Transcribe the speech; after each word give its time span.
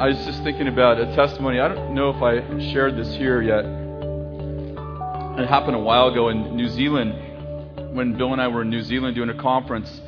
I 0.00 0.06
was 0.06 0.16
just 0.24 0.42
thinking 0.42 0.66
about 0.66 0.98
a 0.98 1.14
testimony. 1.14 1.60
I 1.60 1.68
don't 1.68 1.94
know 1.94 2.08
if 2.08 2.22
I 2.22 2.40
shared 2.72 2.96
this 2.96 3.14
here 3.16 3.42
yet. 3.42 3.66
It 5.38 5.46
happened 5.46 5.76
a 5.76 5.80
while 5.80 6.08
ago 6.08 6.30
in 6.30 6.56
New 6.56 6.68
Zealand 6.68 7.12
when 7.94 8.16
Bill 8.16 8.32
and 8.32 8.40
I 8.40 8.48
were 8.48 8.62
in 8.62 8.70
New 8.70 8.80
Zealand 8.80 9.14
doing 9.14 9.28
a 9.28 9.34
conference. 9.34 10.00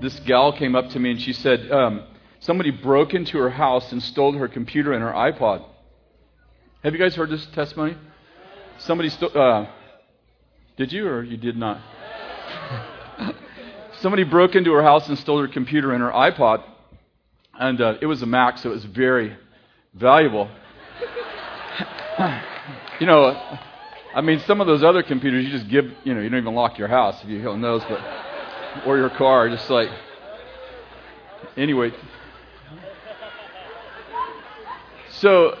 This 0.00 0.18
gal 0.20 0.54
came 0.56 0.74
up 0.74 0.88
to 0.92 0.98
me 0.98 1.10
and 1.10 1.20
she 1.20 1.34
said, 1.34 1.70
um, 1.70 2.04
Somebody 2.40 2.70
broke 2.70 3.12
into 3.12 3.36
her 3.36 3.50
house 3.50 3.92
and 3.92 4.02
stole 4.02 4.32
her 4.32 4.48
computer 4.48 4.94
and 4.94 5.02
her 5.02 5.12
iPod. 5.12 5.62
Have 6.82 6.94
you 6.94 6.98
guys 6.98 7.14
heard 7.14 7.28
this 7.28 7.44
testimony? 7.54 7.98
Somebody 8.78 9.10
stole. 9.10 9.36
Uh, 9.36 9.66
did 10.78 10.90
you 10.90 11.06
or 11.06 11.22
you 11.22 11.36
did 11.36 11.58
not? 11.58 11.82
Somebody 14.00 14.24
broke 14.24 14.54
into 14.54 14.72
her 14.72 14.82
house 14.82 15.06
and 15.06 15.18
stole 15.18 15.42
her 15.42 15.48
computer 15.48 15.92
and 15.92 16.02
her 16.02 16.12
iPod. 16.12 16.64
And 17.58 17.80
uh, 17.80 17.94
it 18.00 18.06
was 18.06 18.22
a 18.22 18.26
Mac, 18.26 18.58
so 18.58 18.70
it 18.70 18.74
was 18.74 18.84
very 18.84 19.36
valuable. 19.94 20.50
you 23.00 23.06
know, 23.06 23.36
I 24.12 24.20
mean, 24.20 24.40
some 24.40 24.60
of 24.60 24.66
those 24.66 24.82
other 24.82 25.02
computers 25.02 25.44
you 25.44 25.50
just 25.50 25.68
give, 25.68 25.86
you 26.04 26.14
know, 26.14 26.20
you 26.20 26.28
don't 26.28 26.40
even 26.40 26.54
lock 26.54 26.78
your 26.78 26.88
house 26.88 27.22
if 27.22 27.28
you 27.28 27.48
on 27.48 27.60
those, 27.60 27.82
but 27.88 28.00
or 28.86 28.96
your 28.96 29.10
car, 29.10 29.48
just 29.48 29.68
like. 29.70 29.88
Anyway, 31.56 31.92
so 35.10 35.56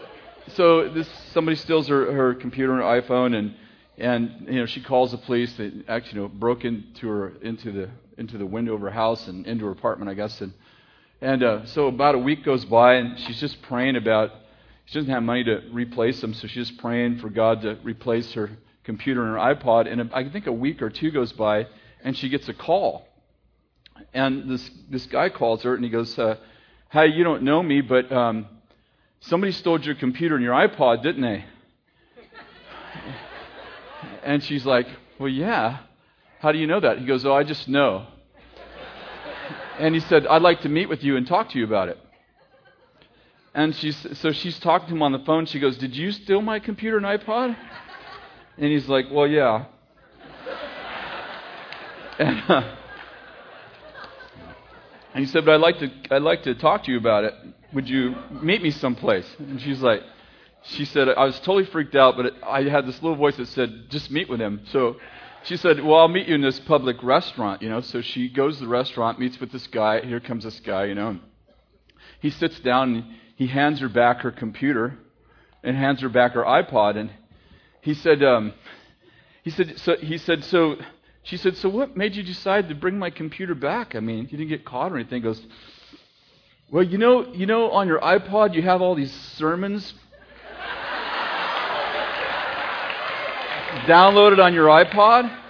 so 0.48 0.88
this 0.88 1.08
somebody 1.32 1.56
steals 1.56 1.88
her, 1.88 2.12
her 2.12 2.34
computer 2.34 2.72
and 2.72 2.82
her 2.82 3.00
iPhone, 3.00 3.36
and 3.36 3.54
and 3.98 4.46
you 4.48 4.60
know 4.60 4.66
she 4.66 4.82
calls 4.82 5.12
the 5.12 5.18
police. 5.18 5.52
They 5.56 5.72
actually 5.86 6.22
you 6.22 6.22
know 6.22 6.28
broke 6.28 6.64
into 6.64 7.08
her 7.08 7.32
into 7.42 7.70
the 7.70 7.90
into 8.18 8.38
the 8.38 8.46
window 8.46 8.74
of 8.74 8.80
her 8.80 8.90
house 8.90 9.28
and 9.28 9.46
into 9.46 9.66
her 9.66 9.72
apartment, 9.72 10.10
I 10.10 10.14
guess, 10.14 10.40
and 10.40 10.52
and 11.24 11.42
uh, 11.42 11.64
so 11.64 11.86
about 11.86 12.14
a 12.14 12.18
week 12.18 12.44
goes 12.44 12.66
by, 12.66 12.96
and 12.96 13.18
she's 13.18 13.40
just 13.40 13.62
praying 13.62 13.96
about. 13.96 14.30
She 14.84 14.98
doesn't 14.98 15.10
have 15.10 15.22
money 15.22 15.42
to 15.44 15.62
replace 15.72 16.20
them, 16.20 16.34
so 16.34 16.46
she's 16.46 16.68
just 16.68 16.78
praying 16.78 17.18
for 17.20 17.30
God 17.30 17.62
to 17.62 17.78
replace 17.82 18.30
her 18.34 18.50
computer 18.84 19.22
and 19.24 19.32
her 19.32 19.54
iPod. 19.54 19.90
And 19.90 20.12
I 20.12 20.28
think 20.28 20.46
a 20.46 20.52
week 20.52 20.82
or 20.82 20.90
two 20.90 21.10
goes 21.10 21.32
by, 21.32 21.66
and 22.02 22.14
she 22.14 22.28
gets 22.28 22.46
a 22.50 22.52
call. 22.52 23.08
And 24.12 24.50
this 24.50 24.70
this 24.90 25.06
guy 25.06 25.30
calls 25.30 25.62
her, 25.62 25.74
and 25.74 25.82
he 25.82 25.88
goes, 25.88 26.18
uh, 26.18 26.36
"Hi, 26.90 27.04
you 27.04 27.24
don't 27.24 27.42
know 27.42 27.62
me, 27.62 27.80
but 27.80 28.12
um, 28.12 28.46
somebody 29.20 29.52
stole 29.52 29.80
your 29.80 29.94
computer 29.94 30.34
and 30.34 30.44
your 30.44 30.52
iPod, 30.52 31.02
didn't 31.02 31.22
they?" 31.22 31.46
and 34.22 34.44
she's 34.44 34.66
like, 34.66 34.88
"Well, 35.18 35.30
yeah. 35.30 35.78
How 36.40 36.52
do 36.52 36.58
you 36.58 36.66
know 36.66 36.80
that?" 36.80 36.98
He 36.98 37.06
goes, 37.06 37.24
"Oh, 37.24 37.32
I 37.32 37.44
just 37.44 37.66
know." 37.66 38.08
And 39.78 39.94
he 39.94 40.00
said, 40.00 40.26
I'd 40.26 40.42
like 40.42 40.60
to 40.62 40.68
meet 40.68 40.88
with 40.88 41.02
you 41.02 41.16
and 41.16 41.26
talk 41.26 41.50
to 41.50 41.58
you 41.58 41.64
about 41.64 41.88
it. 41.88 41.98
And 43.54 43.74
she's, 43.76 43.96
so 44.18 44.32
she's 44.32 44.58
talking 44.58 44.88
to 44.88 44.94
him 44.94 45.02
on 45.02 45.12
the 45.12 45.20
phone. 45.20 45.46
She 45.46 45.60
goes, 45.60 45.76
Did 45.78 45.94
you 45.94 46.10
steal 46.10 46.42
my 46.42 46.58
computer 46.58 46.96
and 46.96 47.06
iPod? 47.06 47.56
And 48.58 48.72
he's 48.72 48.88
like, 48.88 49.06
Well, 49.10 49.26
yeah. 49.26 49.66
And, 52.16 52.42
uh, 52.48 52.76
and 55.14 55.24
he 55.24 55.26
said, 55.26 55.44
But 55.44 55.54
I'd 55.54 55.60
like, 55.60 55.78
to, 55.80 55.90
I'd 56.10 56.22
like 56.22 56.44
to 56.44 56.54
talk 56.54 56.84
to 56.84 56.92
you 56.92 56.98
about 56.98 57.24
it. 57.24 57.34
Would 57.72 57.88
you 57.88 58.14
meet 58.40 58.62
me 58.62 58.70
someplace? 58.70 59.26
And 59.38 59.60
she's 59.60 59.80
like, 59.80 60.02
She 60.62 60.84
said, 60.84 61.08
I 61.08 61.24
was 61.24 61.38
totally 61.40 61.64
freaked 61.64 61.96
out, 61.96 62.16
but 62.16 62.26
it, 62.26 62.34
I 62.44 62.62
had 62.62 62.86
this 62.86 63.02
little 63.02 63.16
voice 63.16 63.36
that 63.36 63.48
said, 63.48 63.86
Just 63.90 64.10
meet 64.10 64.28
with 64.28 64.40
him. 64.40 64.62
So 64.70 64.96
she 65.44 65.56
said, 65.56 65.82
Well, 65.82 66.00
I'll 66.00 66.08
meet 66.08 66.26
you 66.26 66.34
in 66.34 66.40
this 66.40 66.58
public 66.60 67.02
restaurant, 67.02 67.62
you 67.62 67.68
know. 67.68 67.80
So 67.80 68.00
she 68.00 68.28
goes 68.28 68.56
to 68.56 68.64
the 68.64 68.68
restaurant, 68.68 69.18
meets 69.18 69.38
with 69.38 69.52
this 69.52 69.66
guy. 69.66 70.00
Here 70.00 70.20
comes 70.20 70.44
this 70.44 70.58
guy, 70.60 70.86
you 70.86 70.94
know. 70.94 71.18
He 72.20 72.30
sits 72.30 72.58
down 72.60 72.94
and 72.94 73.04
he 73.36 73.46
hands 73.46 73.80
her 73.80 73.88
back 73.88 74.20
her 74.20 74.30
computer 74.30 74.98
and 75.62 75.76
hands 75.76 76.00
her 76.00 76.08
back 76.08 76.32
her 76.32 76.44
iPod. 76.44 76.96
And 76.96 77.10
he 77.82 77.92
said, 77.94 78.22
um, 78.22 78.54
he 79.42 79.50
said, 79.50 79.78
so 79.78 79.96
he 79.96 80.16
said, 80.16 80.44
so 80.44 80.76
she 81.22 81.36
said, 81.36 81.56
so 81.58 81.68
what 81.68 81.96
made 81.96 82.16
you 82.16 82.22
decide 82.22 82.68
to 82.70 82.74
bring 82.74 82.98
my 82.98 83.10
computer 83.10 83.54
back? 83.54 83.94
I 83.94 84.00
mean, 84.00 84.28
you 84.30 84.38
didn't 84.38 84.48
get 84.48 84.64
caught 84.64 84.92
or 84.92 84.96
anything. 84.96 85.22
He 85.22 85.28
goes, 85.28 85.42
well, 86.70 86.82
you 86.82 86.96
know, 86.96 87.32
you 87.34 87.44
know, 87.44 87.70
on 87.70 87.86
your 87.86 88.00
iPod 88.00 88.54
you 88.54 88.62
have 88.62 88.80
all 88.80 88.94
these 88.94 89.12
sermons 89.12 89.92
downloaded 93.86 94.42
on 94.42 94.54
your 94.54 94.68
iPod? 94.68 95.43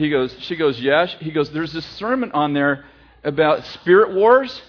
He 0.00 0.08
goes, 0.08 0.34
she 0.40 0.56
goes, 0.56 0.80
yeah. 0.80 1.04
He 1.04 1.30
goes, 1.30 1.50
there's 1.50 1.74
this 1.74 1.84
sermon 1.84 2.32
on 2.32 2.54
there 2.54 2.86
about 3.22 3.66
spirit 3.66 4.14
wars. 4.14 4.62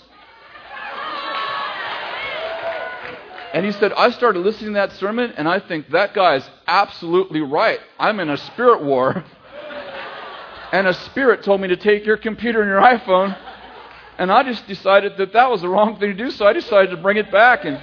And 3.53 3.65
he 3.65 3.71
said, 3.71 3.93
I 3.93 4.11
started 4.11 4.39
listening 4.39 4.73
to 4.73 4.79
that 4.79 4.91
sermon, 4.93 5.31
and 5.37 5.47
I 5.47 5.59
think 5.59 5.91
that 5.91 6.13
guy 6.13 6.35
is 6.35 6.49
absolutely 6.67 7.39
right. 7.39 7.79
I'm 7.97 8.19
in 8.19 8.29
a 8.29 8.35
spirit 8.35 8.83
war. 8.83 9.23
and 10.73 10.87
a 10.87 10.93
spirit 10.93 11.43
told 11.43 11.61
me 11.61 11.69
to 11.69 11.77
take 11.77 12.05
your 12.05 12.17
computer 12.17 12.61
and 12.61 12.69
your 12.69 12.81
iPhone. 12.81 13.37
And 14.17 14.33
I 14.33 14.43
just 14.43 14.67
decided 14.67 15.15
that 15.15 15.31
that 15.31 15.49
was 15.49 15.61
the 15.61 15.69
wrong 15.69 15.97
thing 15.97 16.09
to 16.09 16.13
do, 16.13 16.29
so 16.31 16.45
I 16.45 16.51
decided 16.51 16.91
to 16.91 16.97
bring 16.97 17.15
it 17.15 17.31
back. 17.31 17.63
And 17.63 17.75
Is 17.75 17.81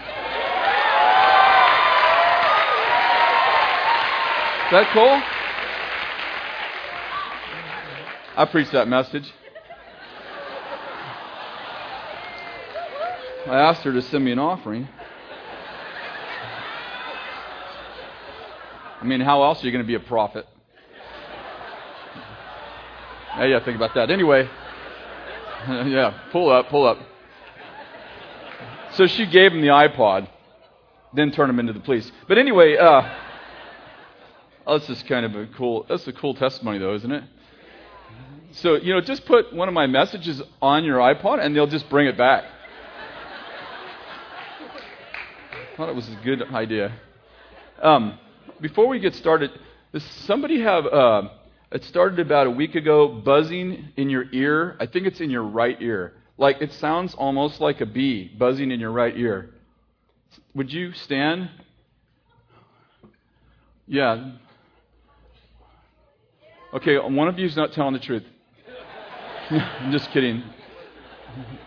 that 4.72 4.90
cool? 4.92 5.37
I 8.38 8.44
preached 8.44 8.70
that 8.70 8.86
message. 8.86 9.28
I 13.46 13.58
asked 13.58 13.82
her 13.82 13.92
to 13.92 14.00
send 14.00 14.24
me 14.24 14.30
an 14.30 14.38
offering. 14.38 14.88
I 19.00 19.04
mean, 19.04 19.20
how 19.20 19.42
else 19.42 19.60
are 19.60 19.66
you 19.66 19.72
going 19.72 19.82
to 19.82 19.86
be 19.88 19.96
a 19.96 20.00
prophet? 20.00 20.46
Yeah, 23.38 23.58
think 23.64 23.74
about 23.74 23.94
that. 23.96 24.08
Anyway, 24.08 24.42
yeah, 25.68 26.22
pull 26.30 26.50
up, 26.50 26.68
pull 26.68 26.86
up. 26.86 26.98
So 28.92 29.08
she 29.08 29.26
gave 29.26 29.52
him 29.52 29.62
the 29.62 29.68
iPod, 29.68 30.28
then 31.12 31.32
turned 31.32 31.50
him 31.50 31.58
into 31.58 31.72
the 31.72 31.80
police. 31.80 32.10
But 32.28 32.38
anyway, 32.38 32.76
uh, 32.76 33.02
Oh, 34.68 34.78
this 34.78 34.90
is 34.90 35.02
kind 35.04 35.24
of 35.24 35.34
a 35.34 35.46
cool. 35.56 35.86
That's 35.88 36.06
a 36.08 36.12
cool 36.12 36.34
testimony, 36.34 36.78
though, 36.78 36.94
isn't 36.94 37.10
it? 37.10 37.24
So 38.52 38.74
you 38.76 38.94
know, 38.94 39.00
just 39.00 39.26
put 39.26 39.52
one 39.52 39.68
of 39.68 39.74
my 39.74 39.86
messages 39.86 40.42
on 40.60 40.84
your 40.84 40.98
iPod, 40.98 41.44
and 41.44 41.54
they'll 41.54 41.66
just 41.66 41.88
bring 41.90 42.06
it 42.06 42.16
back. 42.16 42.44
I 45.52 45.76
thought 45.76 45.88
it 45.88 45.94
was 45.94 46.08
a 46.08 46.18
good 46.24 46.42
idea. 46.42 46.92
Um, 47.80 48.18
before 48.60 48.88
we 48.88 48.98
get 48.98 49.14
started, 49.14 49.50
does 49.92 50.02
somebody 50.02 50.60
have? 50.60 50.86
Uh, 50.86 51.28
it 51.70 51.84
started 51.84 52.18
about 52.18 52.46
a 52.46 52.50
week 52.50 52.74
ago, 52.74 53.08
buzzing 53.08 53.90
in 53.96 54.08
your 54.08 54.24
ear. 54.32 54.76
I 54.80 54.86
think 54.86 55.06
it's 55.06 55.20
in 55.20 55.30
your 55.30 55.42
right 55.44 55.76
ear. 55.80 56.14
Like 56.38 56.62
it 56.62 56.72
sounds 56.74 57.14
almost 57.14 57.60
like 57.60 57.80
a 57.80 57.86
bee 57.86 58.28
buzzing 58.28 58.70
in 58.70 58.80
your 58.80 58.92
right 58.92 59.16
ear. 59.16 59.50
Would 60.54 60.72
you 60.72 60.92
stand? 60.92 61.50
Yeah, 63.86 64.32
Okay, 66.72 66.98
one 66.98 67.28
of 67.28 67.38
you 67.38 67.46
is 67.46 67.56
not 67.56 67.72
telling 67.72 67.94
the 67.94 67.98
truth. 67.98 68.24
I'm 69.50 69.92
just 69.92 70.10
kidding. 70.10 70.42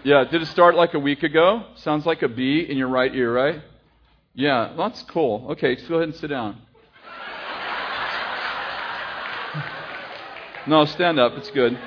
Yeah, 0.03 0.23
did 0.23 0.41
it 0.41 0.47
start 0.47 0.75
like 0.75 0.93
a 0.93 0.99
week 0.99 1.23
ago? 1.23 1.65
Sounds 1.75 2.05
like 2.05 2.21
a 2.21 2.27
bee 2.27 2.61
in 2.61 2.77
your 2.77 2.87
right 2.87 3.13
ear, 3.13 3.33
right? 3.33 3.61
Yeah, 4.33 4.73
that's 4.77 5.01
cool. 5.03 5.47
Okay, 5.51 5.75
go 5.87 5.95
ahead 5.95 6.09
and 6.09 6.15
sit 6.15 6.27
down. 6.27 6.61
No, 10.67 10.85
stand 10.85 11.19
up. 11.19 11.33
It's 11.37 11.49
good. 11.49 11.77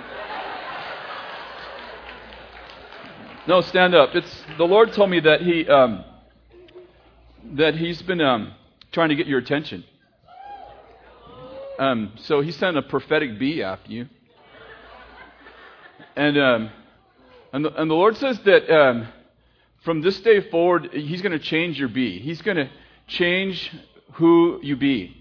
No, 3.47 3.61
stand 3.61 3.95
up. 3.95 4.15
It's 4.15 4.45
the 4.59 4.65
Lord 4.65 4.93
told 4.93 5.11
me 5.11 5.21
that 5.21 5.43
He 5.43 5.69
um, 5.69 6.05
that 7.53 7.77
He's 7.77 8.03
been 8.03 8.21
um, 8.21 8.55
trying 8.91 9.11
to 9.11 9.15
get 9.15 9.29
your 9.29 9.39
attention. 9.39 9.85
Um, 11.79 12.13
so 12.17 12.41
he 12.41 12.53
sent 12.53 12.77
a 12.77 12.83
prophetic 12.83 13.39
bee 13.39 13.63
after 13.63 13.91
you. 13.91 14.09
And, 16.17 16.39
um, 16.39 16.71
and, 17.53 17.65
the, 17.65 17.81
and 17.81 17.91
the 17.91 17.95
Lord 17.95 18.17
says 18.17 18.39
that 18.41 18.73
um, 18.73 19.09
from 19.85 20.01
this 20.01 20.21
day 20.21 20.49
forward, 20.49 20.91
He's 20.93 21.23
going 21.23 21.33
to 21.33 21.39
change 21.39 21.79
your 21.79 21.89
bee. 21.89 22.19
He's 22.21 22.43
going 22.43 22.57
to 22.57 22.71
change 23.07 23.73
who 24.13 24.61
you 24.63 24.77
be. 24.77 25.17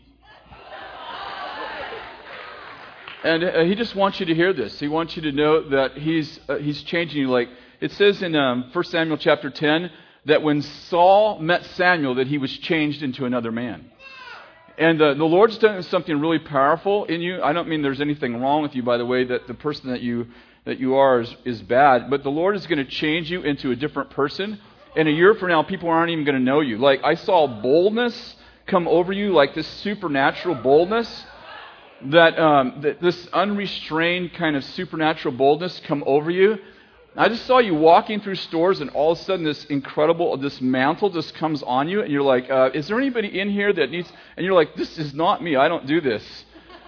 And 3.23 3.43
uh, 3.43 3.63
He 3.63 3.75
just 3.75 3.95
wants 3.95 4.19
you 4.19 4.25
to 4.27 4.35
hear 4.35 4.53
this. 4.53 4.79
He 4.79 4.87
wants 4.87 5.15
you 5.15 5.23
to 5.23 5.31
know 5.31 5.69
that 5.69 5.97
He's, 5.97 6.39
uh, 6.47 6.57
he's 6.57 6.83
changing 6.83 7.21
you. 7.21 7.29
Like 7.29 7.49
it 7.79 7.91
says 7.91 8.21
in 8.21 8.35
um, 8.35 8.69
1 8.71 8.83
Samuel 8.85 9.17
chapter 9.17 9.49
10 9.49 9.91
that 10.25 10.41
when 10.41 10.61
Saul 10.61 11.39
met 11.39 11.65
Samuel, 11.65 12.15
that 12.15 12.27
he 12.27 12.37
was 12.37 12.55
changed 12.59 13.03
into 13.03 13.25
another 13.25 13.51
man. 13.51 13.91
And 14.77 15.01
uh, 15.01 15.13
the 15.13 15.25
Lord's 15.25 15.57
done 15.57 15.83
something 15.83 16.19
really 16.19 16.39
powerful 16.39 17.05
in 17.05 17.21
you. 17.21 17.43
I 17.43 17.53
don't 17.53 17.67
mean 17.67 17.81
there's 17.81 18.01
anything 18.01 18.41
wrong 18.41 18.61
with 18.61 18.73
you, 18.73 18.83
by 18.83 18.97
the 18.97 19.05
way, 19.05 19.25
that 19.25 19.47
the 19.47 19.53
person 19.53 19.89
that 19.89 20.01
you, 20.01 20.27
that 20.65 20.79
you 20.79 20.95
are 20.95 21.21
is, 21.21 21.35
is 21.45 21.61
bad. 21.61 22.09
But 22.09 22.23
the 22.23 22.31
Lord 22.31 22.55
is 22.55 22.67
going 22.67 22.83
to 22.83 22.89
change 22.89 23.29
you 23.29 23.41
into 23.41 23.71
a 23.71 23.75
different 23.75 24.09
person. 24.11 24.59
in 24.95 25.07
a 25.07 25.11
year 25.11 25.33
from 25.35 25.49
now, 25.49 25.63
people 25.63 25.89
aren't 25.89 26.11
even 26.11 26.23
going 26.23 26.37
to 26.37 26.43
know 26.43 26.61
you. 26.61 26.77
Like, 26.77 27.03
I 27.03 27.15
saw 27.15 27.47
boldness 27.47 28.35
come 28.67 28.87
over 28.87 29.11
you, 29.11 29.33
like 29.33 29.55
this 29.55 29.67
supernatural 29.67 30.55
boldness, 30.55 31.25
that, 32.03 32.37
um, 32.39 32.81
that 32.81 33.01
this 33.01 33.27
unrestrained 33.33 34.33
kind 34.33 34.55
of 34.55 34.63
supernatural 34.63 35.35
boldness 35.35 35.81
come 35.81 36.03
over 36.05 36.29
you. 36.29 36.59
I 37.15 37.29
just 37.29 37.45
saw 37.45 37.59
you 37.59 37.75
walking 37.75 38.21
through 38.21 38.35
stores, 38.35 38.81
and 38.81 38.89
all 38.91 39.11
of 39.11 39.19
a 39.19 39.23
sudden, 39.23 39.45
this 39.45 39.65
incredible, 39.65 40.35
this 40.37 40.59
mantle 40.59 41.11
just 41.11 41.35
comes 41.35 41.61
on 41.61 41.87
you, 41.87 42.01
and 42.01 42.11
you're 42.11 42.23
like, 42.23 42.49
uh, 42.49 42.71
"Is 42.73 42.87
there 42.87 42.97
anybody 42.97 43.39
in 43.39 43.51
here 43.51 43.71
that 43.71 43.91
needs?" 43.91 44.11
And 44.35 44.43
you're 44.43 44.55
like, 44.55 44.75
"This 44.75 44.97
is 44.97 45.13
not 45.13 45.43
me. 45.43 45.55
I 45.55 45.67
don't 45.67 45.85
do 45.85 46.01
this." 46.01 46.45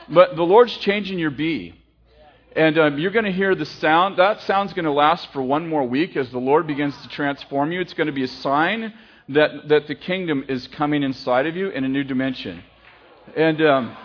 But 0.10 0.36
the 0.36 0.44
Lord's 0.44 0.75
changing 0.77 1.19
your 1.19 1.30
be. 1.30 1.75
And 2.55 2.77
um, 2.77 2.97
you're 2.97 3.11
going 3.11 3.25
to 3.25 3.33
hear 3.33 3.53
the 3.53 3.65
sound. 3.65 4.17
That 4.17 4.39
sound's 4.43 4.71
going 4.71 4.85
to 4.85 4.91
last 4.91 5.27
for 5.33 5.41
one 5.41 5.67
more 5.67 5.85
week 5.85 6.15
as 6.15 6.29
the 6.29 6.39
Lord 6.39 6.65
begins 6.65 6.95
to 7.01 7.09
transform 7.09 7.73
you. 7.73 7.81
It's 7.81 7.93
going 7.93 8.07
to 8.07 8.13
be 8.13 8.23
a 8.23 8.29
sign 8.29 8.93
that, 9.27 9.67
that 9.67 9.87
the 9.87 9.95
kingdom 9.95 10.45
is 10.47 10.65
coming 10.67 11.03
inside 11.03 11.47
of 11.47 11.57
you 11.57 11.67
in 11.67 11.83
a 11.83 11.89
new 11.89 12.05
dimension. 12.05 12.63
And, 13.35 13.61
um, 13.61 13.97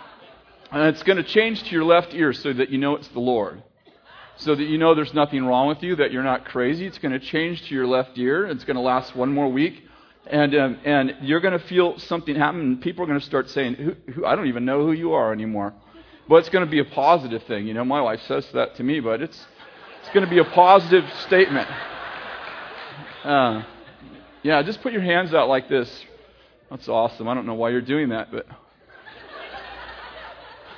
and 0.73 0.89
it's 0.89 1.05
going 1.05 1.19
to 1.19 1.23
change 1.23 1.63
to 1.63 1.71
your 1.71 1.85
left 1.85 2.13
ear 2.13 2.33
so 2.33 2.53
that 2.53 2.71
you 2.71 2.79
know 2.79 2.97
it's 2.97 3.07
the 3.09 3.21
Lord. 3.21 3.63
So 4.39 4.57
that 4.57 4.65
you 4.65 4.79
know 4.79 4.97
there's 4.97 5.15
nothing 5.15 5.45
wrong 5.45 5.69
with 5.69 5.85
you, 5.85 5.95
that 5.97 6.11
you're 6.11 6.25
not 6.25 6.45
crazy. 6.47 6.87
It's 6.87 6.99
going 6.99 7.13
to 7.13 7.21
change 7.21 7.63
to 7.69 7.75
your 7.75 7.87
left 7.87 8.19
ear. 8.19 8.49
It's 8.49 8.65
going 8.65 8.77
to 8.77 8.83
last 8.83 9.15
one 9.15 9.33
more 9.33 9.49
week. 9.49 9.81
And, 10.27 10.57
um, 10.57 10.79
and 10.85 11.19
you're 11.23 11.41
going 11.41 11.57
to 11.57 11.65
feel 11.67 12.01
something 12.01 12.35
happen, 12.35 12.61
and 12.61 12.81
people 12.81 13.05
are 13.05 13.07
going 13.07 13.21
to 13.21 13.25
start 13.25 13.49
saying, 13.49 13.75
who, 13.75 13.95
who, 14.13 14.27
I 14.27 14.35
don't 14.35 14.49
even 14.49 14.65
know 14.65 14.85
who 14.85 14.93
you 14.93 15.13
are 15.13 15.33
anymore. 15.33 15.73
But 16.31 16.37
it's 16.37 16.49
going 16.49 16.65
to 16.65 16.71
be 16.71 16.79
a 16.79 16.85
positive 16.85 17.43
thing. 17.43 17.67
You 17.67 17.75
know, 17.75 17.85
my 17.85 18.01
wife 18.01 18.21
says 18.29 18.47
that 18.55 18.77
to 18.77 18.85
me, 18.85 19.01
but 19.01 19.21
it's, 19.21 19.47
it's 20.01 20.15
going 20.15 20.25
to 20.25 20.31
be 20.31 20.39
a 20.39 20.45
positive 20.45 21.05
statement. 21.27 21.69
Uh, 23.25 23.65
yeah, 24.45 24.63
just 24.63 24.81
put 24.81 24.93
your 24.93 25.03
hands 25.03 25.35
out 25.35 25.49
like 25.49 25.69
this. 25.69 25.91
That's 26.71 26.89
awesome. 26.89 27.27
I 27.27 27.35
don't 27.35 27.47
know 27.47 27.55
why 27.55 27.71
you're 27.71 27.81
doing 27.81 28.11
that, 28.11 28.31
but. 28.31 28.47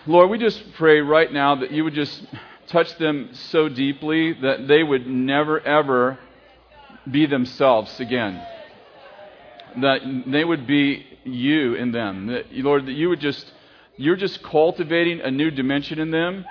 Lord, 0.06 0.30
we 0.30 0.38
just 0.38 0.72
pray 0.72 1.00
right 1.02 1.30
now 1.30 1.56
that 1.56 1.70
you 1.70 1.84
would 1.84 1.92
just 1.92 2.24
touch 2.68 2.96
them 2.96 3.28
so 3.34 3.68
deeply 3.68 4.32
that 4.32 4.66
they 4.66 4.82
would 4.82 5.06
never, 5.06 5.60
ever 5.60 6.18
be 7.10 7.26
themselves 7.26 8.00
again. 8.00 8.42
That 9.82 10.00
they 10.26 10.46
would 10.46 10.66
be 10.66 11.04
you 11.24 11.74
in 11.74 11.92
them. 11.92 12.28
That, 12.28 12.50
Lord, 12.52 12.86
that 12.86 12.92
you 12.92 13.10
would 13.10 13.20
just 13.20 13.52
you're 13.96 14.16
just 14.16 14.42
cultivating 14.42 15.20
a 15.20 15.30
new 15.30 15.50
dimension 15.50 15.98
in 15.98 16.10
them. 16.10 16.44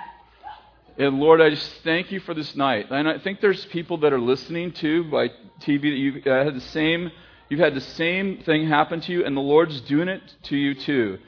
And 0.98 1.18
Lord, 1.18 1.40
I 1.40 1.50
just 1.50 1.70
thank 1.82 2.12
you 2.12 2.20
for 2.20 2.34
this 2.34 2.54
night. 2.54 2.86
And 2.90 3.08
I 3.08 3.18
think 3.18 3.40
there's 3.40 3.64
people 3.66 3.98
that 3.98 4.12
are 4.12 4.20
listening 4.20 4.72
to 4.72 5.04
by 5.04 5.28
TV 5.60 5.82
that 5.82 5.86
you 5.86 6.22
uh, 6.30 6.44
had 6.44 6.54
the 6.54 6.60
same, 6.60 7.10
you've 7.48 7.60
had 7.60 7.74
the 7.74 7.80
same 7.80 8.42
thing 8.44 8.68
happen 8.68 9.00
to 9.00 9.12
you, 9.12 9.24
and 9.24 9.36
the 9.36 9.40
Lord's 9.40 9.80
doing 9.82 10.08
it 10.08 10.22
to 10.44 10.56
you 10.56 10.74
too. 10.74 11.18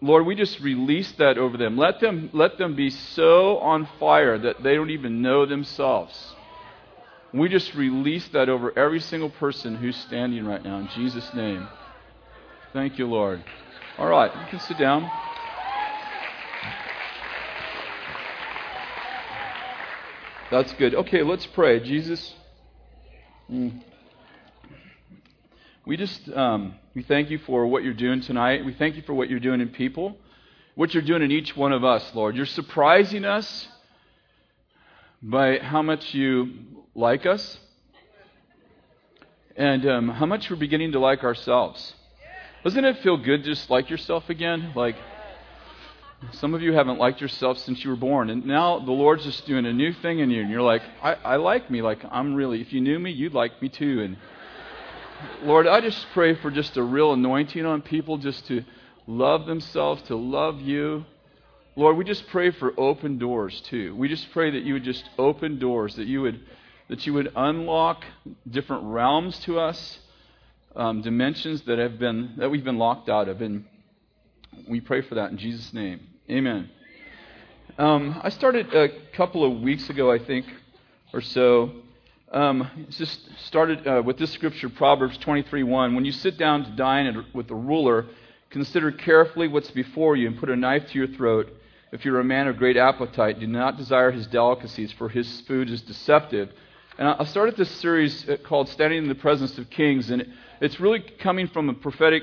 Lord, 0.00 0.26
we 0.26 0.34
just 0.34 0.60
release 0.60 1.10
that 1.12 1.38
over 1.38 1.56
them. 1.56 1.78
Let 1.78 2.00
them 2.00 2.30
let 2.32 2.58
them 2.58 2.74
be 2.74 2.90
so 2.90 3.58
on 3.58 3.88
fire 3.98 4.38
that 4.38 4.62
they 4.62 4.74
don't 4.74 4.90
even 4.90 5.22
know 5.22 5.46
themselves. 5.46 6.34
We 7.32 7.48
just 7.48 7.74
release 7.74 8.28
that 8.28 8.48
over 8.48 8.76
every 8.78 9.00
single 9.00 9.30
person 9.30 9.76
who's 9.76 9.96
standing 9.96 10.44
right 10.44 10.62
now 10.62 10.78
in 10.78 10.88
Jesus' 10.88 11.32
name. 11.34 11.68
Thank 12.72 12.98
you, 12.98 13.06
Lord. 13.06 13.42
All 13.96 14.08
right, 14.08 14.34
you 14.34 14.46
can 14.50 14.58
sit 14.58 14.76
down. 14.76 15.08
That's 20.50 20.72
good. 20.74 20.96
Okay, 20.96 21.22
let's 21.22 21.46
pray. 21.46 21.78
Jesus, 21.78 22.34
mm, 23.48 23.80
we 25.86 25.96
just 25.96 26.28
um, 26.30 26.74
we 26.96 27.04
thank 27.04 27.30
you 27.30 27.38
for 27.38 27.68
what 27.68 27.84
you're 27.84 27.94
doing 27.94 28.20
tonight. 28.20 28.64
We 28.64 28.74
thank 28.74 28.96
you 28.96 29.02
for 29.02 29.14
what 29.14 29.30
you're 29.30 29.38
doing 29.38 29.60
in 29.60 29.68
people, 29.68 30.16
what 30.74 30.92
you're 30.92 31.02
doing 31.04 31.22
in 31.22 31.30
each 31.30 31.56
one 31.56 31.72
of 31.72 31.84
us, 31.84 32.12
Lord. 32.16 32.34
You're 32.34 32.46
surprising 32.46 33.24
us 33.24 33.68
by 35.22 35.58
how 35.58 35.82
much 35.82 36.12
you 36.14 36.50
like 36.96 37.26
us 37.26 37.58
and 39.56 39.86
um, 39.86 40.08
how 40.08 40.26
much 40.26 40.50
we're 40.50 40.56
beginning 40.56 40.90
to 40.92 40.98
like 40.98 41.22
ourselves. 41.22 41.94
Doesn't 42.64 42.82
it 42.82 43.00
feel 43.00 43.18
good 43.18 43.44
just 43.44 43.68
like 43.68 43.90
yourself 43.90 44.30
again? 44.30 44.72
Like, 44.74 44.96
some 46.32 46.54
of 46.54 46.62
you 46.62 46.72
haven't 46.72 46.98
liked 46.98 47.20
yourself 47.20 47.58
since 47.58 47.84
you 47.84 47.90
were 47.90 47.96
born, 47.96 48.30
and 48.30 48.46
now 48.46 48.78
the 48.78 48.90
Lord's 48.90 49.22
just 49.22 49.44
doing 49.44 49.66
a 49.66 49.72
new 49.72 49.92
thing 49.92 50.20
in 50.20 50.30
you, 50.30 50.40
and 50.40 50.50
you're 50.50 50.62
like, 50.62 50.80
I, 51.02 51.12
I 51.12 51.36
like 51.36 51.70
me. 51.70 51.82
Like, 51.82 51.98
I'm 52.10 52.34
really, 52.34 52.62
if 52.62 52.72
you 52.72 52.80
knew 52.80 52.98
me, 52.98 53.10
you'd 53.10 53.34
like 53.34 53.60
me 53.60 53.68
too. 53.68 54.00
And 54.00 54.16
Lord, 55.42 55.66
I 55.66 55.82
just 55.82 56.06
pray 56.14 56.36
for 56.36 56.50
just 56.50 56.78
a 56.78 56.82
real 56.82 57.12
anointing 57.12 57.66
on 57.66 57.82
people 57.82 58.16
just 58.16 58.46
to 58.46 58.64
love 59.06 59.44
themselves, 59.44 60.00
to 60.04 60.16
love 60.16 60.62
you. 60.62 61.04
Lord, 61.76 61.98
we 61.98 62.04
just 62.04 62.26
pray 62.28 62.50
for 62.50 62.72
open 62.80 63.18
doors 63.18 63.60
too. 63.60 63.94
We 63.94 64.08
just 64.08 64.30
pray 64.32 64.50
that 64.52 64.62
you 64.62 64.72
would 64.72 64.84
just 64.84 65.04
open 65.18 65.58
doors, 65.58 65.96
that 65.96 66.06
you 66.06 66.22
would 66.22 66.40
that 66.88 67.06
you 67.06 67.12
would 67.12 67.30
unlock 67.34 68.04
different 68.48 68.84
realms 68.84 69.38
to 69.40 69.58
us 69.58 69.98
um, 70.76 71.02
dimensions 71.02 71.62
that 71.62 71.78
have 71.78 71.98
been 71.98 72.34
that 72.38 72.50
we've 72.50 72.64
been 72.64 72.78
locked 72.78 73.08
out 73.08 73.28
of, 73.28 73.40
and 73.40 73.64
we 74.68 74.80
pray 74.80 75.02
for 75.02 75.16
that 75.16 75.30
in 75.30 75.38
Jesus' 75.38 75.72
name. 75.72 76.00
Amen. 76.30 76.70
Um, 77.78 78.20
I 78.22 78.28
started 78.28 78.72
a 78.74 78.88
couple 79.12 79.44
of 79.44 79.60
weeks 79.60 79.90
ago, 79.90 80.10
I 80.10 80.18
think, 80.18 80.46
or 81.12 81.20
so. 81.20 81.72
Um, 82.32 82.86
just 82.90 83.20
started 83.46 83.86
uh, 83.86 84.02
with 84.04 84.18
this 84.18 84.32
scripture, 84.32 84.68
Proverbs 84.68 85.18
23:1. 85.18 85.94
When 85.94 86.04
you 86.04 86.12
sit 86.12 86.38
down 86.38 86.64
to 86.64 86.70
dine 86.72 87.24
with 87.32 87.50
a 87.50 87.54
ruler, 87.54 88.06
consider 88.50 88.90
carefully 88.90 89.48
what's 89.48 89.70
before 89.70 90.16
you 90.16 90.26
and 90.28 90.38
put 90.38 90.50
a 90.50 90.56
knife 90.56 90.88
to 90.88 90.98
your 90.98 91.08
throat. 91.08 91.52
If 91.92 92.04
you're 92.04 92.18
a 92.18 92.24
man 92.24 92.48
of 92.48 92.56
great 92.56 92.76
appetite, 92.76 93.38
do 93.38 93.46
not 93.46 93.76
desire 93.76 94.10
his 94.10 94.26
delicacies, 94.26 94.90
for 94.92 95.08
his 95.08 95.42
food 95.42 95.70
is 95.70 95.80
deceptive. 95.82 96.50
And 96.98 97.06
I 97.06 97.24
started 97.24 97.56
this 97.56 97.70
series 97.70 98.28
uh, 98.28 98.36
called 98.42 98.68
Standing 98.68 99.04
in 99.04 99.08
the 99.08 99.14
Presence 99.14 99.58
of 99.58 99.70
Kings, 99.70 100.10
and 100.10 100.32
it's 100.60 100.80
really 100.80 101.00
coming 101.00 101.48
from 101.48 101.68
a 101.68 101.74
prophetic 101.74 102.22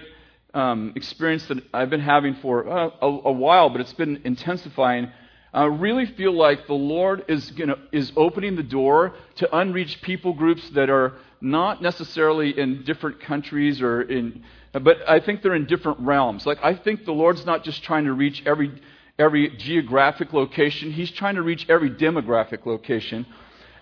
um, 0.53 0.93
experience 0.95 1.45
that 1.47 1.63
I've 1.73 1.89
been 1.89 2.01
having 2.01 2.35
for 2.35 2.67
uh, 2.67 2.89
a, 3.01 3.07
a, 3.07 3.31
while, 3.31 3.69
but 3.69 3.81
it's 3.81 3.93
been 3.93 4.21
intensifying. 4.25 5.11
I 5.53 5.65
really 5.65 6.05
feel 6.05 6.33
like 6.33 6.67
the 6.67 6.73
Lord 6.73 7.25
is, 7.27 7.51
gonna, 7.51 7.75
is 7.91 8.11
opening 8.15 8.55
the 8.55 8.63
door 8.63 9.13
to 9.35 9.57
unreached 9.57 10.01
people 10.01 10.33
groups 10.33 10.69
that 10.71 10.89
are 10.89 11.13
not 11.41 11.81
necessarily 11.81 12.57
in 12.57 12.83
different 12.83 13.19
countries 13.21 13.81
or 13.81 14.01
in, 14.01 14.43
but 14.73 14.97
I 15.09 15.19
think 15.19 15.41
they're 15.41 15.55
in 15.55 15.65
different 15.65 15.99
realms. 15.99 16.45
Like 16.45 16.59
I 16.63 16.75
think 16.75 17.05
the 17.05 17.11
Lord's 17.11 17.45
not 17.45 17.63
just 17.63 17.83
trying 17.83 18.05
to 18.05 18.13
reach 18.13 18.43
every 18.45 18.81
every 19.17 19.49
geographic 19.57 20.31
location; 20.31 20.91
He's 20.91 21.11
trying 21.11 21.35
to 21.35 21.41
reach 21.41 21.65
every 21.67 21.89
demographic 21.89 22.65
location. 22.65 23.25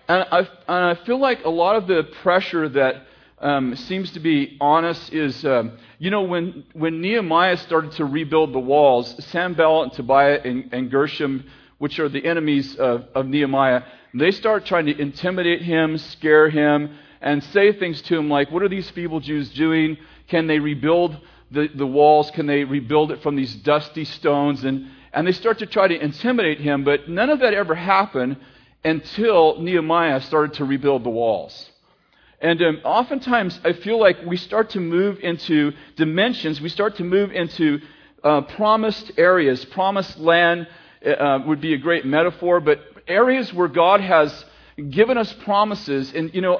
And 0.08 0.26
I, 0.32 0.38
and 0.40 0.48
I 0.98 1.04
feel 1.04 1.20
like 1.20 1.44
a 1.44 1.50
lot 1.50 1.76
of 1.76 1.86
the 1.86 2.02
pressure 2.22 2.68
that 2.70 3.06
um, 3.40 3.74
seems 3.74 4.10
to 4.12 4.20
be 4.20 4.56
honest 4.60 5.12
is, 5.12 5.44
um, 5.44 5.78
you 5.98 6.10
know, 6.10 6.22
when, 6.22 6.64
when 6.74 7.00
Nehemiah 7.00 7.56
started 7.56 7.92
to 7.92 8.04
rebuild 8.04 8.52
the 8.52 8.58
walls, 8.58 9.14
Sanballat 9.26 9.84
and 9.84 9.92
Tobiah 9.94 10.40
and, 10.44 10.68
and 10.72 10.90
Gershom, 10.90 11.44
which 11.78 11.98
are 11.98 12.08
the 12.08 12.24
enemies 12.24 12.76
of, 12.76 13.06
of 13.14 13.26
Nehemiah, 13.26 13.82
they 14.12 14.30
start 14.30 14.66
trying 14.66 14.86
to 14.86 15.00
intimidate 15.00 15.62
him, 15.62 15.96
scare 15.96 16.50
him, 16.50 16.98
and 17.22 17.42
say 17.44 17.72
things 17.72 18.02
to 18.02 18.18
him 18.18 18.28
like, 18.28 18.50
What 18.50 18.62
are 18.62 18.68
these 18.68 18.90
feeble 18.90 19.20
Jews 19.20 19.50
doing? 19.50 19.96
Can 20.28 20.46
they 20.46 20.58
rebuild 20.58 21.16
the, 21.50 21.68
the 21.74 21.86
walls? 21.86 22.30
Can 22.32 22.46
they 22.46 22.64
rebuild 22.64 23.10
it 23.10 23.22
from 23.22 23.36
these 23.36 23.54
dusty 23.56 24.04
stones? 24.04 24.64
And, 24.64 24.90
and 25.12 25.26
they 25.26 25.32
start 25.32 25.58
to 25.60 25.66
try 25.66 25.88
to 25.88 25.98
intimidate 25.98 26.60
him, 26.60 26.84
but 26.84 27.08
none 27.08 27.30
of 27.30 27.40
that 27.40 27.54
ever 27.54 27.74
happened 27.74 28.36
until 28.84 29.60
Nehemiah 29.60 30.20
started 30.20 30.54
to 30.54 30.64
rebuild 30.64 31.04
the 31.04 31.10
walls. 31.10 31.70
And 32.40 32.62
um, 32.62 32.80
oftentimes, 32.84 33.60
I 33.64 33.74
feel 33.74 34.00
like 34.00 34.24
we 34.24 34.38
start 34.38 34.70
to 34.70 34.80
move 34.80 35.18
into 35.20 35.72
dimensions, 35.96 36.60
we 36.60 36.70
start 36.70 36.96
to 36.96 37.04
move 37.04 37.32
into 37.32 37.80
uh, 38.24 38.42
promised 38.42 39.12
areas. 39.18 39.64
Promised 39.66 40.18
land 40.18 40.66
uh, 41.04 41.40
would 41.46 41.60
be 41.60 41.74
a 41.74 41.78
great 41.78 42.06
metaphor, 42.06 42.60
but 42.60 42.80
areas 43.06 43.52
where 43.52 43.68
God 43.68 44.00
has 44.00 44.44
given 44.88 45.18
us 45.18 45.32
promises. 45.44 46.12
And, 46.14 46.34
you 46.34 46.40
know, 46.40 46.58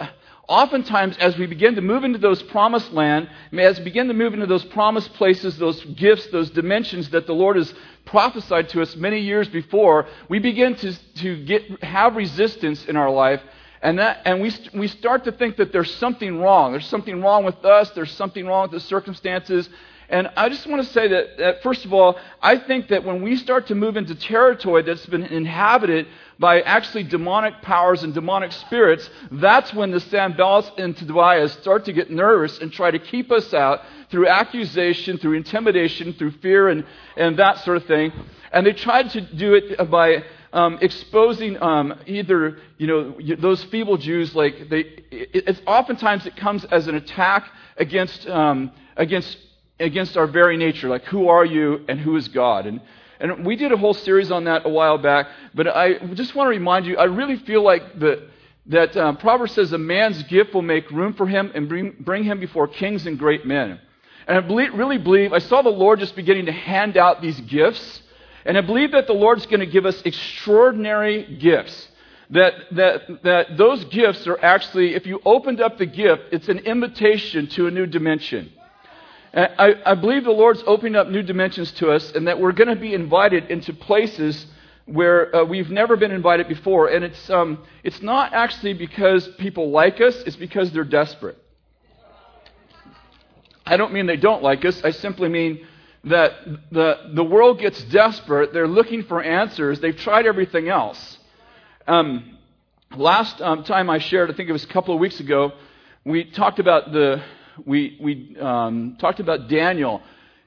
oftentimes 0.49 1.17
as 1.17 1.39
we 1.39 1.47
begin 1.47 1.77
to 1.77 1.81
move 1.81 2.05
into 2.05 2.19
those 2.19 2.43
promised 2.43 2.93
land, 2.93 3.31
as 3.59 3.79
we 3.79 3.85
begin 3.85 4.09
to 4.09 4.15
move 4.15 4.35
into 4.35 4.47
those 4.47 4.65
promised 4.67 5.15
places, 5.15 5.57
those 5.57 5.83
gifts, 5.85 6.27
those 6.27 6.51
dimensions 6.51 7.09
that 7.11 7.27
the 7.27 7.35
Lord 7.35 7.57
has 7.57 7.73
prophesied 8.05 8.69
to 8.71 8.83
us 8.83 8.97
many 8.97 9.21
years 9.21 9.49
before, 9.49 10.07
we 10.29 10.41
begin 10.41 10.75
to, 10.75 10.93
to 11.15 11.45
get, 11.45 11.83
have 11.83 12.17
resistance 12.17 12.85
in 12.85 12.97
our 12.97 13.11
life 13.11 13.41
and, 13.83 13.99
that, 13.99 14.23
and 14.25 14.41
we, 14.41 14.53
we 14.75 14.89
start 14.89 15.25
to 15.25 15.33
think 15.33 15.57
that 15.57 15.73
there's 15.73 15.95
something 15.95 16.39
wrong. 16.39 16.73
There's 16.73 16.87
something 16.87 17.23
wrong 17.23 17.45
with 17.45 17.65
us. 17.65 17.91
There's 17.91 18.13
something 18.13 18.47
wrong 18.47 18.63
with 18.63 18.73
the 18.73 18.81
circumstances. 18.81 19.69
And 20.11 20.29
I 20.37 20.49
just 20.49 20.67
want 20.67 20.85
to 20.85 20.93
say 20.93 21.07
that, 21.07 21.39
that, 21.39 21.63
first 21.63 21.85
of 21.85 21.95
all, 21.95 22.19
I 22.43 22.59
think 22.59 22.89
that 22.89 23.05
when 23.05 23.23
we 23.23 23.37
start 23.37 23.69
to 23.69 23.77
move 23.77 23.97
into 23.97 24.15
territory 24.17 24.83
that's 24.83 25.07
been 25.07 25.23
inhabited 25.23 26.09
by 26.39 26.63
actually 26.63 27.05
demonic 27.05 27.63
powers 27.63 28.03
and 28.03 28.13
demonic 28.13 28.51
spirits, 28.51 29.09
that's 29.31 29.73
when 29.73 29.93
the 29.93 29.99
Sanballats 29.99 30.79
and 30.79 30.97
Tobiahs 30.97 31.53
start 31.61 31.85
to 31.85 31.93
get 31.93 32.11
nervous 32.11 32.59
and 32.59 32.73
try 32.73 32.91
to 32.91 32.99
keep 32.99 33.31
us 33.31 33.55
out 33.55 33.83
through 34.11 34.27
accusation, 34.27 35.17
through 35.17 35.35
intimidation, 35.35 36.13
through 36.15 36.33
fear, 36.33 36.69
and, 36.69 36.85
and 37.17 37.39
that 37.39 37.59
sort 37.59 37.77
of 37.77 37.85
thing. 37.85 38.13
And 38.53 38.67
they 38.67 38.73
tried 38.73 39.11
to 39.11 39.21
do 39.21 39.55
it 39.55 39.91
by 39.91 40.25
um, 40.53 40.79
exposing 40.81 41.61
um, 41.63 41.99
either 42.07 42.59
you 42.79 42.87
know 42.87 43.37
those 43.37 43.63
feeble 43.65 43.97
Jews, 43.97 44.35
like 44.35 44.69
they, 44.69 44.81
it's 45.11 45.61
oftentimes 45.67 46.27
it 46.27 46.37
comes 46.37 46.65
as 46.65 46.89
an 46.89 46.95
attack 46.95 47.49
against 47.77 48.29
um, 48.29 48.73
against 48.97 49.37
against 49.79 50.17
our 50.17 50.27
very 50.27 50.57
nature, 50.57 50.89
like 50.89 51.05
who 51.05 51.29
are 51.29 51.45
you 51.45 51.85
and 51.89 52.01
who 52.01 52.17
is 52.17 52.29
God, 52.29 52.67
and 52.67 52.81
and 53.21 53.45
we 53.45 53.57
did 53.57 53.71
a 53.71 53.77
whole 53.77 53.95
series 53.95 54.31
on 54.31 54.45
that 54.45 54.67
a 54.67 54.69
while 54.69 54.99
back. 54.99 55.29
But 55.55 55.69
I 55.69 55.99
just 56.15 56.35
want 56.35 56.47
to 56.47 56.51
remind 56.51 56.87
you, 56.87 56.97
I 56.97 57.05
really 57.05 57.37
feel 57.37 57.63
like 57.63 57.99
that 58.01 58.29
that 58.67 58.97
um, 58.97 59.17
Proverbs 59.17 59.53
says 59.53 59.73
a 59.73 59.79
man's 59.79 60.23
gift 60.25 60.55
will 60.55 60.63
make 60.63 60.91
room 60.91 61.15
for 61.15 61.27
him 61.27 61.51
and 61.55 61.69
bring, 61.69 61.97
bring 61.99 62.25
him 62.25 62.39
before 62.39 62.69
kings 62.69 63.07
and 63.07 63.19
great 63.19 63.45
men. 63.45 63.81
And 64.29 64.39
I 64.39 64.41
believe, 64.41 64.75
really 64.75 64.99
believe, 64.99 65.33
I 65.33 65.39
saw 65.39 65.63
the 65.63 65.71
Lord 65.71 65.99
just 65.99 66.15
beginning 66.15 66.47
to 66.47 66.53
hand 66.53 66.97
out 66.97 67.21
these 67.21 67.41
gifts. 67.41 68.03
And 68.45 68.57
I 68.57 68.63
believe 68.63 68.93
that 68.93 69.07
the 69.07 69.13
Lord's 69.13 69.47
going 69.47 69.61
to 69.61 69.67
give 69.67 69.87
us 69.87 70.01
extraordinary 70.03 71.37
gifts. 71.37 71.89
That, 72.31 72.55
that, 72.73 73.23
that 73.25 73.57
those 73.57 73.85
gifts 73.87 74.27
are 74.27 74.39
actually, 74.41 74.95
if 74.95 75.05
you 75.05 75.21
opened 75.25 75.61
up 75.61 75.79
the 75.79 75.87
gift, 75.87 76.23
it's 76.31 76.49
an 76.49 76.61
invitation 76.61 77.49
to 77.49 77.67
a 77.67 77.71
new 77.71 77.87
dimension. 77.87 78.53
I, 79.35 79.75
I, 79.87 79.95
believe 79.95 80.25
the 80.25 80.33
Lord's 80.33 80.63
opening 80.67 80.97
up 80.97 81.09
new 81.09 81.23
dimensions 81.23 81.71
to 81.73 81.93
us 81.93 82.11
and 82.13 82.27
that 82.27 82.41
we're 82.41 82.53
going 82.53 82.69
to 82.69 82.81
be 82.81 82.95
invited 82.95 83.49
into 83.49 83.73
places 83.73 84.47
where 84.87 85.35
uh, 85.35 85.45
we've 85.45 85.71
never 85.71 85.97
been 85.97 86.11
invited 86.11 86.49
before. 86.49 86.89
And 86.89 87.05
it's, 87.05 87.31
um, 87.31 87.65
it's 87.85 88.03
not 88.03 88.33
actually 88.33 88.75
because 88.75 89.29
people 89.39 89.71
like 89.71 90.01
us, 90.01 90.17
it's 90.27 90.35
because 90.35 90.73
they're 90.73 90.83
desperate. 90.83 91.39
I 93.65 93.77
don't 93.77 93.93
mean 93.93 94.07
they 94.07 94.17
don't 94.17 94.43
like 94.43 94.65
us, 94.65 94.83
I 94.83 94.91
simply 94.91 95.29
mean 95.29 95.65
that 96.05 96.33
the, 96.71 97.11
the 97.15 97.25
world 97.25 97.59
gets 97.59 97.83
desperate. 97.85 98.53
They're 98.53 98.69
looking 98.69 99.03
for 99.05 99.23
answers. 99.23 99.81
They've 99.81 99.97
tried 99.97 100.27
everything 100.27 100.69
else. 100.69 101.19
Um, 101.87 102.39
last 102.97 103.41
um, 103.41 103.65
time 103.65 103.91
I 103.91 103.99
shared, 103.99 104.31
I 104.31 104.35
think 104.35 104.49
it 104.49 104.53
was 104.53 104.65
a 104.65 104.69
couple 104.69 104.95
of 104.95 105.01
weeks 105.01 105.21
ago, 105.21 105.53
we 106.05 106.25
talked 106.25 106.59
about 106.59 106.93
the 106.93 107.23
we 107.67 107.99
we 108.01 108.37
um, 108.41 108.97
talked 108.99 109.21
about 109.21 109.49
Daniel, 109.49 110.01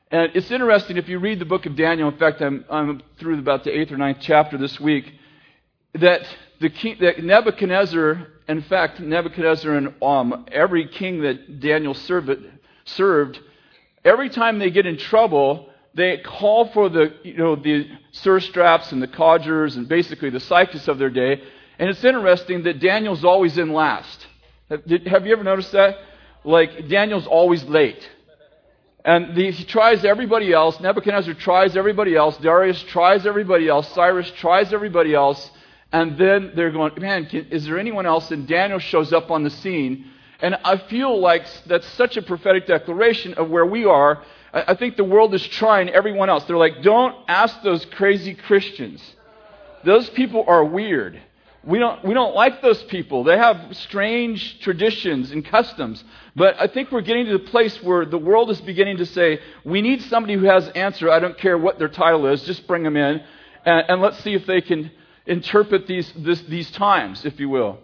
and 0.10 0.32
it's 0.36 0.50
interesting 0.50 0.98
if 0.98 1.08
you 1.08 1.20
read 1.20 1.40
the 1.40 1.46
book 1.46 1.66
of 1.66 1.76
Daniel. 1.76 2.10
In 2.10 2.18
fact, 2.18 2.42
I'm 2.42 2.66
I'm 2.70 3.02
through 3.20 3.38
about 3.40 3.64
the 3.64 3.72
eighth 3.72 3.92
or 3.92 3.98
ninth 3.98 4.18
chapter 4.20 4.58
this 4.58 4.80
week. 4.80 5.14
That 5.94 6.22
the 6.60 6.72
king, 6.72 6.98
that 7.02 7.24
Nebuchadnezzar, 7.24 8.28
in 8.48 8.62
fact, 8.64 9.00
Nebuchadnezzar 9.00 9.76
and 9.76 9.94
um, 10.02 10.46
every 10.52 10.88
king 10.88 11.22
that 11.22 11.60
Daniel 11.60 11.94
served, 11.94 12.32
served 12.86 13.40
every 14.04 14.30
time 14.30 14.60
they 14.60 14.72
get 14.72 14.86
in 14.86 14.98
trouble, 14.98 15.70
they 15.94 16.18
call 16.18 16.68
for 16.70 16.90
the, 16.90 17.14
you 17.24 17.38
know, 17.38 17.56
the 17.56 17.88
satraps 18.12 18.92
and 18.92 19.02
the 19.02 19.08
codgers 19.08 19.76
and 19.76 19.88
basically 19.88 20.30
the 20.30 20.40
psychics 20.40 20.88
of 20.88 20.98
their 20.98 21.10
day. 21.10 21.42
And 21.80 21.90
it's 21.90 22.04
interesting 22.04 22.64
that 22.64 22.80
Daniel's 22.80 23.24
always 23.24 23.58
in 23.58 23.74
last. 23.74 24.28
Have, 24.70 25.26
you 25.26 25.34
ever 25.34 25.44
noticed 25.44 25.72
that? 25.74 25.98
Like, 26.44 26.88
Daniel's 26.88 27.28
always 27.28 27.64
late. 27.64 28.10
And 29.06 29.36
the, 29.36 29.52
he 29.52 29.66
tries 29.66 30.06
everybody 30.06 30.54
else. 30.54 30.80
Nebuchadnezzar 30.80 31.34
tries 31.36 31.76
everybody 31.76 32.16
else. 32.16 32.38
Darius 32.38 32.82
tries 32.84 33.26
everybody 33.26 33.68
else. 33.68 33.88
Cyrus 33.94 34.32
tries 34.38 34.74
everybody 34.74 35.14
else. 35.14 35.52
And 35.92 36.18
then 36.18 36.54
they're 36.56 36.72
going, 36.72 36.94
man, 37.00 37.26
can, 37.26 37.48
is 37.50 37.66
there 37.66 37.78
anyone 37.78 38.06
else? 38.06 38.32
And 38.32 38.48
Daniel 38.48 38.80
shows 38.80 39.12
up 39.14 39.30
on 39.30 39.44
the 39.44 39.50
scene. 39.50 40.10
And 40.44 40.58
I 40.66 40.76
feel 40.76 41.22
like 41.22 41.48
that's 41.68 41.88
such 41.94 42.18
a 42.18 42.22
prophetic 42.22 42.68
declaration 42.68 43.34
of 43.36 43.50
where 43.50 43.66
we 43.66 43.86
are. 43.86 44.22
I 44.54 44.76
think 44.76 44.98
the 44.98 45.04
world 45.06 45.34
is 45.34 45.48
trying 45.48 45.88
everyone 45.88 46.30
else. 46.30 46.44
They're 46.44 46.58
like, 46.58 46.84
don't 46.84 47.16
ask 47.30 47.64
those 47.64 47.86
crazy 47.86 48.34
Christians. 48.36 49.02
Those 49.86 50.10
people 50.10 50.44
are 50.46 50.66
weird. 50.66 51.18
We 51.64 51.80
don't, 51.80 52.04
we 52.04 52.14
don't 52.14 52.36
like 52.36 52.62
those 52.62 52.84
people. 52.84 53.24
They 53.24 53.38
have 53.38 53.78
strange 53.78 54.60
traditions 54.60 55.32
and 55.32 55.46
customs. 55.46 56.04
But 56.36 56.60
I 56.60 56.68
think 56.68 56.92
we're 56.92 57.02
getting 57.02 57.28
to 57.28 57.38
the 57.38 57.50
place 57.50 57.82
where 57.82 58.06
the 58.06 58.18
world 58.18 58.50
is 58.50 58.60
beginning 58.60 58.98
to 58.98 59.06
say, 59.06 59.40
we 59.64 59.82
need 59.82 60.02
somebody 60.04 60.34
who 60.34 60.44
has 60.44 60.68
an 60.68 60.76
answer. 60.76 61.10
I 61.10 61.20
don't 61.20 61.38
care 61.38 61.58
what 61.58 61.80
their 61.80 61.88
title 61.88 62.28
is, 62.28 62.44
just 62.44 62.68
bring 62.68 62.84
them 62.84 62.98
in. 62.98 63.24
And, 63.66 63.86
and 63.88 64.02
let's 64.02 64.20
see 64.20 64.34
if 64.34 64.46
they 64.46 64.60
can 64.60 64.92
interpret 65.26 65.88
these, 65.88 66.12
this, 66.18 66.42
these 66.42 66.70
times, 66.72 67.24
if 67.24 67.40
you 67.40 67.48
will. 67.48 67.80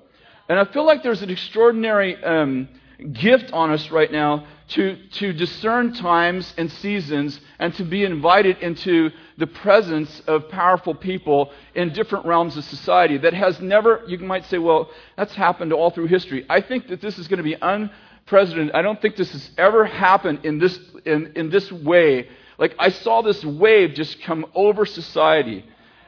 And 0.49 0.59
I 0.59 0.65
feel 0.65 0.85
like 0.85 1.03
there's 1.03 1.21
an 1.21 1.29
extraordinary 1.29 2.21
um, 2.23 2.67
gift 3.13 3.53
on 3.53 3.69
us 3.69 3.91
right 3.91 4.11
now 4.11 4.47
to, 4.69 4.97
to 5.11 5.31
discern 5.31 5.93
times 5.93 6.53
and 6.57 6.71
seasons 6.71 7.39
and 7.59 7.73
to 7.75 7.83
be 7.83 8.03
invited 8.03 8.57
into 8.59 9.11
the 9.37 9.47
presence 9.47 10.21
of 10.27 10.49
powerful 10.49 10.93
people 10.93 11.51
in 11.75 11.93
different 11.93 12.25
realms 12.25 12.57
of 12.57 12.63
society 12.65 13.17
that 13.19 13.33
has 13.33 13.59
never, 13.61 14.03
you 14.07 14.17
might 14.19 14.45
say, 14.45 14.57
well, 14.57 14.89
that's 15.15 15.33
happened 15.33 15.71
all 15.71 15.91
through 15.91 16.07
history. 16.07 16.45
I 16.49 16.61
think 16.61 16.87
that 16.87 16.99
this 16.99 17.17
is 17.17 17.27
going 17.27 17.37
to 17.37 17.43
be 17.43 17.55
unprecedented. 17.61 18.75
I 18.75 18.81
don't 18.81 19.01
think 19.01 19.15
this 19.15 19.31
has 19.31 19.51
ever 19.57 19.85
happened 19.85 20.39
in 20.43 20.59
this, 20.59 20.79
in, 21.05 21.33
in 21.35 21.49
this 21.49 21.71
way. 21.71 22.27
Like, 22.57 22.75
I 22.77 22.89
saw 22.89 23.21
this 23.21 23.43
wave 23.45 23.93
just 23.93 24.21
come 24.21 24.45
over 24.53 24.85
society. 24.85 25.63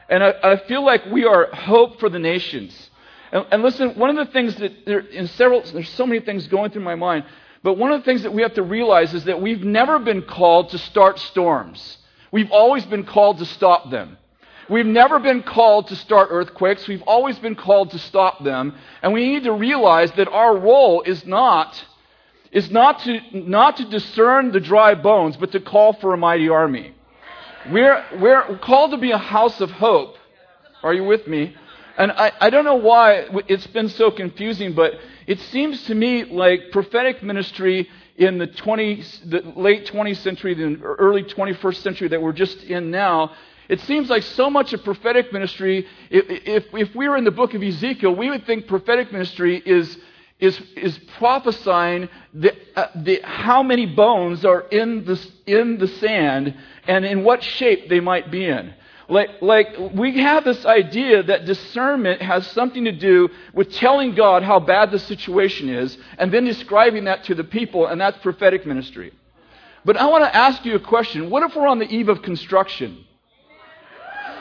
And 0.08 0.22
I, 0.22 0.34
I 0.42 0.56
feel 0.66 0.84
like 0.84 1.06
we 1.06 1.24
are 1.24 1.46
hope 1.52 1.98
for 1.98 2.08
the 2.10 2.18
nations. 2.18 2.90
And, 3.32 3.46
and 3.50 3.62
listen, 3.62 3.98
one 3.98 4.10
of 4.10 4.16
the 4.26 4.32
things 4.32 4.54
that 4.56 4.86
there, 4.86 5.00
in 5.00 5.26
several, 5.26 5.62
there's 5.62 5.88
so 5.90 6.06
many 6.06 6.20
things 6.20 6.46
going 6.46 6.70
through 6.70 6.84
my 6.84 6.94
mind, 6.94 7.24
but 7.62 7.74
one 7.78 7.90
of 7.92 8.00
the 8.00 8.04
things 8.04 8.22
that 8.22 8.32
we 8.32 8.42
have 8.42 8.54
to 8.54 8.62
realize 8.62 9.14
is 9.14 9.24
that 9.24 9.40
we've 9.40 9.64
never 9.64 9.98
been 9.98 10.22
called 10.22 10.70
to 10.70 10.78
start 10.78 11.18
storms. 11.18 11.98
We've 12.30 12.50
always 12.50 12.84
been 12.86 13.04
called 13.04 13.38
to 13.38 13.44
stop 13.44 13.90
them. 13.90 14.18
We've 14.68 14.86
never 14.86 15.18
been 15.18 15.42
called 15.42 15.88
to 15.88 15.96
start 15.96 16.28
earthquakes. 16.30 16.86
We've 16.88 17.02
always 17.02 17.38
been 17.38 17.56
called 17.56 17.90
to 17.90 17.98
stop 17.98 18.42
them. 18.42 18.74
And 19.02 19.12
we 19.12 19.26
need 19.26 19.44
to 19.44 19.52
realize 19.52 20.10
that 20.12 20.28
our 20.28 20.56
role 20.56 21.02
is 21.02 21.26
not, 21.26 21.84
is 22.52 22.70
not 22.70 23.00
to, 23.00 23.20
not 23.32 23.76
to 23.78 23.84
discern 23.90 24.52
the 24.52 24.60
dry 24.60 24.94
bones, 24.94 25.36
but 25.36 25.52
to 25.52 25.60
call 25.60 25.92
for 25.94 26.14
a 26.14 26.16
mighty 26.16 26.48
army. 26.48 26.94
We're, 27.70 28.04
we're 28.18 28.58
called 28.58 28.92
to 28.92 28.96
be 28.96 29.10
a 29.10 29.18
house 29.18 29.60
of 29.60 29.70
hope. 29.70 30.16
Are 30.82 30.94
you 30.94 31.04
with 31.04 31.26
me? 31.26 31.54
And 31.98 32.12
I, 32.12 32.32
I 32.40 32.50
don't 32.50 32.64
know 32.64 32.76
why 32.76 33.26
it's 33.48 33.66
been 33.66 33.88
so 33.88 34.10
confusing, 34.10 34.74
but 34.74 34.94
it 35.26 35.40
seems 35.40 35.84
to 35.84 35.94
me 35.94 36.24
like 36.24 36.70
prophetic 36.72 37.22
ministry 37.22 37.88
in 38.16 38.38
the, 38.38 38.46
20, 38.46 39.04
the 39.26 39.40
late 39.56 39.86
20th 39.86 40.18
century, 40.18 40.54
the 40.54 40.80
early 40.82 41.24
21st 41.24 41.76
century 41.76 42.08
that 42.08 42.20
we're 42.20 42.32
just 42.32 42.62
in 42.64 42.90
now, 42.90 43.32
it 43.68 43.80
seems 43.80 44.10
like 44.10 44.22
so 44.22 44.50
much 44.50 44.72
of 44.72 44.84
prophetic 44.84 45.32
ministry, 45.32 45.86
if, 46.10 46.64
if 46.74 46.94
we 46.94 47.08
were 47.08 47.16
in 47.16 47.24
the 47.24 47.30
book 47.30 47.54
of 47.54 47.62
Ezekiel, 47.62 48.14
we 48.14 48.28
would 48.28 48.44
think 48.44 48.66
prophetic 48.66 49.12
ministry 49.12 49.62
is, 49.64 49.96
is, 50.40 50.60
is 50.76 50.98
prophesying 51.16 52.08
the, 52.34 52.54
uh, 52.76 52.88
the, 52.96 53.20
how 53.24 53.62
many 53.62 53.86
bones 53.86 54.44
are 54.44 54.62
in 54.62 55.04
the, 55.04 55.18
in 55.46 55.78
the 55.78 55.88
sand 55.88 56.54
and 56.86 57.04
in 57.04 57.24
what 57.24 57.42
shape 57.42 57.88
they 57.88 58.00
might 58.00 58.30
be 58.30 58.44
in. 58.44 58.74
Like, 59.12 59.42
like 59.42 59.76
we 59.92 60.20
have 60.20 60.42
this 60.42 60.64
idea 60.64 61.22
that 61.24 61.44
discernment 61.44 62.22
has 62.22 62.46
something 62.46 62.86
to 62.86 62.92
do 62.92 63.28
with 63.52 63.70
telling 63.74 64.14
God 64.14 64.42
how 64.42 64.58
bad 64.58 64.90
the 64.90 64.98
situation 64.98 65.68
is 65.68 65.98
and 66.16 66.32
then 66.32 66.46
describing 66.46 67.04
that 67.04 67.24
to 67.24 67.34
the 67.34 67.44
people, 67.44 67.86
and 67.86 68.00
that's 68.00 68.16
prophetic 68.22 68.64
ministry. 68.64 69.12
But 69.84 69.98
I 69.98 70.06
want 70.06 70.24
to 70.24 70.34
ask 70.34 70.64
you 70.64 70.76
a 70.76 70.80
question. 70.80 71.28
What 71.28 71.42
if 71.42 71.54
we're 71.54 71.66
on 71.66 71.78
the 71.78 71.94
eve 71.94 72.08
of 72.08 72.22
construction? 72.22 73.04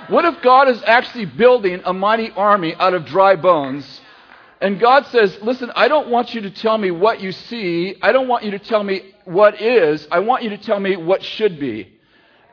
What 0.08 0.24
if 0.24 0.42
God 0.42 0.70
is 0.70 0.82
actually 0.84 1.26
building 1.26 1.82
a 1.84 1.92
mighty 1.92 2.32
army 2.32 2.74
out 2.76 2.94
of 2.94 3.06
dry 3.06 3.36
bones? 3.36 4.00
And 4.62 4.80
God 4.80 5.06
says, 5.08 5.38
Listen, 5.42 5.70
I 5.76 5.90
don't 5.90 6.08
want 6.08 6.34
you 6.34 6.40
to 6.44 6.50
tell 6.50 6.78
me 6.78 6.92
what 6.92 7.20
you 7.20 7.34
see. 7.34 7.98
I 8.02 8.14
don't 8.14 8.30
want 8.30 8.46
you 8.46 8.52
to 8.52 8.60
tell 8.60 8.86
me 8.86 9.16
what 9.26 9.60
is. 9.60 10.08
I 10.10 10.20
want 10.20 10.44
you 10.44 10.50
to 10.52 10.58
tell 10.58 10.80
me 10.80 10.96
what 10.96 11.22
should 11.22 11.60
be. 11.60 12.00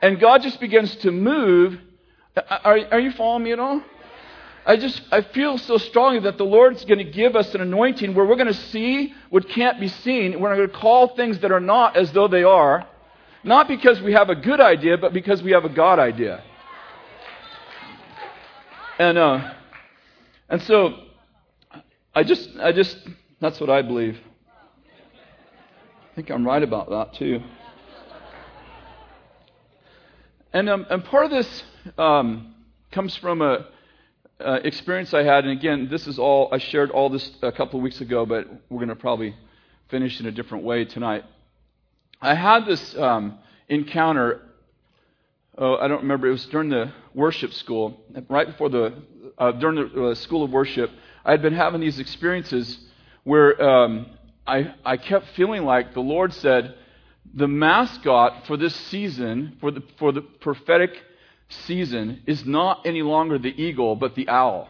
And 0.03 0.19
God 0.19 0.43
just 0.43 0.59
begins 0.59 0.97
to 0.97 1.13
move 1.13 1.79
are, 2.49 2.79
are 2.93 3.01
you 3.01 3.13
following 3.13 3.45
me 3.45 3.53
at 3.53 3.59
all? 3.59 3.83
I 4.67 4.77
just 4.77 5.01
I 5.11 5.23
feel 5.23 5.57
so 5.57 5.79
strongly 5.79 6.21
that 6.21 6.37
the 6.37 6.45
Lord's 6.45 6.85
going 6.85 6.99
to 6.99 7.11
give 7.11 7.37
us 7.37 7.55
an 7.55 7.63
anointing 7.63 8.15
where 8.15 8.27
we're 8.27 8.37
going 8.37 8.49
to 8.49 8.53
see 8.71 9.15
what 9.31 9.49
can't 9.49 9.81
be 9.81 9.89
seen. 9.89 10.39
We're 10.39 10.55
going 10.55 10.69
to 10.69 10.77
call 10.77 11.17
things 11.17 11.39
that 11.39 11.51
are 11.51 11.61
not 11.61 11.97
as 11.97 12.13
though 12.13 12.29
they 12.29 12.43
are, 12.43 12.87
not 13.43 13.67
because 13.67 14.03
we 14.03 14.13
have 14.13 14.29
a 14.29 14.35
good 14.35 14.61
idea, 14.61 14.99
but 14.99 15.15
because 15.15 15.43
we 15.43 15.53
have 15.53 15.65
a 15.65 15.71
God 15.71 15.99
idea. 15.99 16.43
And 18.99 19.17
uh, 19.17 19.55
and 20.51 20.61
so 20.63 20.95
I 22.15 22.23
just 22.23 22.51
I 22.61 22.73
just 22.73 22.99
that's 23.41 23.61
what 23.61 23.71
I 23.71 23.81
believe. 23.81 24.19
I 26.13 26.15
think 26.15 26.31
I'm 26.31 26.47
right 26.47 26.63
about 26.63 26.91
that 26.91 27.15
too. 27.15 27.41
And 30.53 30.69
um, 30.69 30.87
and 30.91 31.05
part 31.05 31.25
of 31.25 31.31
this 31.31 31.63
um, 31.97 32.55
comes 32.91 33.17
from 33.17 33.43
a, 33.43 33.67
experience 34.41 35.13
I 35.15 35.23
had, 35.23 35.45
and 35.45 35.53
again, 35.59 35.89
this 35.91 36.07
is 36.07 36.19
all, 36.19 36.49
I 36.53 36.59
shared 36.59 36.91
all 36.91 37.09
this 37.09 37.31
a 37.43 37.51
couple 37.51 37.81
of 37.81 37.83
weeks 37.83 38.01
ago, 38.01 38.25
but 38.25 38.47
we're 38.69 38.79
going 38.79 38.89
to 38.89 38.97
probably 38.97 39.35
finish 39.89 40.21
in 40.21 40.27
a 40.27 40.31
different 40.31 40.65
way 40.65 40.85
tonight. 40.85 41.25
I 42.21 42.35
had 42.35 42.67
this 42.67 42.97
um, 42.97 43.39
encounter, 43.69 44.43
oh, 45.57 45.77
I 45.77 45.89
don't 45.89 46.03
remember, 46.03 46.29
it 46.29 46.33
was 46.33 46.47
during 46.47 46.69
the 46.69 46.93
worship 47.15 47.53
school, 47.53 48.01
right 48.29 48.47
before 48.47 48.69
the, 48.69 48.95
uh, 49.39 49.53
during 49.53 49.77
the 49.77 50.05
uh, 50.09 50.15
school 50.15 50.45
of 50.45 50.51
worship. 50.51 50.91
I 51.25 51.33
had 51.33 51.43
been 51.43 51.55
having 51.55 51.81
these 51.81 51.99
experiences 51.99 52.79
where 53.25 53.61
um, 53.61 54.07
I, 54.47 54.75
I 54.85 54.97
kept 54.97 55.27
feeling 55.37 55.65
like 55.65 55.95
the 55.95 56.01
Lord 56.01 56.33
said, 56.33 56.75
the 57.35 57.49
mascot 57.49 58.47
for 58.47 58.57
this 58.57 58.75
season, 58.75 59.57
for 59.61 59.71
the, 59.71 59.83
for 59.99 60.13
the 60.13 60.23
prophetic 60.23 60.93
season, 61.49 62.23
is 62.27 62.45
not 62.45 62.87
any 62.87 63.03
longer 63.03 63.39
the 63.39 63.63
eagle, 63.63 63.97
but 63.97 64.15
the 64.15 64.29
owl. 64.29 64.69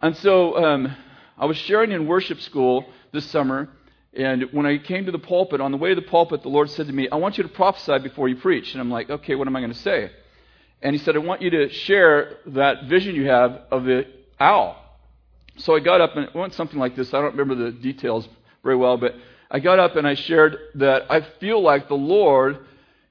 And 0.00 0.16
so 0.16 0.56
um, 0.56 0.96
I 1.36 1.46
was 1.46 1.56
sharing 1.56 1.90
in 1.92 2.06
worship 2.06 2.40
school 2.40 2.84
this 3.12 3.26
summer, 3.26 3.68
and 4.14 4.44
when 4.52 4.66
I 4.66 4.78
came 4.78 5.06
to 5.06 5.12
the 5.12 5.18
pulpit, 5.18 5.60
on 5.60 5.72
the 5.72 5.76
way 5.76 5.90
to 5.90 5.94
the 5.94 6.02
pulpit, 6.02 6.42
the 6.42 6.48
Lord 6.48 6.70
said 6.70 6.86
to 6.86 6.92
me, 6.92 7.08
I 7.10 7.16
want 7.16 7.38
you 7.38 7.42
to 7.42 7.48
prophesy 7.48 7.98
before 7.98 8.28
you 8.28 8.36
preach. 8.36 8.72
And 8.72 8.80
I'm 8.80 8.90
like, 8.90 9.10
okay, 9.10 9.34
what 9.34 9.46
am 9.46 9.56
I 9.56 9.60
going 9.60 9.72
to 9.72 9.78
say? 9.78 10.10
And 10.82 10.94
He 10.94 11.02
said, 11.02 11.16
I 11.16 11.18
want 11.18 11.42
you 11.42 11.50
to 11.50 11.68
share 11.68 12.38
that 12.46 12.84
vision 12.84 13.14
you 13.14 13.28
have 13.28 13.62
of 13.70 13.84
the 13.84 14.06
owl. 14.40 14.84
So 15.58 15.74
I 15.74 15.80
got 15.80 16.00
up 16.00 16.16
and 16.16 16.26
it 16.26 16.34
went 16.34 16.54
something 16.54 16.78
like 16.78 16.94
this. 16.94 17.12
I 17.12 17.20
don't 17.20 17.36
remember 17.36 17.56
the 17.56 17.72
details 17.72 18.28
very 18.62 18.76
well, 18.76 18.96
but 18.96 19.14
I 19.50 19.58
got 19.58 19.78
up 19.78 19.96
and 19.96 20.06
I 20.06 20.14
shared 20.14 20.56
that 20.76 21.10
I 21.10 21.22
feel 21.40 21.60
like 21.60 21.88
the 21.88 21.94
Lord 21.94 22.58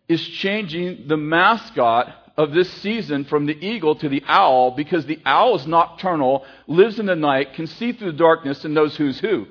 is 0.08 0.26
changing 0.26 1.08
the 1.08 1.18
mascot 1.18 2.27
of 2.38 2.52
this 2.52 2.72
season 2.82 3.26
from 3.26 3.48
the 3.48 3.66
eagle 3.66 3.96
to 3.96 4.08
the 4.08 4.24
owl 4.28 4.72
because 4.72 5.06
the 5.08 5.20
owl 5.26 5.56
is 5.56 5.66
nocturnal, 5.66 6.46
lives 6.68 7.00
in 7.00 7.08
the 7.08 7.16
night, 7.16 7.54
can 7.56 7.66
see 7.66 7.92
through 7.94 8.12
the 8.12 8.18
darkness, 8.18 8.64
and 8.64 8.76
knows 8.76 8.96
who's 8.96 9.20
who. 9.20 9.48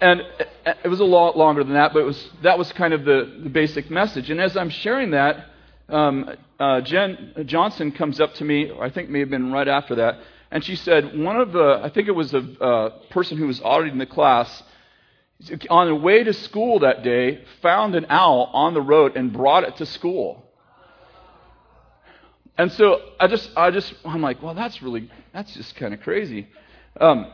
And 0.00 0.22
it 0.84 0.88
was 0.88 1.00
a 1.00 1.04
lot 1.04 1.36
longer 1.36 1.62
than 1.62 1.74
that, 1.74 1.92
but 1.92 2.04
was, 2.04 2.28
that 2.42 2.58
was 2.58 2.72
kind 2.72 2.92
of 2.92 3.04
the, 3.04 3.40
the 3.42 3.48
basic 3.48 3.90
message. 3.90 4.30
And 4.30 4.40
as 4.40 4.56
I'm 4.56 4.70
sharing 4.70 5.12
that, 5.12 5.46
um, 5.88 6.36
uh, 6.58 6.80
Jen 6.82 7.34
Johnson 7.46 7.92
comes 7.92 8.20
up 8.20 8.34
to 8.34 8.44
me, 8.44 8.72
I 8.80 8.90
think 8.90 9.10
may 9.10 9.20
have 9.20 9.30
been 9.30 9.52
right 9.52 9.66
after 9.66 9.94
that, 9.96 10.18
and 10.50 10.64
she 10.64 10.76
said, 10.76 11.16
one 11.18 11.36
of 11.36 11.52
the, 11.52 11.80
I 11.82 11.90
think 11.90 12.08
it 12.08 12.12
was 12.12 12.34
a 12.34 12.38
uh, 12.38 12.90
person 13.10 13.38
who 13.38 13.46
was 13.46 13.60
auditing 13.60 13.98
the 13.98 14.06
class, 14.06 14.62
on 15.70 15.86
the 15.86 15.94
way 15.94 16.24
to 16.24 16.32
school 16.32 16.80
that 16.80 17.04
day, 17.04 17.44
found 17.62 17.94
an 17.94 18.06
owl 18.08 18.50
on 18.52 18.74
the 18.74 18.80
road 18.80 19.16
and 19.16 19.32
brought 19.32 19.62
it 19.62 19.76
to 19.76 19.86
school. 19.86 20.47
And 22.58 22.72
so 22.72 23.00
I 23.20 23.28
just, 23.28 23.50
I 23.56 23.70
just, 23.70 23.94
I'm 24.04 24.20
like, 24.20 24.42
well, 24.42 24.54
that's 24.54 24.82
really, 24.82 25.08
that's 25.32 25.54
just 25.54 25.76
kind 25.76 25.94
of 25.94 26.00
crazy. 26.00 26.48
Um, 27.00 27.30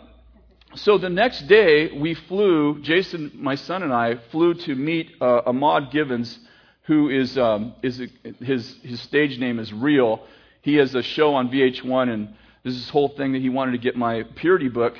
so 0.74 0.98
the 0.98 1.08
next 1.08 1.46
day, 1.48 1.90
we 1.98 2.12
flew, 2.12 2.80
Jason, 2.82 3.32
my 3.34 3.54
son, 3.54 3.82
and 3.82 3.92
I 3.92 4.16
flew 4.30 4.52
to 4.52 4.74
meet 4.74 5.12
uh, 5.22 5.40
Ahmad 5.46 5.90
Givens, 5.90 6.38
who 6.82 7.08
is, 7.08 7.38
um, 7.38 7.74
is 7.82 8.00
a, 8.00 8.08
his, 8.44 8.76
his 8.82 9.00
stage 9.00 9.38
name 9.38 9.58
is 9.58 9.72
Real. 9.72 10.20
He 10.60 10.74
has 10.74 10.94
a 10.94 11.02
show 11.02 11.34
on 11.34 11.48
VH1, 11.48 12.12
and 12.12 12.34
there's 12.62 12.76
this 12.76 12.90
whole 12.90 13.08
thing 13.08 13.32
that 13.32 13.40
he 13.40 13.48
wanted 13.48 13.72
to 13.72 13.78
get 13.78 13.96
my 13.96 14.24
purity 14.34 14.68
book. 14.68 14.98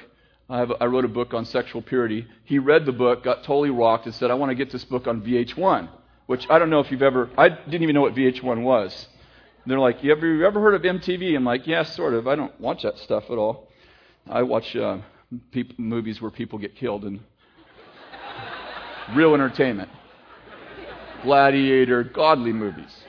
I, 0.48 0.58
have, 0.58 0.72
I 0.80 0.86
wrote 0.86 1.04
a 1.04 1.08
book 1.08 1.34
on 1.34 1.44
sexual 1.44 1.82
purity. 1.82 2.26
He 2.44 2.58
read 2.58 2.86
the 2.86 2.92
book, 2.92 3.24
got 3.24 3.44
totally 3.44 3.70
rocked, 3.70 4.06
and 4.06 4.14
said, 4.14 4.30
I 4.30 4.34
want 4.34 4.50
to 4.50 4.54
get 4.54 4.70
this 4.70 4.84
book 4.84 5.06
on 5.06 5.20
VH1, 5.20 5.88
which 6.26 6.48
I 6.48 6.58
don't 6.58 6.70
know 6.70 6.80
if 6.80 6.90
you've 6.90 7.02
ever, 7.02 7.28
I 7.36 7.50
didn't 7.50 7.82
even 7.82 7.94
know 7.94 8.02
what 8.02 8.14
VH1 8.14 8.62
was. 8.62 9.06
They're 9.66 9.78
like, 9.78 10.02
you 10.02 10.12
ever, 10.12 10.26
you 10.26 10.47
ever 10.47 10.61
heard 10.61 10.75
of 10.75 10.83
MTV? 10.83 11.37
I'm 11.37 11.44
like, 11.44 11.66
yeah, 11.66 11.83
sort 11.83 12.14
of. 12.14 12.26
I 12.28 12.35
don't 12.37 12.59
watch 12.61 12.83
that 12.83 12.99
stuff 12.99 13.25
at 13.30 13.38
all. 13.38 13.68
I 14.28 14.42
watch 14.42 14.75
uh, 14.76 14.99
people, 15.50 15.75
movies 15.78 16.20
where 16.20 16.31
people 16.31 16.59
get 16.59 16.77
killed 16.77 17.05
and 17.05 17.20
real 19.14 19.35
entertainment. 19.35 19.88
Gladiator, 21.22 22.05
godly 22.05 22.53
movies 22.53 23.05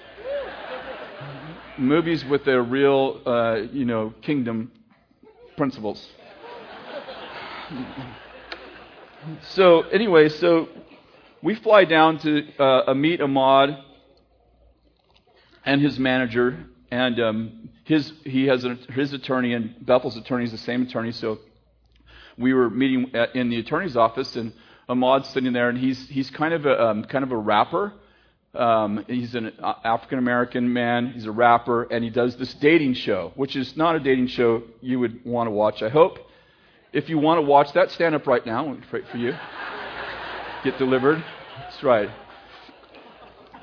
movies 1.78 2.24
with 2.26 2.46
their 2.46 2.64
real, 2.64 3.22
uh, 3.26 3.56
you 3.72 3.86
know, 3.86 4.14
kingdom 4.22 4.72
principles. 5.58 6.08
so 9.50 9.82
anyway, 9.84 10.30
so 10.30 10.70
we 11.42 11.56
fly 11.56 11.86
down 11.86 12.18
to 12.20 12.56
uh, 12.58 12.94
meet 12.94 13.22
Ahmad 13.22 13.78
and 15.66 15.82
his 15.82 16.00
manager, 16.00 16.66
and 16.92 17.20
um, 17.20 17.70
his 17.84 18.12
he 18.24 18.48
has 18.48 18.64
a, 18.64 18.76
his 18.94 19.14
attorney, 19.14 19.54
and 19.54 19.76
Bethel's 19.86 20.18
attorney 20.18 20.46
is 20.46 20.52
the 20.52 20.58
same 20.58 20.84
attorney. 20.84 21.12
So 21.12 21.40
we 22.38 22.54
were 22.54 22.70
meeting 22.70 23.16
at, 23.16 23.36
in 23.36 23.50
the 23.50 23.60
attorney's 23.60 23.98
office, 23.98 24.36
and 24.36 24.54
Ahmad's 24.88 25.30
sitting 25.30 25.54
there, 25.54 25.70
and 25.70 25.78
he's 25.78 26.08
he's 26.08 26.30
kind 26.30 26.54
of 26.54 26.66
a 26.66 26.82
um, 26.82 27.04
kind 27.06 27.24
of 27.24 27.32
a 27.32 27.38
rapper. 27.38 27.94
Um, 28.54 29.04
he's 29.08 29.36
an 29.36 29.52
African 29.84 30.18
American 30.18 30.72
man. 30.72 31.12
He's 31.12 31.26
a 31.26 31.32
rapper, 31.32 31.84
and 31.84 32.04
he 32.04 32.10
does 32.10 32.38
this 32.38 32.54
dating 32.56 32.94
show, 32.94 33.34
which 33.36 33.56
is 33.56 33.76
not 33.76 33.96
a 33.96 34.00
dating 34.00 34.28
show 34.28 34.64
you 34.82 35.00
would 35.00 35.26
want 35.26 35.48
to 35.48 35.52
watch. 35.52 35.82
I 35.82 35.90
hope. 35.90 36.20
If 36.94 37.10
you 37.10 37.18
want 37.18 37.40
to 37.40 37.42
watch 37.42 37.74
that, 37.74 37.92
stand 37.92 38.16
up 38.16 38.26
right 38.26 38.46
now. 38.46 38.70
I'll 38.70 38.78
pray 38.90 39.02
for 39.12 39.18
you. 39.18 39.34
Get 40.64 40.78
delivered. 40.78 41.22
That's 41.60 41.84
right. 41.84 42.10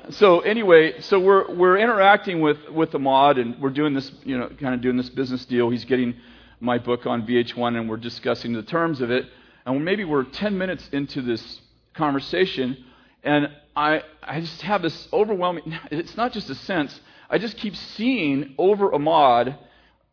So 0.09 0.41
anyway, 0.41 0.99
so 1.01 1.19
we're 1.19 1.53
we're 1.55 1.77
interacting 1.77 2.41
with 2.41 2.69
with 2.69 2.93
Ahmad, 2.93 3.37
and 3.37 3.59
we're 3.61 3.69
doing 3.69 3.93
this, 3.93 4.11
you 4.23 4.37
know, 4.37 4.49
kind 4.59 4.75
of 4.75 4.81
doing 4.81 4.97
this 4.97 5.09
business 5.09 5.45
deal. 5.45 5.69
He's 5.69 5.85
getting 5.85 6.15
my 6.59 6.77
book 6.77 7.05
on 7.05 7.25
VH1, 7.25 7.77
and 7.77 7.89
we're 7.89 7.97
discussing 7.97 8.53
the 8.53 8.63
terms 8.63 9.01
of 9.01 9.11
it. 9.11 9.25
And 9.65 9.83
maybe 9.85 10.03
we're 10.03 10.23
10 10.23 10.57
minutes 10.57 10.89
into 10.91 11.21
this 11.21 11.61
conversation 11.93 12.83
and 13.23 13.49
I, 13.75 14.03
I 14.21 14.41
just 14.41 14.61
have 14.63 14.81
this 14.81 15.07
overwhelming, 15.13 15.77
it's 15.91 16.15
not 16.17 16.33
just 16.33 16.49
a 16.49 16.55
sense, 16.55 16.99
I 17.29 17.37
just 17.37 17.57
keep 17.57 17.75
seeing 17.75 18.53
over 18.57 18.93
Ahmad. 18.93 19.57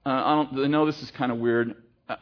Uh, 0.07 0.09
I, 0.09 0.35
don't, 0.37 0.64
I 0.64 0.66
know 0.68 0.87
this 0.87 1.03
is 1.03 1.11
kind 1.11 1.31
of 1.31 1.38
weird. 1.38 1.74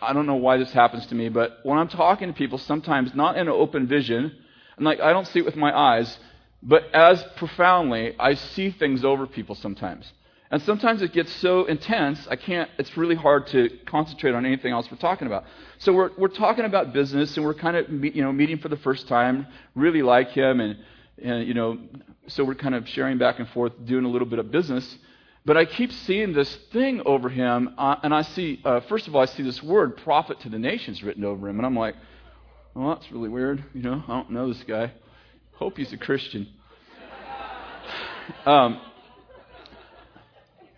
I 0.02 0.12
don't 0.12 0.26
know 0.26 0.34
why 0.34 0.56
this 0.56 0.72
happens 0.72 1.06
to 1.06 1.14
me, 1.14 1.28
but 1.28 1.60
when 1.62 1.78
I'm 1.78 1.88
talking 1.88 2.28
to 2.28 2.34
people, 2.34 2.58
sometimes 2.58 3.14
not 3.14 3.36
in 3.36 3.42
an 3.42 3.54
open 3.54 3.86
vision, 3.86 4.32
and 4.76 4.84
like 4.84 5.00
I 5.00 5.12
don't 5.12 5.26
see 5.26 5.38
it 5.38 5.44
with 5.44 5.56
my 5.56 5.76
eyes, 5.76 6.18
but 6.62 6.92
as 6.94 7.22
profoundly, 7.36 8.14
I 8.18 8.34
see 8.34 8.70
things 8.70 9.04
over 9.04 9.26
people 9.26 9.54
sometimes. 9.54 10.12
And 10.50 10.62
sometimes 10.62 11.02
it 11.02 11.12
gets 11.12 11.30
so 11.36 11.66
intense, 11.66 12.26
I 12.28 12.36
can't, 12.36 12.70
it's 12.78 12.96
really 12.96 13.14
hard 13.14 13.48
to 13.48 13.68
concentrate 13.84 14.34
on 14.34 14.46
anything 14.46 14.72
else 14.72 14.90
we're 14.90 14.96
talking 14.96 15.26
about. 15.26 15.44
So 15.76 15.92
we're, 15.92 16.10
we're 16.16 16.28
talking 16.28 16.64
about 16.64 16.94
business 16.94 17.36
and 17.36 17.44
we're 17.44 17.54
kind 17.54 17.76
of, 17.76 17.90
you 17.90 18.22
know, 18.22 18.32
meeting 18.32 18.58
for 18.58 18.68
the 18.68 18.78
first 18.78 19.08
time, 19.08 19.46
really 19.74 20.00
like 20.00 20.30
him 20.30 20.60
and, 20.60 20.78
and, 21.22 21.46
you 21.46 21.52
know, 21.52 21.78
so 22.28 22.44
we're 22.44 22.54
kind 22.54 22.74
of 22.74 22.88
sharing 22.88 23.18
back 23.18 23.38
and 23.38 23.48
forth, 23.50 23.72
doing 23.84 24.06
a 24.06 24.08
little 24.08 24.26
bit 24.26 24.38
of 24.38 24.50
business. 24.50 24.96
But 25.44 25.56
I 25.56 25.64
keep 25.66 25.92
seeing 25.92 26.32
this 26.32 26.54
thing 26.72 27.02
over 27.04 27.28
him, 27.28 27.74
uh, 27.78 27.96
and 28.02 28.14
I 28.14 28.22
see, 28.22 28.60
uh, 28.64 28.80
first 28.80 29.06
of 29.06 29.14
all, 29.14 29.22
I 29.22 29.26
see 29.26 29.42
this 29.42 29.62
word, 29.62 29.96
prophet 29.98 30.40
to 30.40 30.48
the 30.48 30.58
nations, 30.58 31.02
written 31.02 31.24
over 31.24 31.48
him. 31.48 31.58
And 31.58 31.64
I'm 31.64 31.76
like, 31.76 31.94
well, 32.74 32.94
that's 32.94 33.10
really 33.10 33.28
weird. 33.28 33.64
You 33.72 33.82
know, 33.82 34.02
I 34.06 34.12
don't 34.14 34.30
know 34.30 34.52
this 34.52 34.62
guy. 34.64 34.92
Hope 35.58 35.76
he's 35.76 35.92
a 35.92 35.96
Christian. 35.96 36.46
Um, 38.46 38.80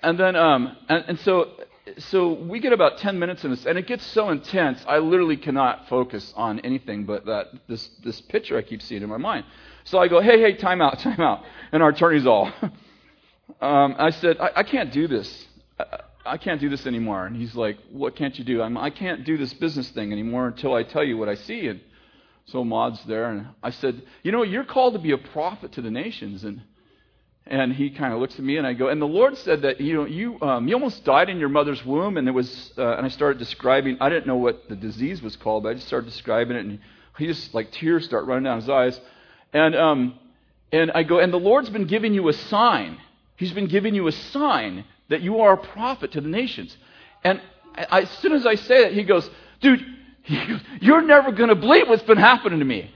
and 0.03 0.19
then, 0.19 0.37
um, 0.37 0.75
and, 0.88 1.05
and 1.09 1.21
so, 1.21 1.51
so 1.99 2.33
we 2.33 2.61
get 2.61 2.73
about 2.73 2.97
10 2.97 3.19
minutes 3.19 3.45
in 3.45 3.51
this, 3.51 3.66
and 3.66 3.77
it 3.77 3.87
gets 3.87 4.07
so 4.07 4.31
intense, 4.31 4.83
I 4.88 4.99
literally 4.99 5.37
cannot 5.37 5.87
focus 5.88 6.33
on 6.35 6.61
anything 6.61 7.05
but 7.05 7.27
that, 7.27 7.49
this, 7.69 7.90
this 8.03 8.23
picture 8.23 8.57
I 8.57 8.62
keep 8.62 8.81
seeing 8.81 9.03
in 9.03 9.11
my 9.11 9.19
mind. 9.19 9.45
So 9.85 9.99
I 9.99 10.09
go, 10.09 10.23
hey, 10.23 10.40
hey, 10.40 10.55
time 10.55 10.81
out, 10.81 10.99
time 11.01 11.21
out. 11.21 11.45
And 11.73 11.83
our 11.83 11.90
attorney's 11.90 12.27
all, 12.27 12.47
um, 13.61 13.95
I 13.99 14.11
said, 14.11 14.38
I, 14.40 14.51
I 14.57 14.62
can't 14.62 14.90
do 14.93 15.07
this. 15.07 15.47
I, 15.79 15.85
I 16.25 16.38
can't 16.38 16.61
do 16.61 16.71
this 16.71 16.87
anymore. 16.87 17.27
And 17.27 17.37
he's 17.37 17.55
like, 17.55 17.77
what 17.90 18.16
can't 18.16 18.38
you 18.38 18.45
do? 18.45 18.62
I'm, 18.62 18.79
I 18.79 18.88
can't 18.88 19.25
do 19.25 19.37
this 19.37 19.53
business 19.53 19.90
thing 19.90 20.11
anymore 20.11 20.47
until 20.47 20.73
I 20.73 20.85
tell 20.85 21.05
you 21.05 21.19
what 21.19 21.29
I 21.29 21.35
see. 21.35 21.66
And 21.66 21.81
so 22.51 22.61
Ahmad's 22.61 23.03
there, 23.05 23.31
and 23.31 23.49
I 23.63 23.71
said, 23.71 24.03
you 24.23 24.33
know, 24.33 24.43
you're 24.43 24.65
called 24.65 24.95
to 24.95 24.99
be 24.99 25.13
a 25.13 25.19
prophet 25.19 25.73
to 25.73 25.83
the 25.83 25.91
nations. 25.91 26.45
And 26.45 26.63
and 27.47 27.73
he 27.73 27.91
kind 27.91 28.13
of 28.13 28.21
looks 28.21 28.35
at 28.35 28.45
me, 28.45 28.59
and 28.59 28.67
I 28.67 28.75
go, 28.75 28.89
and 28.89 29.03
the 29.03 29.07
Lord 29.07 29.37
said 29.39 29.63
that 29.63 29.81
you 29.81 29.95
know 29.95 30.05
you 30.05 30.41
um, 30.41 30.69
you 30.69 30.75
almost 30.75 31.05
died 31.05 31.29
in 31.29 31.39
your 31.39 31.49
mother's 31.49 31.85
womb, 31.85 32.17
and 32.17 32.29
it 32.29 32.33
was, 32.33 32.73
uh, 32.79 32.97
and 32.97 33.05
I 33.05 33.09
started 33.09 33.39
describing. 33.39 33.97
I 34.01 34.09
didn't 34.09 34.27
know 34.27 34.37
what 34.37 34.69
the 34.69 34.77
disease 34.77 35.21
was 35.21 35.37
called, 35.37 35.65
but 35.65 35.71
I 35.71 35.75
just 35.75 35.87
started 35.87 36.09
describing 36.09 36.57
it, 36.57 36.65
and 36.65 36.79
he 37.19 37.27
just 37.27 37.53
like 37.53 37.73
tears 37.73 38.05
start 38.05 38.27
running 38.27 38.45
down 38.45 38.61
his 38.61 38.69
eyes, 38.69 39.01
and 39.53 39.75
um, 39.75 40.19
and 40.71 40.93
I 40.93 41.03
go, 41.03 41.19
and 41.19 41.33
the 41.33 41.39
Lord's 41.39 41.71
been 41.71 41.87
giving 41.87 42.15
you 42.15 42.29
a 42.29 42.33
sign. 42.33 42.99
He's 43.37 43.53
been 43.53 43.69
giving 43.69 43.95
you 43.95 44.07
a 44.07 44.13
sign 44.13 44.85
that 45.09 45.23
you 45.23 45.41
are 45.41 45.55
a 45.55 45.57
prophet 45.57 46.13
to 46.13 46.21
the 46.21 46.29
nations, 46.29 46.77
and 47.25 47.41
I, 47.75 48.03
as 48.03 48.11
soon 48.19 48.33
as 48.33 48.47
I 48.47 48.55
say 48.55 48.85
that, 48.85 48.93
he 48.93 49.03
goes, 49.03 49.29
dude, 49.61 49.85
you're 50.24 51.02
never 51.02 51.33
going 51.33 51.48
to 51.48 51.54
believe 51.54 51.88
what's 51.88 52.02
been 52.02 52.18
happening 52.18 52.59
to 52.59 52.64
me. 52.64 52.90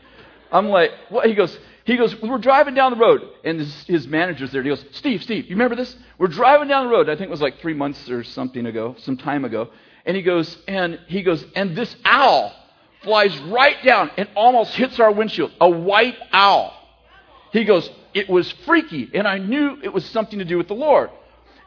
I'm 0.53 0.69
like, 0.69 0.91
what? 1.09 1.27
He 1.27 1.35
goes, 1.35 1.57
he 1.85 1.97
goes, 1.97 2.21
we're 2.23 2.39
driving 2.39 2.75
down 2.75 2.93
the 2.93 2.99
road, 2.99 3.23
and 3.45 3.59
his, 3.59 3.85
his 3.85 4.07
manager's 4.07 4.53
there. 4.53 4.61
And 4.61 4.71
he 4.71 4.77
goes, 4.77 4.85
Steve, 4.93 5.23
Steve, 5.23 5.45
you 5.45 5.57
remember 5.57 5.77
this? 5.77 5.95
We're 6.19 6.29
driving 6.29 6.69
down 6.69 6.87
the 6.87 6.93
road. 6.93 7.09
I 7.09 7.17
think 7.17 7.29
it 7.29 7.31
was 7.31 7.43
like 7.43 7.61
three 7.61 7.75
months 7.75 8.09
or 8.09 8.25
something 8.25 8.65
ago, 8.67 8.95
some 9.01 9.17
time 9.17 9.45
ago. 9.45 9.71
And 10.07 10.17
he 10.17 10.23
goes, 10.23 10.57
and 10.69 11.01
he 11.09 11.23
goes, 11.23 11.45
and 11.55 11.77
this 11.77 11.95
owl 12.05 12.55
flies 13.03 13.37
right 13.41 13.83
down 13.85 14.11
and 14.17 14.29
almost 14.35 14.75
hits 14.75 14.99
our 15.01 15.13
windshield. 15.13 15.53
A 15.61 15.69
white 15.69 16.17
owl. 16.33 16.73
He 17.53 17.65
goes, 17.65 17.91
it 18.15 18.29
was 18.29 18.51
freaky, 18.65 19.11
and 19.13 19.27
I 19.27 19.39
knew 19.39 19.79
it 19.83 19.93
was 19.93 20.05
something 20.07 20.39
to 20.39 20.45
do 20.45 20.57
with 20.57 20.69
the 20.69 20.75
Lord. 20.75 21.11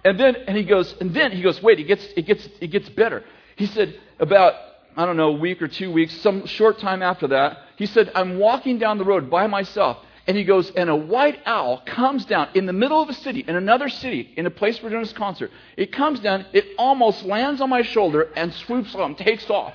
And 0.03 0.19
then, 0.19 0.35
and 0.35 0.55
he 0.55 0.63
goes, 0.63 0.95
and 1.01 1.13
then 1.13 1.31
he 1.31 1.41
goes, 1.41 1.61
wait, 1.61 1.79
it 1.79 1.83
gets, 1.83 2.05
it 2.15 2.25
gets, 2.25 2.47
it 2.61 2.67
gets 2.67 2.89
better. 2.89 3.23
He 3.55 3.65
said, 3.65 3.99
about, 4.19 4.53
I 4.97 5.05
don't 5.05 5.15
know, 5.15 5.29
a 5.29 5.38
week 5.38 5.62
or 5.62 5.67
two 5.67 5.91
weeks, 5.91 6.17
some 6.21 6.47
short 6.47 6.79
time 6.79 7.03
after 7.03 7.27
that, 7.27 7.60
he 7.75 7.86
said, 7.86 8.12
I'm 8.15 8.39
walking 8.39 8.79
down 8.79 8.97
the 8.97 9.05
road 9.05 9.29
by 9.29 9.45
myself. 9.45 9.97
And 10.25 10.36
he 10.36 10.43
goes, 10.43 10.71
and 10.71 10.89
a 10.89 10.95
white 10.95 11.39
owl 11.45 11.83
comes 11.86 12.25
down 12.25 12.49
in 12.55 12.65
the 12.65 12.73
middle 12.73 12.99
of 12.99 13.07
a 13.07 13.13
city, 13.13 13.45
in 13.47 13.55
another 13.55 13.89
city, 13.89 14.33
in 14.36 14.47
a 14.47 14.49
place 14.49 14.81
we're 14.81 14.89
doing 14.89 15.03
this 15.03 15.13
concert. 15.13 15.51
It 15.77 15.91
comes 15.91 16.19
down, 16.19 16.47
it 16.51 16.65
almost 16.79 17.23
lands 17.23 17.62
on 17.62 17.69
my 17.69 17.83
shoulder 17.83 18.29
and 18.36 18.51
swoops 18.51 18.95
on, 18.95 19.15
takes 19.15 19.47
off. 19.51 19.73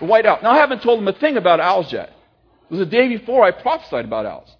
The 0.00 0.04
white 0.04 0.26
owl. 0.26 0.38
Now, 0.42 0.50
I 0.50 0.58
haven't 0.58 0.82
told 0.82 1.00
him 1.00 1.08
a 1.08 1.14
thing 1.14 1.38
about 1.38 1.58
owls 1.58 1.90
yet. 1.90 2.10
It 2.10 2.70
was 2.70 2.80
the 2.80 2.86
day 2.86 3.08
before 3.08 3.42
I 3.42 3.52
prophesied 3.52 4.04
about 4.04 4.26
owls. 4.26 4.54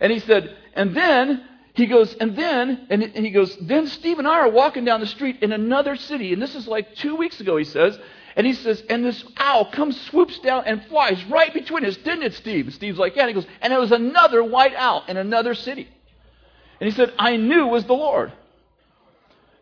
And 0.00 0.10
he 0.12 0.18
said, 0.18 0.56
and 0.74 0.94
then 0.94 1.44
he 1.74 1.86
goes, 1.86 2.14
and 2.14 2.36
then, 2.36 2.88
and 2.90 3.02
he 3.02 3.30
goes, 3.30 3.56
then 3.60 3.86
Steve 3.86 4.18
and 4.18 4.26
I 4.26 4.40
are 4.40 4.50
walking 4.50 4.84
down 4.84 4.98
the 4.98 5.06
street 5.06 5.42
in 5.42 5.52
another 5.52 5.94
city, 5.94 6.32
and 6.32 6.42
this 6.42 6.56
is 6.56 6.66
like 6.66 6.96
two 6.96 7.14
weeks 7.14 7.40
ago, 7.40 7.56
he 7.56 7.64
says, 7.64 7.96
and 8.36 8.46
he 8.46 8.52
says, 8.52 8.82
and 8.88 9.04
this 9.04 9.24
owl 9.36 9.70
comes, 9.70 10.00
swoops 10.02 10.38
down, 10.40 10.64
and 10.66 10.84
flies 10.86 11.24
right 11.26 11.54
between 11.54 11.84
us. 11.84 11.96
Didn't 11.96 12.24
it, 12.24 12.34
Steve? 12.34 12.66
And 12.66 12.74
Steve's 12.74 12.98
like, 12.98 13.14
yeah. 13.14 13.22
And 13.22 13.28
he 13.28 13.34
goes, 13.34 13.46
and 13.60 13.72
it 13.72 13.78
was 13.78 13.92
another 13.92 14.42
white 14.42 14.74
owl 14.74 15.04
in 15.06 15.16
another 15.16 15.54
city. 15.54 15.88
And 16.80 16.88
he 16.90 16.96
said, 16.96 17.12
I 17.18 17.36
knew 17.36 17.68
it 17.68 17.70
was 17.70 17.84
the 17.84 17.94
Lord. 17.94 18.32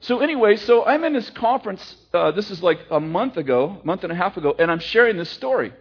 So 0.01 0.21
anyway, 0.21 0.57
so 0.57 0.85
I'm 0.85 1.05
in 1.05 1.13
this 1.13 1.29
conference. 1.31 1.97
Uh, 2.15 2.31
this 2.33 2.51
is 2.51 2.63
like 2.63 2.81
a 2.91 2.99
month 2.99 3.37
ago, 3.37 3.81
month 3.85 4.05
and 4.05 4.13
a 4.13 4.17
half 4.17 4.39
ago, 4.39 4.55
and 4.59 4.71
I'm 4.71 4.81
sharing 4.81 5.19
this 5.19 5.31
story. 5.31 5.73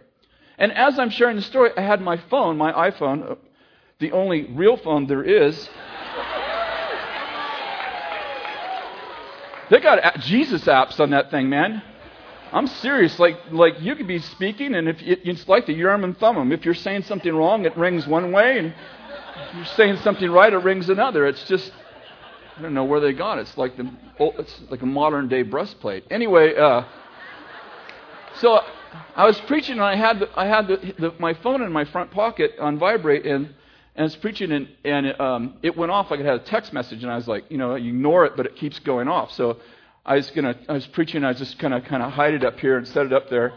And 0.58 0.70
as 0.72 0.98
I'm 0.98 1.10
sharing 1.10 1.36
the 1.36 1.42
story, 1.42 1.70
I 1.76 1.80
had 1.80 2.02
my 2.02 2.18
phone, 2.30 2.58
my 2.58 2.90
iPhone, 2.90 3.32
uh, 3.32 3.34
the 4.00 4.12
only 4.12 4.44
real 4.44 4.76
phone 4.76 5.06
there 5.06 5.24
is. 5.24 5.56
they 9.70 9.80
got 9.80 10.20
Jesus 10.20 10.64
apps 10.66 11.00
on 11.00 11.10
that 11.10 11.30
thing, 11.30 11.48
man. 11.48 11.82
I'm 12.52 12.66
serious. 12.66 13.18
Like, 13.18 13.38
like 13.50 13.80
you 13.80 13.94
could 13.94 14.06
be 14.06 14.18
speaking, 14.18 14.74
and 14.74 14.88
if 14.88 15.00
it, 15.02 15.20
it's 15.24 15.48
like 15.48 15.66
the 15.66 15.72
Urim 15.72 16.04
and 16.04 16.16
Thummim. 16.18 16.52
If 16.52 16.64
you're 16.64 16.74
saying 16.74 17.04
something 17.04 17.34
wrong, 17.34 17.64
it 17.64 17.76
rings 17.76 18.06
one 18.06 18.30
way, 18.30 18.58
and 18.58 18.66
if 18.68 19.54
you're 19.54 19.64
saying 19.64 19.96
something 19.98 20.30
right, 20.30 20.52
it 20.52 20.58
rings 20.58 20.88
another. 20.88 21.26
It's 21.26 21.42
just, 21.44 21.72
I 22.56 22.62
don't 22.62 22.74
know 22.74 22.84
where 22.84 23.00
they 23.00 23.14
got 23.14 23.38
it. 23.38 23.42
It's 23.42 23.56
like 23.56 23.76
the, 23.76 23.90
it's 24.18 24.60
like 24.68 24.82
a 24.82 24.86
modern 24.86 25.28
day 25.28 25.42
breastplate. 25.42 26.04
Anyway, 26.10 26.54
uh, 26.54 26.84
so 28.34 28.60
I 29.16 29.24
was 29.24 29.40
preaching, 29.42 29.76
and 29.76 29.84
I 29.84 29.96
had 29.96 30.18
the, 30.18 30.28
I 30.38 30.46
had 30.46 30.68
the, 30.68 30.94
the, 30.98 31.14
my 31.18 31.32
phone 31.34 31.62
in 31.62 31.72
my 31.72 31.86
front 31.86 32.10
pocket 32.10 32.52
on 32.60 32.78
vibrate, 32.78 33.24
and 33.24 33.54
and 33.94 34.04
I 34.04 34.04
was 34.04 34.16
preaching, 34.16 34.52
and, 34.52 34.68
and 34.84 35.20
um, 35.20 35.54
it 35.62 35.76
went 35.76 35.92
off 35.92 36.10
like 36.10 36.20
it 36.20 36.24
had 36.24 36.36
a 36.36 36.44
text 36.44 36.72
message, 36.72 37.02
and 37.02 37.12
I 37.12 37.16
was 37.16 37.28
like, 37.28 37.44
you 37.50 37.58
know, 37.58 37.74
you 37.74 37.90
ignore 37.90 38.24
it, 38.24 38.36
but 38.36 38.46
it 38.46 38.56
keeps 38.56 38.78
going 38.78 39.06
off. 39.06 39.32
So 39.32 39.58
I 40.04 40.16
was 40.16 40.30
gonna, 40.30 40.56
I 40.68 40.72
was 40.72 40.86
preaching, 40.88 41.24
I 41.24 41.28
was 41.28 41.38
just 41.38 41.58
gonna 41.58 41.80
kind 41.80 42.02
of 42.02 42.12
hide 42.12 42.34
it 42.34 42.44
up 42.44 42.58
here 42.58 42.76
and 42.76 42.86
set 42.88 43.06
it 43.06 43.12
up 43.12 43.30
there, 43.30 43.52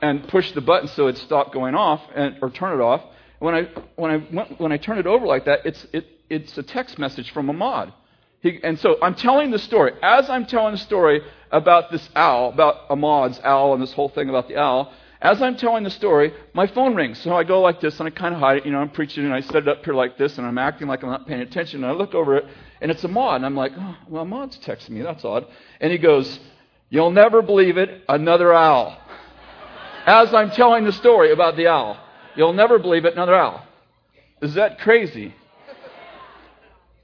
and 0.00 0.26
push 0.28 0.52
the 0.52 0.62
button 0.62 0.88
so 0.88 1.06
it 1.08 1.18
stopped 1.18 1.52
going 1.52 1.74
off, 1.74 2.00
and 2.14 2.36
or 2.40 2.50
turn 2.50 2.78
it 2.78 2.82
off. 2.82 3.02
And 3.02 3.40
When 3.40 3.54
I 3.54 3.62
when 3.96 4.10
I 4.10 4.26
went, 4.32 4.60
when 4.60 4.72
I 4.72 4.78
turn 4.78 4.98
it 4.98 5.06
over 5.06 5.26
like 5.26 5.44
that, 5.44 5.66
it's 5.66 5.86
it 5.92 6.06
it's 6.30 6.56
a 6.56 6.62
text 6.62 6.98
message 6.98 7.30
from 7.30 7.50
Ahmad. 7.50 7.92
He, 8.40 8.58
and 8.62 8.78
so 8.78 8.96
I'm 9.02 9.14
telling 9.14 9.50
the 9.50 9.58
story. 9.58 9.92
As 10.02 10.30
I'm 10.30 10.46
telling 10.46 10.72
the 10.72 10.78
story 10.78 11.22
about 11.50 11.90
this 11.90 12.08
owl, 12.16 12.50
about 12.50 12.90
Ahmad's 12.90 13.40
owl, 13.44 13.74
and 13.74 13.82
this 13.82 13.92
whole 13.92 14.08
thing 14.08 14.30
about 14.30 14.48
the 14.48 14.56
owl, 14.56 14.92
as 15.24 15.40
I'm 15.40 15.56
telling 15.56 15.84
the 15.84 15.90
story, 15.90 16.34
my 16.52 16.66
phone 16.66 16.94
rings. 16.94 17.18
So 17.18 17.34
I 17.34 17.44
go 17.44 17.62
like 17.62 17.80
this, 17.80 17.98
and 17.98 18.06
I 18.06 18.10
kind 18.10 18.34
of 18.34 18.40
hide 18.40 18.58
it. 18.58 18.66
You 18.66 18.72
know, 18.72 18.78
I'm 18.78 18.90
preaching, 18.90 19.24
and 19.24 19.32
I 19.32 19.40
set 19.40 19.56
it 19.56 19.68
up 19.68 19.82
here 19.82 19.94
like 19.94 20.18
this, 20.18 20.36
and 20.36 20.46
I'm 20.46 20.58
acting 20.58 20.86
like 20.86 21.02
I'm 21.02 21.08
not 21.08 21.26
paying 21.26 21.40
attention. 21.40 21.82
And 21.82 21.90
I 21.90 21.96
look 21.96 22.14
over 22.14 22.36
it, 22.36 22.46
and 22.82 22.90
it's 22.90 23.02
Ahmad. 23.04 23.36
And 23.36 23.46
I'm 23.46 23.56
like, 23.56 23.72
oh, 23.74 23.96
well, 24.06 24.22
Ahmad's 24.22 24.58
texting 24.58 24.90
me. 24.90 25.02
That's 25.02 25.24
odd. 25.24 25.46
And 25.80 25.90
he 25.90 25.98
goes, 25.98 26.38
You'll 26.90 27.10
never 27.10 27.42
believe 27.42 27.78
it, 27.78 28.04
another 28.08 28.52
owl. 28.52 28.96
As 30.06 30.34
I'm 30.34 30.50
telling 30.50 30.84
the 30.84 30.92
story 30.92 31.32
about 31.32 31.56
the 31.56 31.68
owl, 31.68 31.96
you'll 32.36 32.52
never 32.52 32.78
believe 32.78 33.06
it, 33.06 33.14
another 33.14 33.34
owl. 33.34 33.66
Is 34.42 34.54
that 34.54 34.78
crazy? 34.78 35.34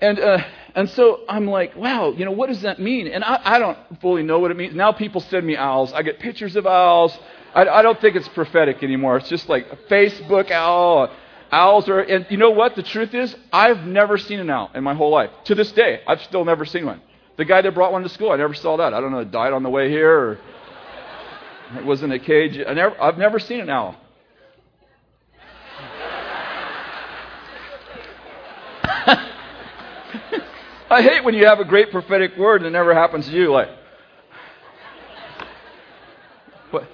And, 0.00 0.18
uh, 0.18 0.44
and 0.74 0.88
so 0.90 1.20
I'm 1.28 1.46
like, 1.46 1.74
wow, 1.74 2.10
you 2.10 2.24
know, 2.24 2.30
what 2.30 2.48
does 2.48 2.62
that 2.62 2.78
mean? 2.78 3.06
And 3.06 3.24
I, 3.24 3.40
I 3.42 3.58
don't 3.58 3.78
fully 4.00 4.22
know 4.22 4.38
what 4.38 4.50
it 4.50 4.56
means. 4.56 4.74
Now 4.74 4.92
people 4.92 5.20
send 5.22 5.46
me 5.46 5.56
owls. 5.56 5.92
I 5.92 6.02
get 6.02 6.18
pictures 6.18 6.56
of 6.56 6.66
owls. 6.66 7.18
I, 7.54 7.66
I 7.66 7.82
don't 7.82 8.00
think 8.00 8.16
it's 8.16 8.28
prophetic 8.28 8.82
anymore. 8.82 9.16
It's 9.16 9.28
just 9.28 9.48
like 9.48 9.88
Facebook 9.88 10.50
owl, 10.50 11.10
Owls 11.52 11.88
are, 11.88 12.00
and 12.00 12.26
you 12.30 12.36
know 12.36 12.50
what? 12.50 12.76
The 12.76 12.82
truth 12.82 13.12
is, 13.12 13.34
I've 13.52 13.84
never 13.84 14.18
seen 14.18 14.38
an 14.38 14.48
owl 14.50 14.70
in 14.72 14.84
my 14.84 14.94
whole 14.94 15.10
life. 15.10 15.30
To 15.44 15.56
this 15.56 15.72
day, 15.72 16.00
I've 16.06 16.22
still 16.22 16.44
never 16.44 16.64
seen 16.64 16.86
one. 16.86 17.00
The 17.36 17.44
guy 17.44 17.60
that 17.60 17.74
brought 17.74 17.92
one 17.92 18.04
to 18.04 18.08
school, 18.08 18.30
I 18.30 18.36
never 18.36 18.54
saw 18.54 18.76
that. 18.76 18.94
I 18.94 19.00
don't 19.00 19.10
know, 19.10 19.24
died 19.24 19.52
on 19.52 19.64
the 19.64 19.70
way 19.70 19.88
here, 19.88 20.16
or 20.16 20.38
it 21.76 21.84
was 21.84 22.04
in 22.04 22.12
a 22.12 22.20
cage. 22.20 22.56
I 22.66 22.74
never, 22.74 23.00
I've 23.02 23.18
never 23.18 23.40
seen 23.40 23.60
an 23.60 23.70
owl. 23.70 23.96
I 30.90 31.02
hate 31.02 31.24
when 31.24 31.34
you 31.34 31.46
have 31.46 31.58
a 31.58 31.64
great 31.64 31.90
prophetic 31.90 32.36
word 32.36 32.62
and 32.62 32.66
it 32.66 32.70
never 32.70 32.94
happens 32.94 33.26
to 33.26 33.32
you. 33.32 33.52
Like, 33.52 33.68
what? 36.70 36.86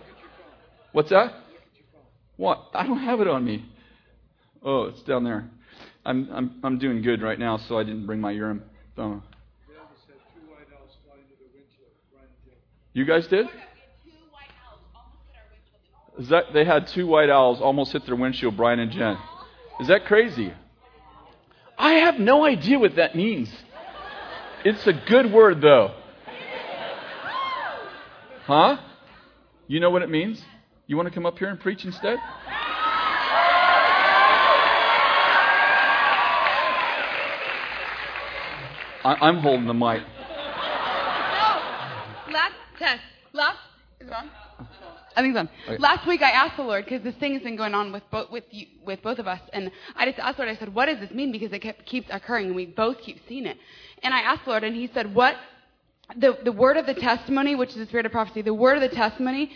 What's 0.96 1.10
that? 1.10 1.34
What? 2.38 2.70
I 2.72 2.86
don't 2.86 3.00
have 3.00 3.20
it 3.20 3.28
on 3.28 3.44
me. 3.44 3.66
Oh, 4.62 4.84
it's 4.84 5.02
down 5.02 5.24
there. 5.24 5.46
I'm, 6.06 6.26
I'm, 6.32 6.60
I'm 6.64 6.78
doing 6.78 7.02
good 7.02 7.20
right 7.20 7.38
now, 7.38 7.58
so 7.58 7.78
I 7.78 7.84
didn't 7.84 8.06
bring 8.06 8.18
my 8.18 8.30
Urim. 8.30 8.62
Oh. 8.96 9.12
Uh, 9.12 9.20
you 12.94 13.04
guys 13.04 13.26
did? 13.26 13.44
Is 16.18 16.30
that 16.30 16.44
they 16.54 16.64
had 16.64 16.86
two 16.86 17.06
white 17.06 17.28
owls 17.28 17.60
almost 17.60 17.92
hit 17.92 18.06
their 18.06 18.16
windshield, 18.16 18.56
Brian 18.56 18.78
and 18.78 18.90
Jen. 18.90 19.18
Is 19.80 19.88
that 19.88 20.06
crazy? 20.06 20.50
I 21.76 21.92
have 21.92 22.18
no 22.18 22.46
idea 22.46 22.78
what 22.78 22.96
that 22.96 23.14
means. 23.14 23.50
It's 24.64 24.86
a 24.86 24.94
good 24.94 25.30
word 25.30 25.60
though. 25.60 25.92
Huh? 28.46 28.78
You 29.66 29.80
know 29.80 29.90
what 29.90 30.00
it 30.00 30.08
means? 30.08 30.42
You 30.88 30.96
want 30.96 31.08
to 31.08 31.14
come 31.14 31.26
up 31.26 31.36
here 31.36 31.48
and 31.48 31.58
preach 31.58 31.84
instead? 31.84 32.18
I, 39.04 39.28
am 39.28 39.38
holding 39.38 39.66
the 39.66 39.74
mic. 39.74 40.00
No. 40.00 40.06
Last 42.32 42.54
test. 42.78 43.02
Last 43.32 43.58
is 44.00 44.06
it 44.06 44.12
on? 44.12 44.30
I 45.16 45.22
think 45.22 45.34
it's 45.34 45.38
on. 45.38 45.48
Okay. 45.66 45.78
Last 45.78 46.06
week 46.06 46.22
I 46.22 46.30
asked 46.30 46.56
the 46.56 46.62
Lord 46.62 46.84
because 46.84 47.02
this 47.02 47.16
thing 47.16 47.34
has 47.34 47.42
been 47.42 47.56
going 47.56 47.74
on 47.74 47.90
with 47.90 48.04
both 48.12 48.30
with 48.30 48.44
you, 48.52 48.66
with 48.84 49.02
both 49.02 49.18
of 49.18 49.26
us, 49.26 49.40
and 49.52 49.72
I 49.96 50.06
just 50.06 50.20
asked 50.20 50.36
the 50.36 50.44
Lord. 50.44 50.54
I 50.56 50.58
said, 50.58 50.72
"What 50.72 50.86
does 50.86 51.00
this 51.00 51.10
mean?" 51.10 51.32
Because 51.32 51.52
it 51.52 51.60
kept, 51.60 51.84
keeps 51.86 52.08
occurring, 52.12 52.46
and 52.46 52.54
we 52.54 52.66
both 52.66 52.98
keep 53.00 53.20
seeing 53.28 53.46
it. 53.46 53.56
And 54.04 54.14
I 54.14 54.20
asked 54.20 54.44
the 54.44 54.50
Lord, 54.50 54.62
and 54.62 54.76
He 54.76 54.88
said, 54.92 55.12
"What?" 55.14 55.36
The 56.16 56.38
the 56.44 56.52
word 56.52 56.76
of 56.76 56.86
the 56.86 56.94
testimony, 56.94 57.56
which 57.56 57.70
is 57.70 57.76
the 57.76 57.86
spirit 57.86 58.06
of 58.06 58.12
prophecy, 58.12 58.42
the 58.42 58.54
word 58.54 58.80
of 58.80 58.88
the 58.88 58.94
testimony 58.94 59.52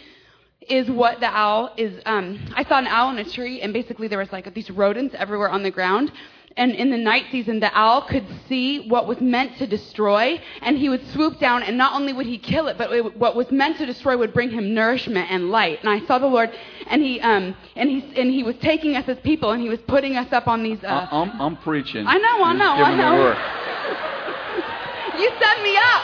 is 0.69 0.91
what 0.91 1.21
the 1.21 1.27
owl 1.27 1.73
is. 1.77 2.01
Um, 2.07 2.39
I 2.55 2.65
saw 2.65 2.79
an 2.79 2.87
owl 2.87 3.11
in 3.11 3.19
a 3.19 3.29
tree, 3.29 3.61
and 3.61 3.73
basically 3.73 4.09
there 4.09 4.19
was 4.19 4.33
like 4.33 4.53
these 4.55 4.71
rodents 4.71 5.15
everywhere 5.19 5.49
on 5.49 5.63
the 5.63 5.71
ground 5.71 6.13
and 6.57 6.73
in 6.73 6.91
the 6.91 6.97
night 6.97 7.27
season, 7.31 7.61
the 7.61 7.71
owl 7.77 8.03
could 8.03 8.27
see 8.49 8.89
what 8.89 9.07
was 9.07 9.21
meant 9.21 9.57
to 9.59 9.67
destroy, 9.67 10.41
and 10.63 10.77
he 10.77 10.89
would 10.89 11.07
swoop 11.09 11.39
down, 11.39 11.63
and 11.63 11.79
not 11.79 11.95
only 11.95 12.13
would 12.13 12.27
he 12.27 12.39
kill 12.39 12.67
it, 12.67 12.77
but 12.77 12.93
it, 12.93 13.17
what 13.17 13.37
was 13.37 13.51
meant 13.51 13.79
to 13.79 13.87
destroy 13.87 14.17
would 14.17 14.35
bring 14.35 14.51
him 14.51 14.75
nourishment 14.75 15.31
and 15.31 15.51
light. 15.51 15.79
And 15.81 15.89
I 15.89 16.05
saw 16.07 16.19
the 16.19 16.27
Lord, 16.27 16.51
and 16.87 17.03
he, 17.03 17.21
um, 17.21 17.55
and 17.77 17.89
he, 17.89 18.21
and 18.21 18.31
he 18.31 18.43
was 18.43 18.57
taking 18.57 18.97
us 18.97 19.09
as 19.09 19.19
people, 19.21 19.53
and 19.53 19.63
he 19.63 19.69
was 19.69 19.81
putting 19.87 20.17
us 20.17 20.33
up 20.33 20.49
on 20.49 20.63
these. 20.63 20.83
Uh, 20.83 21.07
I'm, 21.11 21.41
I'm 21.41 21.57
preaching. 21.57 22.07
I 22.07 22.19
know, 22.19 22.43
I 22.45 22.53
know, 22.53 22.73
I 22.73 22.95
know. 22.97 23.29
you 25.23 25.31
set 25.41 25.63
me 25.63 25.77
up. 25.77 26.03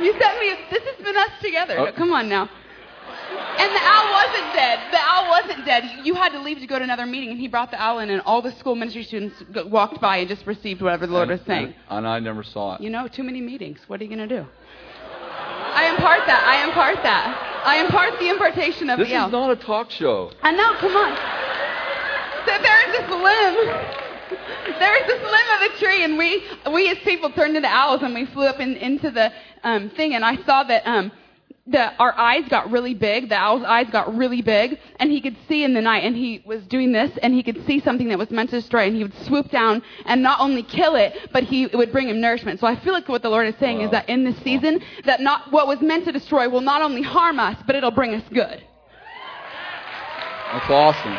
You 0.00 0.12
set 0.18 0.40
me. 0.40 0.50
Up. 0.52 0.58
This 0.70 0.82
has 0.82 1.04
been 1.04 1.16
us 1.16 1.30
together. 1.42 1.78
Oh. 1.78 1.92
Come 1.92 2.12
on 2.12 2.28
now. 2.28 2.48
And 3.58 3.74
the 3.74 3.80
owl 3.80 4.12
wasn't 4.12 4.52
dead. 4.54 4.78
The 4.92 4.98
owl 4.98 5.28
wasn't 5.30 5.64
dead. 5.64 5.84
You 6.04 6.14
had 6.14 6.30
to 6.30 6.42
leave 6.42 6.58
to 6.58 6.66
go 6.66 6.78
to 6.78 6.84
another 6.84 7.06
meeting, 7.06 7.30
and 7.30 7.38
he 7.38 7.48
brought 7.48 7.70
the 7.70 7.80
owl 7.80 8.00
in, 8.00 8.10
and 8.10 8.20
all 8.22 8.42
the 8.42 8.52
school 8.52 8.74
ministry 8.74 9.04
students 9.04 9.42
walked 9.66 10.00
by 10.00 10.18
and 10.18 10.28
just 10.28 10.46
received 10.46 10.82
whatever 10.82 11.06
the 11.06 11.12
Lord 11.12 11.30
and, 11.30 11.38
was 11.38 11.46
saying. 11.46 11.74
And 11.88 12.06
I 12.06 12.18
never 12.18 12.42
saw 12.42 12.74
it. 12.74 12.82
You 12.82 12.90
know, 12.90 13.08
too 13.08 13.22
many 13.22 13.40
meetings. 13.40 13.78
What 13.86 14.00
are 14.00 14.04
you 14.04 14.14
going 14.14 14.28
to 14.28 14.42
do? 14.42 14.46
I 15.76 15.90
impart 15.90 16.26
that. 16.26 16.42
I 16.44 16.64
impart 16.64 17.02
that. 17.02 17.62
I 17.64 17.84
impart 17.84 18.18
the 18.18 18.28
impartation 18.30 18.90
of 18.90 18.98
this 18.98 19.08
the 19.08 19.14
owl. 19.14 19.28
This 19.28 19.36
is 19.36 19.40
not 19.40 19.50
a 19.50 19.56
talk 19.56 19.90
show. 19.90 20.32
I 20.42 20.52
know. 20.52 20.74
Come 20.80 20.96
on. 20.96 21.16
So 22.46 22.52
there's 22.62 22.92
this 22.96 23.08
limb. 23.10 23.56
There's 24.78 25.06
this 25.06 25.22
limb 25.22 25.48
of 25.56 25.62
a 25.62 25.78
tree, 25.78 26.04
and 26.04 26.18
we 26.18 26.44
we 26.72 26.90
as 26.90 26.98
people 26.98 27.30
turned 27.30 27.56
into 27.56 27.68
owls, 27.68 28.02
and 28.02 28.14
we 28.14 28.26
flew 28.26 28.46
up 28.46 28.60
in, 28.60 28.76
into 28.76 29.10
the 29.10 29.32
um, 29.64 29.90
thing, 29.90 30.14
and 30.14 30.24
I 30.24 30.36
saw 30.44 30.62
that. 30.64 30.86
Um, 30.86 31.12
the, 31.68 31.92
our 31.96 32.16
eyes 32.16 32.48
got 32.48 32.70
really 32.70 32.94
big. 32.94 33.28
The 33.28 33.34
owl's 33.34 33.64
eyes 33.64 33.88
got 33.90 34.16
really 34.16 34.40
big, 34.40 34.78
and 35.00 35.10
he 35.10 35.20
could 35.20 35.36
see 35.48 35.64
in 35.64 35.74
the 35.74 35.80
night. 35.80 36.04
And 36.04 36.16
he 36.16 36.42
was 36.44 36.64
doing 36.66 36.92
this, 36.92 37.10
and 37.22 37.34
he 37.34 37.42
could 37.42 37.66
see 37.66 37.80
something 37.80 38.08
that 38.08 38.18
was 38.18 38.30
meant 38.30 38.50
to 38.50 38.60
destroy, 38.60 38.86
and 38.86 38.96
he 38.96 39.02
would 39.02 39.18
swoop 39.24 39.50
down 39.50 39.82
and 40.04 40.22
not 40.22 40.38
only 40.40 40.62
kill 40.62 40.94
it, 40.94 41.16
but 41.32 41.42
he 41.42 41.64
it 41.64 41.76
would 41.76 41.90
bring 41.90 42.08
him 42.08 42.20
nourishment. 42.20 42.60
So 42.60 42.66
I 42.66 42.76
feel 42.76 42.92
like 42.92 43.08
what 43.08 43.22
the 43.22 43.30
Lord 43.30 43.48
is 43.48 43.56
saying 43.58 43.78
wow. 43.78 43.84
is 43.86 43.90
that 43.90 44.08
in 44.08 44.22
this 44.22 44.36
season, 44.38 44.80
that 45.04 45.20
not 45.20 45.50
what 45.50 45.66
was 45.66 45.80
meant 45.80 46.04
to 46.04 46.12
destroy 46.12 46.48
will 46.48 46.60
not 46.60 46.82
only 46.82 47.02
harm 47.02 47.40
us, 47.40 47.56
but 47.66 47.74
it'll 47.74 47.90
bring 47.90 48.14
us 48.14 48.22
good. 48.32 48.62
That's 50.52 50.70
awesome. 50.70 51.18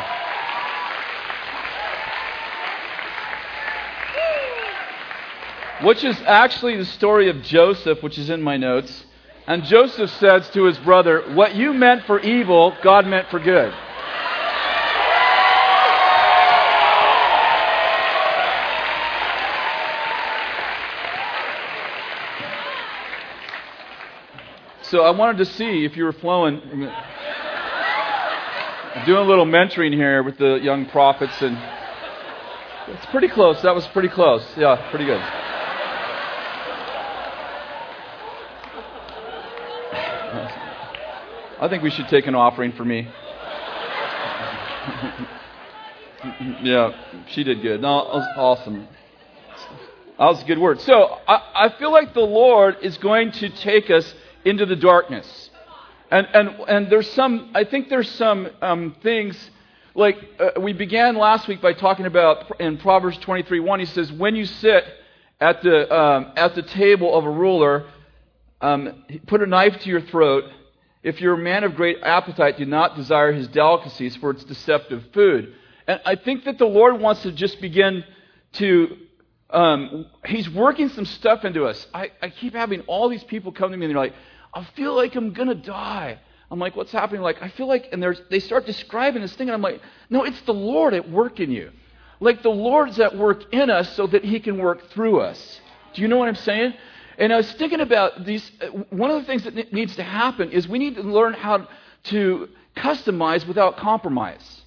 Which 5.86 6.02
is 6.02 6.20
actually 6.22 6.76
the 6.76 6.86
story 6.86 7.28
of 7.28 7.42
Joseph, 7.42 8.02
which 8.02 8.18
is 8.18 8.30
in 8.30 8.42
my 8.42 8.56
notes. 8.56 9.04
And 9.48 9.64
Joseph 9.64 10.10
says 10.10 10.46
to 10.50 10.64
his 10.64 10.76
brother, 10.76 11.22
What 11.32 11.54
you 11.54 11.72
meant 11.72 12.04
for 12.04 12.20
evil, 12.20 12.76
God 12.82 13.06
meant 13.06 13.30
for 13.30 13.38
good. 13.38 13.72
So 24.82 25.00
I 25.00 25.12
wanted 25.12 25.38
to 25.38 25.46
see 25.46 25.86
if 25.86 25.96
you 25.96 26.04
were 26.04 26.12
flowing. 26.12 26.60
doing 29.06 29.18
a 29.18 29.22
little 29.22 29.46
mentoring 29.46 29.94
here 29.94 30.22
with 30.22 30.36
the 30.36 30.56
young 30.56 30.84
prophets, 30.84 31.40
and 31.40 31.56
it's 32.88 33.06
pretty 33.06 33.28
close. 33.28 33.62
That 33.62 33.74
was 33.74 33.86
pretty 33.88 34.08
close. 34.08 34.46
Yeah, 34.58 34.90
pretty 34.90 35.06
good. 35.06 35.22
I 40.30 41.68
think 41.68 41.82
we 41.82 41.90
should 41.90 42.08
take 42.08 42.26
an 42.26 42.34
offering 42.34 42.72
for 42.72 42.84
me. 42.84 43.00
yeah, 46.62 46.92
she 47.28 47.44
did 47.44 47.62
good. 47.62 47.80
No, 47.80 48.04
that 48.04 48.14
was 48.14 48.28
awesome. 48.36 48.86
That 50.18 50.26
was 50.26 50.42
a 50.42 50.44
good 50.44 50.58
word. 50.58 50.80
So 50.82 51.18
I, 51.26 51.42
I 51.54 51.68
feel 51.78 51.90
like 51.92 52.12
the 52.12 52.20
Lord 52.20 52.76
is 52.82 52.98
going 52.98 53.32
to 53.32 53.48
take 53.48 53.88
us 53.88 54.14
into 54.44 54.66
the 54.66 54.76
darkness. 54.76 55.50
And, 56.10 56.26
and, 56.34 56.48
and 56.68 56.90
there's 56.90 57.10
some, 57.12 57.50
I 57.54 57.64
think 57.64 57.88
there's 57.88 58.10
some 58.10 58.48
um, 58.60 58.96
things, 59.02 59.50
like 59.94 60.16
uh, 60.38 60.60
we 60.60 60.74
began 60.74 61.16
last 61.16 61.48
week 61.48 61.62
by 61.62 61.72
talking 61.72 62.04
about 62.06 62.60
in 62.60 62.76
Proverbs 62.78 63.16
23 63.18 63.60
1, 63.60 63.80
he 63.80 63.86
says, 63.86 64.12
When 64.12 64.36
you 64.36 64.44
sit 64.44 64.84
at 65.40 65.62
the, 65.62 65.94
um, 65.94 66.32
at 66.36 66.54
the 66.54 66.62
table 66.62 67.16
of 67.16 67.24
a 67.24 67.30
ruler, 67.30 67.86
um, 68.60 69.04
put 69.26 69.42
a 69.42 69.46
knife 69.46 69.80
to 69.80 69.88
your 69.88 70.00
throat 70.00 70.44
if 71.02 71.20
you're 71.20 71.34
a 71.34 71.38
man 71.38 71.64
of 71.64 71.74
great 71.74 71.98
appetite, 72.02 72.58
do 72.58 72.66
not 72.66 72.96
desire 72.96 73.32
his 73.32 73.48
delicacies, 73.48 74.16
for 74.16 74.30
it's 74.30 74.44
deceptive 74.44 75.04
food. 75.12 75.54
And 75.86 76.00
I 76.04 76.16
think 76.16 76.44
that 76.44 76.58
the 76.58 76.66
Lord 76.66 77.00
wants 77.00 77.22
to 77.22 77.32
just 77.32 77.60
begin 77.60 78.04
to, 78.54 78.96
um, 79.50 80.06
he's 80.26 80.50
working 80.50 80.88
some 80.88 81.04
stuff 81.04 81.44
into 81.44 81.64
us. 81.64 81.86
I, 81.94 82.10
I 82.20 82.30
keep 82.30 82.54
having 82.54 82.80
all 82.82 83.08
these 83.08 83.24
people 83.24 83.52
come 83.52 83.70
to 83.70 83.76
me 83.76 83.86
and 83.86 83.94
they're 83.94 84.02
like, 84.02 84.14
I 84.52 84.64
feel 84.76 84.94
like 84.94 85.14
I'm 85.14 85.32
going 85.32 85.48
to 85.48 85.54
die. 85.54 86.18
I'm 86.50 86.58
like, 86.58 86.74
what's 86.74 86.92
happening? 86.92 87.20
Like, 87.22 87.42
I 87.42 87.48
feel 87.48 87.68
like, 87.68 87.88
and 87.92 88.02
they 88.30 88.40
start 88.40 88.66
describing 88.66 89.22
this 89.22 89.34
thing, 89.34 89.48
and 89.48 89.54
I'm 89.54 89.62
like, 89.62 89.80
no, 90.08 90.24
it's 90.24 90.40
the 90.42 90.54
Lord 90.54 90.94
at 90.94 91.08
work 91.10 91.40
in 91.40 91.50
you. 91.50 91.70
Like, 92.20 92.42
the 92.42 92.48
Lord's 92.48 92.98
at 92.98 93.16
work 93.16 93.52
in 93.52 93.70
us 93.70 93.94
so 93.94 94.06
that 94.06 94.24
he 94.24 94.40
can 94.40 94.58
work 94.58 94.88
through 94.90 95.20
us. 95.20 95.60
Do 95.92 96.02
you 96.02 96.08
know 96.08 96.16
what 96.16 96.28
I'm 96.28 96.34
saying? 96.34 96.72
And 97.18 97.32
I 97.32 97.36
was 97.36 97.52
thinking 97.52 97.80
about 97.80 98.24
these. 98.24 98.48
Uh, 98.60 98.68
one 98.90 99.10
of 99.10 99.20
the 99.20 99.26
things 99.26 99.42
that 99.44 99.72
needs 99.72 99.96
to 99.96 100.04
happen 100.04 100.52
is 100.52 100.68
we 100.68 100.78
need 100.78 100.94
to 100.94 101.02
learn 101.02 101.34
how 101.34 101.68
to 102.04 102.48
customize 102.76 103.46
without 103.46 103.76
compromise. 103.76 104.62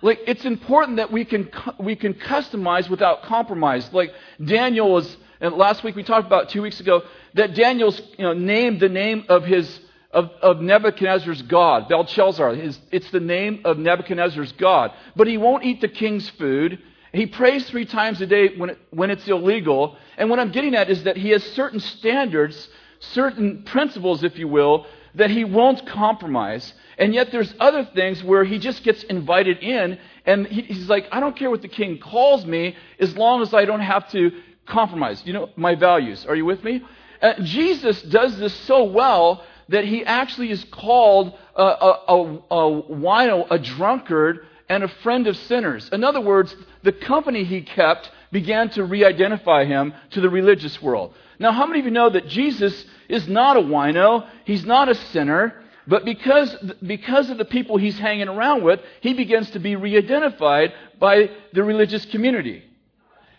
Like 0.00 0.20
it's 0.26 0.44
important 0.44 0.96
that 0.96 1.12
we 1.12 1.24
can 1.24 1.50
we 1.78 1.94
can 1.94 2.14
customize 2.14 2.88
without 2.88 3.22
compromise. 3.24 3.92
Like 3.92 4.12
Daniel 4.42 4.92
was, 4.92 5.16
and 5.40 5.54
last 5.54 5.84
week 5.84 5.94
we 5.94 6.02
talked 6.02 6.26
about 6.26 6.48
two 6.48 6.62
weeks 6.62 6.80
ago 6.80 7.02
that 7.34 7.54
Daniel's 7.54 8.00
you 8.16 8.24
know, 8.24 8.32
named 8.32 8.80
the 8.80 8.88
name 8.88 9.24
of 9.28 9.44
his 9.44 9.80
of, 10.10 10.30
of 10.40 10.60
Nebuchadnezzar's 10.60 11.42
God, 11.42 11.88
Belshazzar. 11.88 12.54
His, 12.54 12.78
it's 12.90 13.10
the 13.10 13.20
name 13.20 13.60
of 13.64 13.76
Nebuchadnezzar's 13.78 14.52
God. 14.52 14.92
But 15.14 15.26
he 15.26 15.36
won't 15.36 15.64
eat 15.64 15.80
the 15.80 15.88
king's 15.88 16.28
food. 16.30 16.78
He 17.12 17.26
prays 17.26 17.68
three 17.68 17.86
times 17.86 18.20
a 18.20 18.26
day 18.26 18.56
when, 18.56 18.70
it, 18.70 18.78
when 18.90 19.10
it's 19.10 19.26
illegal. 19.26 19.96
And 20.16 20.28
what 20.30 20.38
I'm 20.38 20.50
getting 20.50 20.74
at 20.74 20.90
is 20.90 21.04
that 21.04 21.16
he 21.16 21.30
has 21.30 21.42
certain 21.52 21.80
standards, 21.80 22.68
certain 23.00 23.62
principles, 23.64 24.22
if 24.24 24.38
you 24.38 24.48
will, 24.48 24.86
that 25.14 25.30
he 25.30 25.44
won't 25.44 25.86
compromise. 25.86 26.74
And 26.98 27.14
yet 27.14 27.30
there's 27.30 27.54
other 27.58 27.84
things 27.94 28.22
where 28.22 28.44
he 28.44 28.58
just 28.58 28.82
gets 28.82 29.02
invited 29.04 29.58
in 29.58 29.98
and 30.26 30.46
he, 30.46 30.62
he's 30.62 30.88
like, 30.88 31.08
I 31.10 31.20
don't 31.20 31.36
care 31.36 31.50
what 31.50 31.62
the 31.62 31.68
king 31.68 31.98
calls 31.98 32.44
me 32.44 32.76
as 32.98 33.16
long 33.16 33.40
as 33.40 33.54
I 33.54 33.64
don't 33.64 33.80
have 33.80 34.10
to 34.10 34.32
compromise. 34.66 35.22
You 35.24 35.32
know, 35.32 35.50
my 35.56 35.74
values. 35.74 36.26
Are 36.26 36.36
you 36.36 36.44
with 36.44 36.62
me? 36.62 36.82
Uh, 37.22 37.34
Jesus 37.42 38.02
does 38.02 38.38
this 38.38 38.54
so 38.54 38.84
well 38.84 39.44
that 39.68 39.84
he 39.84 40.04
actually 40.04 40.50
is 40.50 40.64
called 40.64 41.36
a, 41.54 41.62
a, 41.62 42.04
a, 42.08 42.42
a 42.50 43.44
a 43.50 43.58
drunkard, 43.58 44.46
and 44.68 44.84
a 44.84 44.88
friend 44.88 45.26
of 45.26 45.36
sinners. 45.36 45.88
In 45.92 46.04
other 46.04 46.20
words, 46.20 46.54
the 46.82 46.92
company 46.92 47.44
he 47.44 47.62
kept 47.62 48.10
began 48.30 48.68
to 48.70 48.84
re 48.84 49.04
identify 49.04 49.64
him 49.64 49.94
to 50.10 50.20
the 50.20 50.28
religious 50.28 50.80
world. 50.82 51.14
Now, 51.38 51.52
how 51.52 51.66
many 51.66 51.80
of 51.80 51.84
you 51.84 51.90
know 51.90 52.10
that 52.10 52.28
Jesus 52.28 52.84
is 53.08 53.28
not 53.28 53.56
a 53.56 53.60
wino? 53.60 54.28
He's 54.44 54.64
not 54.64 54.88
a 54.88 54.94
sinner. 54.94 55.62
But 55.86 56.04
because, 56.04 56.54
because 56.86 57.30
of 57.30 57.38
the 57.38 57.46
people 57.46 57.78
he's 57.78 57.98
hanging 57.98 58.28
around 58.28 58.62
with, 58.62 58.80
he 59.00 59.14
begins 59.14 59.50
to 59.52 59.58
be 59.58 59.74
re 59.74 59.96
identified 59.96 60.74
by 60.98 61.30
the 61.54 61.62
religious 61.62 62.04
community. 62.04 62.62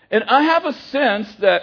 And 0.09 0.23
I 0.23 0.41
have 0.41 0.65
a 0.65 0.73
sense 0.73 1.31
that, 1.35 1.61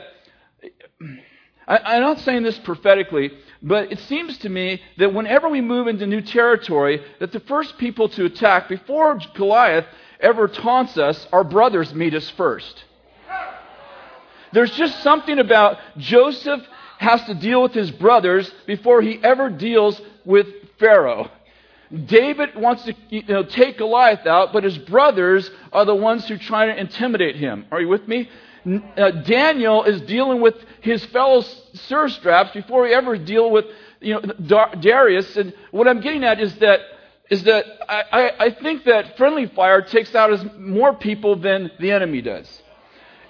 I, 1.67 1.79
I'm 1.79 2.03
not 2.03 2.21
saying 2.21 2.45
this 2.45 2.59
prophetically, 2.61 3.33
but 3.67 3.91
it 3.91 3.99
seems 3.99 4.39
to 4.39 4.49
me 4.49 4.81
that 4.97 5.13
whenever 5.13 5.49
we 5.49 5.61
move 5.61 5.89
into 5.89 6.07
new 6.07 6.21
territory, 6.21 7.03
that 7.19 7.33
the 7.33 7.41
first 7.41 7.77
people 7.79 8.09
to 8.11 8.25
attack, 8.25 8.69
before 8.69 9.19
Goliath 9.35 9.87
ever 10.21 10.47
taunts 10.47 10.97
us, 10.97 11.27
our 11.33 11.43
brothers 11.43 11.93
meet 11.93 12.15
us 12.15 12.31
first. 12.31 12.85
There's 14.53 14.71
just 14.71 15.03
something 15.03 15.41
about 15.41 15.79
Joseph 15.99 16.63
has 16.99 17.25
to 17.25 17.35
deal 17.35 17.61
with 17.61 17.75
his 17.75 17.91
brothers 17.91 18.49
before 18.67 19.03
he 19.03 19.19
ever 19.23 19.51
deals 19.51 20.01
with 20.25 20.47
Pharaoh. 20.79 21.29
David 22.07 22.55
wants 22.55 22.85
to 22.85 22.95
you 23.11 23.25
know, 23.25 23.43
take 23.43 23.79
Goliath 23.79 24.27
out, 24.27 24.53
but 24.53 24.63
his 24.63 24.79
brothers 24.79 25.51
are 25.73 25.85
the 25.85 25.95
ones 25.95 26.27
who 26.29 26.39
try 26.39 26.67
to 26.67 26.81
intimidate 26.81 27.35
him. 27.35 27.67
Are 27.73 27.81
you 27.81 27.89
with 27.89 28.07
me? 28.07 28.31
Uh, 28.67 29.11
Daniel 29.23 29.85
is 29.85 30.01
dealing 30.03 30.41
with 30.41 30.57
his 30.81 31.05
fellow 31.07 31.43
satraps 31.75 32.53
before 32.53 32.87
he 32.87 32.93
ever 32.93 33.17
deal 33.17 33.51
with 33.51 33.65
you 34.01 34.15
know 34.15 34.21
Darius. 34.81 35.37
And 35.37 35.55
what 35.71 35.87
I'm 35.87 36.01
getting 36.01 36.25
at 36.25 36.41
is 36.41 36.55
that 36.57 36.81
is 37.31 37.45
that 37.45 37.65
I, 37.89 38.33
I 38.39 38.51
think 38.51 38.85
that 38.85 39.17
friendly 39.17 39.47
fire 39.47 39.83
takes 39.83 40.15
out 40.15 40.33
as 40.33 40.45
more 40.59 40.95
people 40.95 41.37
than 41.37 41.71
the 41.79 41.93
enemy 41.93 42.23
does. 42.23 42.63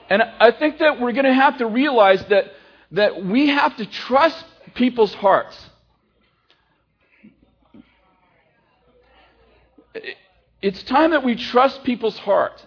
And 0.09 0.23
I 0.23 0.53
think 0.53 0.79
that 0.79 1.01
we're 1.01 1.13
going 1.13 1.25
to 1.27 1.35
have 1.35 1.59
to 1.59 1.67
realize 1.67 2.25
that 2.27 2.53
that 2.93 3.25
we 3.25 3.49
have 3.49 3.77
to 3.77 3.87
trust 3.87 4.45
people's 4.75 5.13
hearts. 5.15 5.59
It's 10.63 10.83
time 10.85 11.11
that 11.11 11.25
we 11.25 11.35
trust 11.37 11.85
people's 11.85 12.19
heart. 12.19 12.65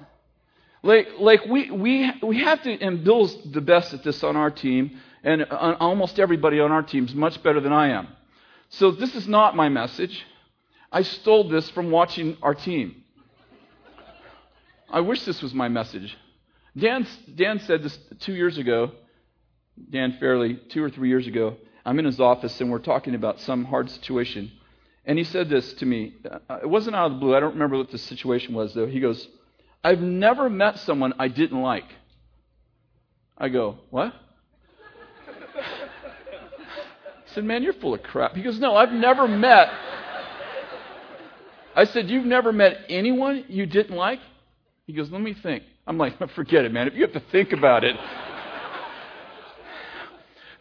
Like, 0.82 1.08
like 1.20 1.46
we, 1.46 1.72
we, 1.72 2.12
we 2.24 2.40
have 2.40 2.64
to, 2.64 2.72
and 2.72 3.04
Bill's 3.04 3.36
the 3.52 3.62
best 3.62 3.94
at 3.94 4.04
this 4.04 4.24
on 4.24 4.36
our 4.36 4.50
team, 4.50 5.00
and 5.24 5.44
almost 5.44 6.20
everybody 6.20 6.60
on 6.60 6.72
our 6.72 6.84
team 6.84 7.06
is 7.06 7.14
much 7.14 7.42
better 7.44 7.60
than 7.60 7.74
I 7.74 7.90
am. 7.90 8.08
So 8.70 8.92
this 8.92 9.16
is 9.16 9.28
not 9.28 9.56
my 9.56 9.68
message. 9.68 10.26
I 10.92 11.02
stole 11.02 11.50
this 11.50 11.70
from 11.72 11.92
watching 11.92 12.38
our 12.42 12.56
team. 12.56 13.04
I 14.90 15.02
wish 15.02 15.24
this 15.26 15.42
was 15.42 15.54
my 15.54 15.68
message. 15.68 16.18
Dan, 16.78 17.06
Dan 17.36 17.60
said 17.60 17.84
this 17.84 17.98
two 18.22 18.34
years 18.34 18.58
ago, 18.58 18.92
Dan 19.90 20.18
Farrelly, 20.22 20.70
two 20.70 20.84
or 20.84 20.90
three 20.90 21.10
years 21.10 21.28
ago. 21.28 21.58
I'm 21.86 22.00
in 22.00 22.06
his 22.06 22.20
office 22.20 22.60
and 22.62 22.72
we're 22.72 22.80
talking 22.80 23.16
about 23.16 23.40
some 23.42 23.66
hard 23.66 23.90
situation. 23.90 24.52
And 25.06 25.18
he 25.18 25.24
said 25.24 25.50
this 25.50 25.74
to 25.74 25.86
me. 25.86 26.16
Uh, 26.30 26.60
it 26.62 26.70
wasn't 26.70 26.96
out 26.96 27.08
of 27.08 27.14
the 27.14 27.18
blue. 27.20 27.36
I 27.36 27.40
don't 27.40 27.54
remember 27.54 27.78
what 27.78 27.92
the 27.92 27.98
situation 27.98 28.54
was, 28.54 28.74
though. 28.74 28.86
He 28.86 29.00
goes, 29.00 29.28
I've 29.84 30.02
never 30.02 30.50
met 30.50 30.80
someone 30.80 31.14
I 31.20 31.28
didn't 31.28 31.62
like. 31.62 31.86
I 33.38 33.50
go, 33.50 33.78
What? 33.90 34.14
I 37.30 37.34
said, 37.34 37.44
Man, 37.44 37.64
you're 37.64 37.74
full 37.74 37.94
of 37.94 38.04
crap. 38.04 38.36
He 38.36 38.42
goes, 38.42 38.60
No, 38.60 38.76
I've 38.76 38.92
never 38.92 39.28
met. 39.28 39.70
I 41.76 41.86
said, 41.86 42.10
You've 42.10 42.26
never 42.26 42.52
met 42.52 42.78
anyone 42.90 43.46
you 43.48 43.66
didn't 43.66 43.96
like? 43.96 44.20
He 44.86 44.94
goes, 44.94 45.10
Let 45.10 45.22
me 45.22 45.34
think. 45.34 45.64
I'm 45.88 45.98
like, 45.98 46.18
Forget 46.34 46.66
it, 46.66 46.74
man. 46.74 46.88
If 46.88 46.96
you 46.96 47.02
have 47.02 47.14
to 47.14 47.24
think 47.32 47.54
about 47.54 47.84
it. 47.84 47.96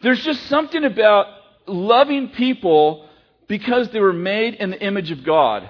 There's 0.01 0.23
just 0.23 0.47
something 0.47 0.85
about 0.85 1.27
loving 1.67 2.29
people 2.29 3.09
because 3.49 3.89
they 3.89 3.99
were 3.99 4.13
made 4.13 4.53
in 4.53 4.71
the 4.71 4.81
image 4.81 5.11
of 5.11 5.25
God. 5.25 5.69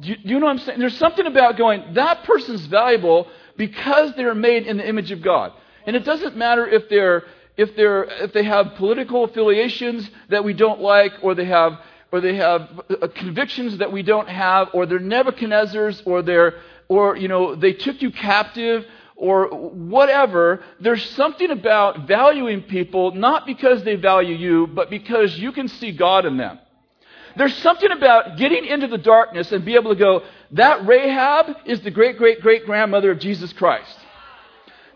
Do 0.00 0.08
you, 0.08 0.16
do 0.16 0.28
you 0.28 0.40
know 0.40 0.46
what 0.46 0.52
I'm 0.52 0.58
saying? 0.58 0.78
There's 0.78 0.98
something 0.98 1.26
about 1.26 1.56
going, 1.56 1.94
that 1.94 2.24
person's 2.24 2.66
valuable 2.66 3.28
because 3.56 4.14
they're 4.16 4.34
made 4.34 4.66
in 4.66 4.78
the 4.78 4.88
image 4.88 5.12
of 5.12 5.22
God. 5.22 5.52
And 5.86 5.94
it 5.96 6.04
doesn't 6.04 6.36
matter 6.36 6.66
if 6.66 6.88
they're 6.88 7.24
if 7.56 7.76
they're 7.76 8.04
if 8.04 8.32
they 8.32 8.44
have 8.44 8.74
political 8.76 9.24
affiliations 9.24 10.08
that 10.28 10.44
we 10.44 10.54
don't 10.54 10.80
like, 10.80 11.12
or 11.22 11.34
they 11.34 11.44
have 11.44 11.78
or 12.12 12.20
they 12.20 12.36
have 12.36 12.80
uh, 12.88 13.08
convictions 13.14 13.78
that 13.78 13.92
we 13.92 14.02
don't 14.02 14.28
have, 14.28 14.68
or 14.72 14.86
they're 14.86 14.98
Nebuchadnezzars, 14.98 16.02
or 16.06 16.22
they're 16.22 16.54
or 16.88 17.16
you 17.16 17.28
know 17.28 17.54
they 17.54 17.72
took 17.72 18.00
you 18.02 18.10
captive, 18.10 18.86
or 19.16 19.48
whatever. 19.48 20.62
There's 20.80 21.04
something 21.10 21.50
about 21.50 22.06
valuing 22.06 22.62
people 22.62 23.12
not 23.12 23.46
because 23.46 23.84
they 23.84 23.96
value 23.96 24.34
you, 24.34 24.66
but 24.66 24.88
because 24.90 25.38
you 25.38 25.52
can 25.52 25.68
see 25.68 25.92
God 25.92 26.24
in 26.24 26.36
them. 26.36 26.58
There's 27.36 27.56
something 27.58 27.90
about 27.90 28.36
getting 28.36 28.64
into 28.64 28.86
the 28.86 28.98
darkness 28.98 29.52
and 29.52 29.64
be 29.64 29.74
able 29.74 29.92
to 29.92 29.98
go, 29.98 30.22
that 30.52 30.86
Rahab 30.86 31.56
is 31.66 31.80
the 31.80 31.90
great 31.90 32.18
great 32.18 32.40
great 32.40 32.66
grandmother 32.66 33.10
of 33.10 33.18
Jesus 33.18 33.52
Christ. 33.52 33.96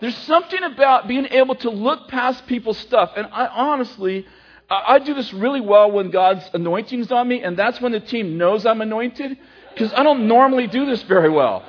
There's 0.00 0.16
something 0.18 0.62
about 0.62 1.08
being 1.08 1.26
able 1.26 1.54
to 1.56 1.70
look 1.70 2.08
past 2.08 2.46
people's 2.46 2.78
stuff. 2.78 3.12
And 3.16 3.26
I 3.32 3.46
honestly, 3.46 4.26
I 4.68 4.98
do 4.98 5.14
this 5.14 5.32
really 5.32 5.60
well 5.60 5.90
when 5.90 6.10
God's 6.10 6.48
anointing's 6.52 7.12
on 7.12 7.28
me, 7.28 7.42
and 7.42 7.56
that's 7.56 7.80
when 7.80 7.92
the 7.92 8.00
team 8.00 8.36
knows 8.36 8.66
I'm 8.66 8.80
anointed, 8.80 9.38
because 9.72 9.92
I 9.92 10.02
don't 10.02 10.26
normally 10.26 10.66
do 10.66 10.84
this 10.86 11.02
very 11.04 11.30
well. 11.30 11.64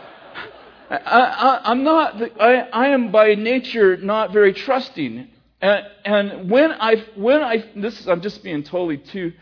I, 0.90 1.62
am 1.66 1.84
not, 1.84 2.22
I, 2.40 2.58
I 2.72 2.88
am 2.90 3.12
by 3.12 3.36
nature 3.36 3.98
not 3.98 4.32
very 4.32 4.54
trusting. 4.54 5.28
And, 5.62 5.86
and 6.04 6.50
when 6.50 6.72
I, 6.74 7.04
when 7.16 7.42
I, 7.42 7.66
this, 7.76 8.08
I'm 8.08 8.22
just 8.22 8.44
being 8.44 8.64
totally 8.64 8.98
too, 8.98 9.34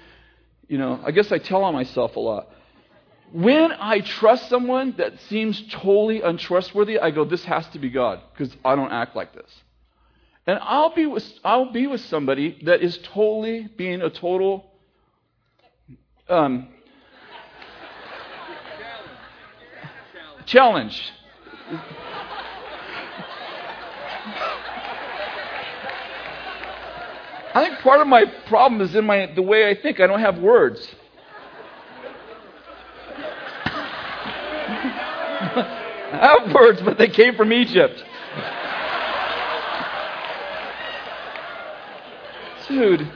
you 0.68 0.78
know, 0.78 1.00
I 1.04 1.12
guess 1.12 1.32
I 1.32 1.38
tell 1.38 1.64
on 1.64 1.74
myself 1.74 2.16
a 2.16 2.20
lot. 2.20 2.50
When 3.32 3.72
I 3.72 4.02
trust 4.02 4.50
someone 4.50 4.94
that 4.98 5.20
seems 5.22 5.62
totally 5.72 6.22
untrustworthy, 6.22 7.00
I 7.00 7.12
go, 7.12 7.26
this 7.26 7.44
has 7.46 7.68
to 7.70 7.80
be 7.80 7.90
God, 7.90 8.22
because 8.32 8.56
I 8.64 8.76
don't 8.76 8.92
act 8.92 9.16
like 9.16 9.34
this. 9.34 9.52
And 10.46 10.60
I'll 10.62 10.94
be 10.94 11.06
with, 11.06 11.26
I'll 11.44 11.72
be 11.72 11.88
with 11.88 12.02
somebody 12.02 12.60
that 12.66 12.82
is 12.82 12.98
totally 13.00 13.70
being 13.76 14.02
a 14.02 14.10
total, 14.10 14.66
um, 16.30 16.68
challenge. 20.46 21.02
I 27.54 27.64
think 27.64 27.80
part 27.80 28.02
of 28.02 28.08
my 28.08 28.26
problem 28.48 28.82
is 28.82 28.96
in 28.96 29.06
my 29.06 29.28
the 29.28 29.42
way 29.42 29.70
I 29.70 29.76
think. 29.76 30.00
I 30.00 30.08
don't 30.08 30.20
have 30.20 30.40
words. 30.40 30.84
I 36.14 36.38
have 36.40 36.54
words, 36.54 36.82
but 36.82 36.98
they 36.98 37.10
came 37.10 37.36
from 37.36 37.54
Egypt. 37.54 38.04
Dude, 42.68 43.08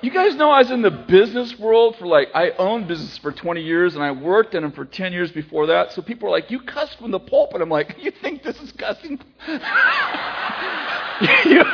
you 0.00 0.10
guys 0.10 0.34
know 0.36 0.50
I 0.50 0.58
was 0.58 0.70
in 0.70 0.82
the 0.82 0.90
business 0.90 1.58
world 1.58 1.96
for 1.96 2.06
like, 2.06 2.28
I 2.34 2.50
owned 2.50 2.86
business 2.86 3.16
for 3.18 3.32
20 3.32 3.62
years 3.62 3.94
and 3.94 4.04
I 4.04 4.12
worked 4.12 4.54
in 4.54 4.62
them 4.62 4.72
for 4.72 4.84
10 4.84 5.12
years 5.12 5.32
before 5.32 5.66
that. 5.66 5.92
So 5.92 6.02
people 6.02 6.28
are 6.28 6.30
like, 6.30 6.50
you 6.50 6.60
cuss 6.60 6.94
from 6.94 7.10
the 7.10 7.18
pulpit. 7.18 7.60
I'm 7.60 7.68
like, 7.68 7.96
you 8.00 8.10
think 8.10 8.42
this 8.42 8.60
is 8.60 8.72
cussing? 8.72 9.20
you, 11.46 11.64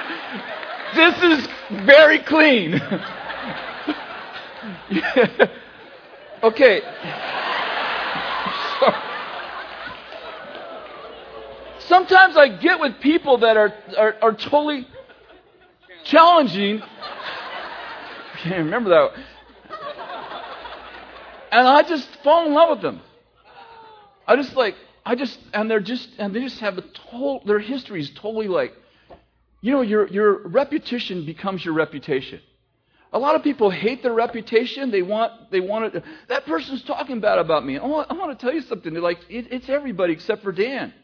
this 0.94 1.22
is 1.22 1.46
very 1.86 2.18
clean. 2.20 2.74
okay. 6.42 6.80
Sometimes 11.80 12.36
I 12.36 12.48
get 12.48 12.80
with 12.80 13.00
people 13.00 13.38
that 13.38 13.56
are, 13.56 13.72
are, 13.96 14.14
are 14.22 14.32
totally 14.32 14.86
challenging. 16.04 16.82
I 16.82 18.36
can't 18.38 18.64
remember 18.64 18.90
that. 18.90 19.10
And 21.52 21.68
I 21.68 21.82
just 21.82 22.08
fall 22.24 22.46
in 22.46 22.52
love 22.52 22.70
with 22.70 22.82
them. 22.82 23.00
I 24.26 24.36
just 24.36 24.56
like, 24.56 24.74
I 25.06 25.14
just, 25.14 25.38
and 25.52 25.70
they're 25.70 25.80
just, 25.80 26.08
and 26.18 26.34
they 26.34 26.40
just 26.40 26.60
have 26.60 26.78
a 26.78 26.84
total, 27.10 27.42
their 27.46 27.58
history 27.58 28.00
is 28.00 28.10
totally 28.10 28.48
like, 28.48 28.72
you 29.64 29.72
know, 29.72 29.80
your, 29.80 30.06
your 30.08 30.46
reputation 30.46 31.24
becomes 31.24 31.64
your 31.64 31.72
reputation. 31.72 32.38
A 33.14 33.18
lot 33.18 33.34
of 33.34 33.42
people 33.42 33.70
hate 33.70 34.02
their 34.02 34.12
reputation. 34.12 34.90
They 34.90 35.00
want, 35.00 35.50
they 35.50 35.60
want 35.60 35.94
it. 35.94 36.04
That 36.28 36.44
person's 36.44 36.82
talking 36.82 37.20
bad 37.20 37.38
about 37.38 37.64
me. 37.64 37.78
I 37.78 37.86
want, 37.86 38.10
I 38.10 38.14
want 38.14 38.38
to 38.38 38.44
tell 38.44 38.54
you 38.54 38.60
something. 38.60 38.92
They're 38.92 39.00
like, 39.00 39.20
it, 39.30 39.50
it's 39.50 39.70
everybody 39.70 40.12
except 40.12 40.42
for 40.42 40.52
Dan. 40.52 40.92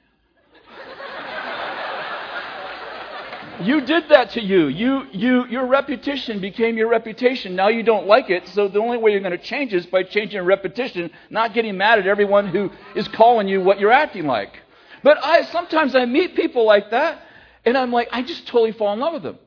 You 3.62 3.83
did 3.83 4.09
that 4.09 4.31
to 4.31 4.42
you. 4.42 4.68
You, 4.68 5.03
you. 5.12 5.46
Your 5.49 5.66
reputation 5.66 6.40
became 6.40 6.79
your 6.79 6.88
reputation. 6.88 7.55
Now 7.55 7.68
you 7.68 7.83
don't 7.83 8.07
like 8.07 8.31
it, 8.31 8.49
so 8.49 8.68
the 8.68 8.79
only 8.79 8.96
way 8.96 9.11
you're 9.11 9.20
going 9.20 9.37
to 9.37 9.44
change 9.44 9.75
is 9.75 9.85
by 9.85 10.03
changing 10.03 10.40
repetition, 10.42 11.11
not 11.29 11.53
getting 11.53 11.77
mad 11.77 11.99
at 11.99 12.07
everyone 12.07 12.49
who 12.49 12.70
is 12.94 13.07
calling 13.09 13.49
you 13.49 13.61
what 13.61 13.79
you're 13.79 13.92
acting 13.92 14.27
like. 14.27 14.59
But 15.03 15.23
I 15.23 15.42
sometimes 15.42 15.94
I 15.94 16.07
meet 16.07 16.37
people 16.37 16.64
like 16.64 16.90
that, 16.90 17.23
and 17.64 17.77
I'm 17.77 17.92
like, 17.92 18.09
I 18.12 18.23
just 18.23 18.46
totally 18.46 18.73
fall 18.73 18.92
in 18.92 19.01
love 19.01 19.14
with 19.14 19.23
them. 19.23 19.38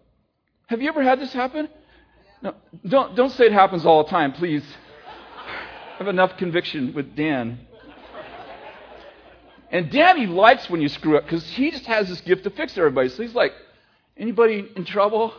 Have 0.68 0.82
you 0.82 0.90
ever 0.90 1.04
had 1.04 1.20
this 1.20 1.34
happen? 1.34 1.70
No, 2.42 2.56
don't, 2.88 3.16
don't 3.16 3.32
say 3.32 3.46
it 3.46 3.52
happens 3.52 3.86
all 3.86 4.04
the 4.04 4.10
time, 4.10 4.34
please. 4.34 4.64
I 5.94 5.98
have 5.98 6.08
enough 6.08 6.38
conviction 6.38 6.94
with 6.94 7.16
Dan. 7.16 7.60
And 9.72 9.92
Danny 9.92 10.28
likes 10.28 10.70
when 10.70 10.82
you 10.82 10.90
screw 10.90 11.18
up 11.18 11.24
because 11.24 11.48
he 11.50 11.72
just 11.72 11.86
has 11.86 12.08
this 12.08 12.22
gift 12.22 12.44
to 12.44 12.50
fix 12.50 12.78
everybody. 12.78 13.10
So 13.10 13.24
he's 13.24 13.34
like, 13.34 13.54
Anybody 14.16 14.70
in 14.76 14.86
trouble? 14.86 15.34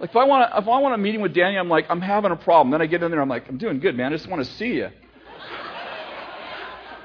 Like 0.00 0.10
if 0.10 0.16
I 0.16 0.24
want 0.24 0.52
if 0.54 0.68
I 0.68 0.80
want 0.80 0.94
a 0.94 0.98
meeting 0.98 1.22
with 1.22 1.32
Danny, 1.32 1.56
I'm 1.56 1.68
like, 1.68 1.86
I'm 1.88 2.00
having 2.00 2.30
a 2.30 2.36
problem. 2.36 2.70
Then 2.72 2.82
I 2.82 2.86
get 2.86 3.02
in 3.02 3.10
there, 3.10 3.20
I'm 3.20 3.28
like, 3.28 3.48
I'm 3.48 3.56
doing 3.56 3.80
good, 3.80 3.96
man. 3.96 4.12
I 4.12 4.16
just 4.16 4.28
want 4.28 4.44
to 4.44 4.52
see 4.54 4.74
you. 4.74 4.90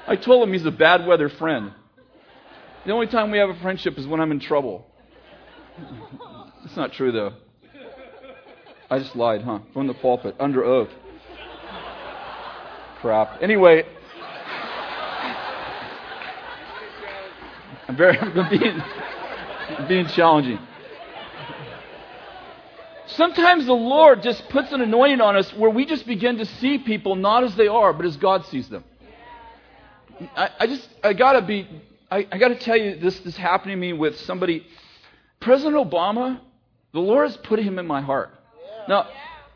I 0.06 0.16
told 0.16 0.46
him 0.46 0.52
he's 0.52 0.66
a 0.66 0.70
bad 0.70 1.06
weather 1.06 1.28
friend. 1.28 1.72
The 2.86 2.92
only 2.92 3.06
time 3.06 3.30
we 3.30 3.38
have 3.38 3.50
a 3.50 3.58
friendship 3.60 3.98
is 3.98 4.06
when 4.06 4.20
I'm 4.20 4.30
in 4.32 4.40
trouble. 4.40 4.86
It's 6.64 6.76
not 6.76 6.92
true 6.92 7.12
though. 7.12 7.34
I 8.90 8.98
just 8.98 9.14
lied, 9.14 9.42
huh? 9.42 9.60
From 9.72 9.86
the 9.86 9.94
pulpit, 9.94 10.34
under 10.40 10.64
oath. 10.64 10.90
Crap. 13.00 13.42
Anyway, 13.42 13.84
I'm 17.88 17.96
very 17.96 18.18
I'm 18.18 18.50
being 18.50 18.82
being 19.88 20.06
challenging. 20.08 20.58
Sometimes 23.06 23.66
the 23.66 23.72
Lord 23.72 24.22
just 24.22 24.48
puts 24.48 24.72
an 24.72 24.80
anointing 24.80 25.20
on 25.20 25.36
us 25.36 25.52
where 25.54 25.70
we 25.70 25.84
just 25.84 26.06
begin 26.06 26.38
to 26.38 26.46
see 26.46 26.78
people 26.78 27.16
not 27.16 27.42
as 27.42 27.54
they 27.56 27.66
are, 27.66 27.92
but 27.92 28.06
as 28.06 28.16
God 28.16 28.46
sees 28.46 28.68
them. 28.68 28.84
I, 30.36 30.50
I 30.60 30.66
just, 30.66 30.88
I 31.02 31.12
gotta 31.12 31.42
be, 31.42 31.66
I, 32.10 32.26
I 32.30 32.38
gotta 32.38 32.56
tell 32.56 32.76
you, 32.76 32.96
this 32.96 33.20
is 33.20 33.36
happening 33.36 33.76
to 33.76 33.80
me 33.80 33.92
with 33.92 34.18
somebody. 34.20 34.66
President 35.38 35.76
Obama, 35.76 36.40
the 36.92 37.00
Lord 37.00 37.28
has 37.28 37.36
put 37.36 37.58
him 37.60 37.78
in 37.78 37.86
my 37.86 38.00
heart. 38.00 38.34
Now, 38.88 39.08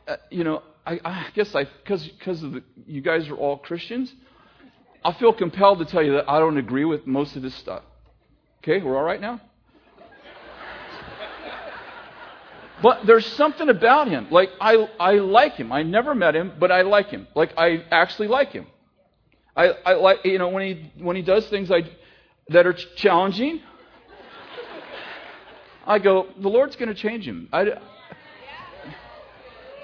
uh, 0.07 0.17
you 0.31 0.45
know, 0.45 0.63
I, 0.87 1.01
I 1.05 1.27
guess 1.35 1.55
I, 1.55 1.65
because 1.65 2.07
because 2.07 2.43
of 2.43 2.53
the, 2.53 2.63
you 2.87 3.01
guys 3.01 3.29
are 3.29 3.35
all 3.35 3.57
Christians, 3.57 4.13
I 5.05 5.13
feel 5.15 5.33
compelled 5.33 5.81
to 5.81 5.85
tell 5.85 6.03
you 6.03 6.13
that 6.13 6.31
I 6.31 6.39
don't 6.39 6.57
agree 6.57 6.85
with 6.85 7.07
most 7.07 7.37
of 7.37 7.43
this 7.43 7.55
stuff. 7.55 7.83
Okay, 8.63 8.83
we're 8.83 8.97
all 8.97 9.05
right 9.05 9.21
now. 9.21 9.41
But 12.83 13.07
there's 13.07 13.27
something 13.27 13.69
about 13.69 14.09
him. 14.09 14.29
Like, 14.31 14.51
I, 14.61 14.89
I 15.01 15.13
like 15.15 15.55
him. 15.55 15.73
I 15.73 15.83
never 15.83 16.15
met 16.15 16.35
him, 16.37 16.53
but 16.59 16.71
I 16.71 16.83
like 16.83 17.09
him. 17.09 17.27
Like, 17.35 17.55
I 17.57 17.85
actually 17.91 18.29
like 18.29 18.53
him. 18.53 18.67
I, 19.57 19.69
I 19.87 19.95
like, 19.95 20.25
you 20.25 20.39
know, 20.39 20.49
when 20.49 20.67
he, 20.67 21.03
when 21.03 21.17
he 21.17 21.23
does 21.23 21.47
things 21.49 21.71
I, 21.71 21.85
that 22.49 22.67
are 22.67 22.75
challenging, 22.97 23.61
I 25.87 25.99
go, 25.99 26.29
the 26.39 26.49
Lord's 26.49 26.77
going 26.77 26.89
to 26.89 26.95
change 26.95 27.27
him. 27.27 27.49
I, 27.53 27.67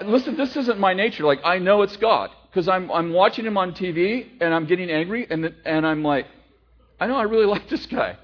listen, 0.03 0.35
this 0.35 0.55
isn't 0.55 0.79
my 0.79 0.93
nature. 0.93 1.23
Like, 1.23 1.41
I 1.43 1.59
know 1.59 1.81
it's 1.83 1.97
God. 1.97 2.31
Because 2.49 2.67
I'm, 2.67 2.91
I'm 2.91 3.13
watching 3.13 3.45
him 3.45 3.57
on 3.57 3.71
TV 3.71 4.27
and 4.41 4.53
I'm 4.53 4.65
getting 4.65 4.89
angry 4.89 5.25
and, 5.29 5.55
and 5.65 5.87
I'm 5.87 6.03
like, 6.03 6.27
I 6.99 7.07
know 7.07 7.15
I 7.15 7.23
really 7.23 7.45
like 7.55 7.69
this 7.69 7.85
guy. 7.85 8.17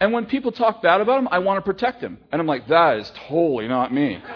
And 0.00 0.12
when 0.12 0.26
people 0.26 0.52
talk 0.52 0.82
bad 0.82 1.00
about 1.00 1.18
him, 1.18 1.28
I 1.30 1.38
want 1.40 1.64
to 1.64 1.72
protect 1.72 2.00
him. 2.00 2.18
And 2.30 2.40
I'm 2.40 2.46
like, 2.46 2.68
that 2.68 2.98
is 2.98 3.10
totally 3.28 3.68
not 3.68 3.92
me. 3.92 4.22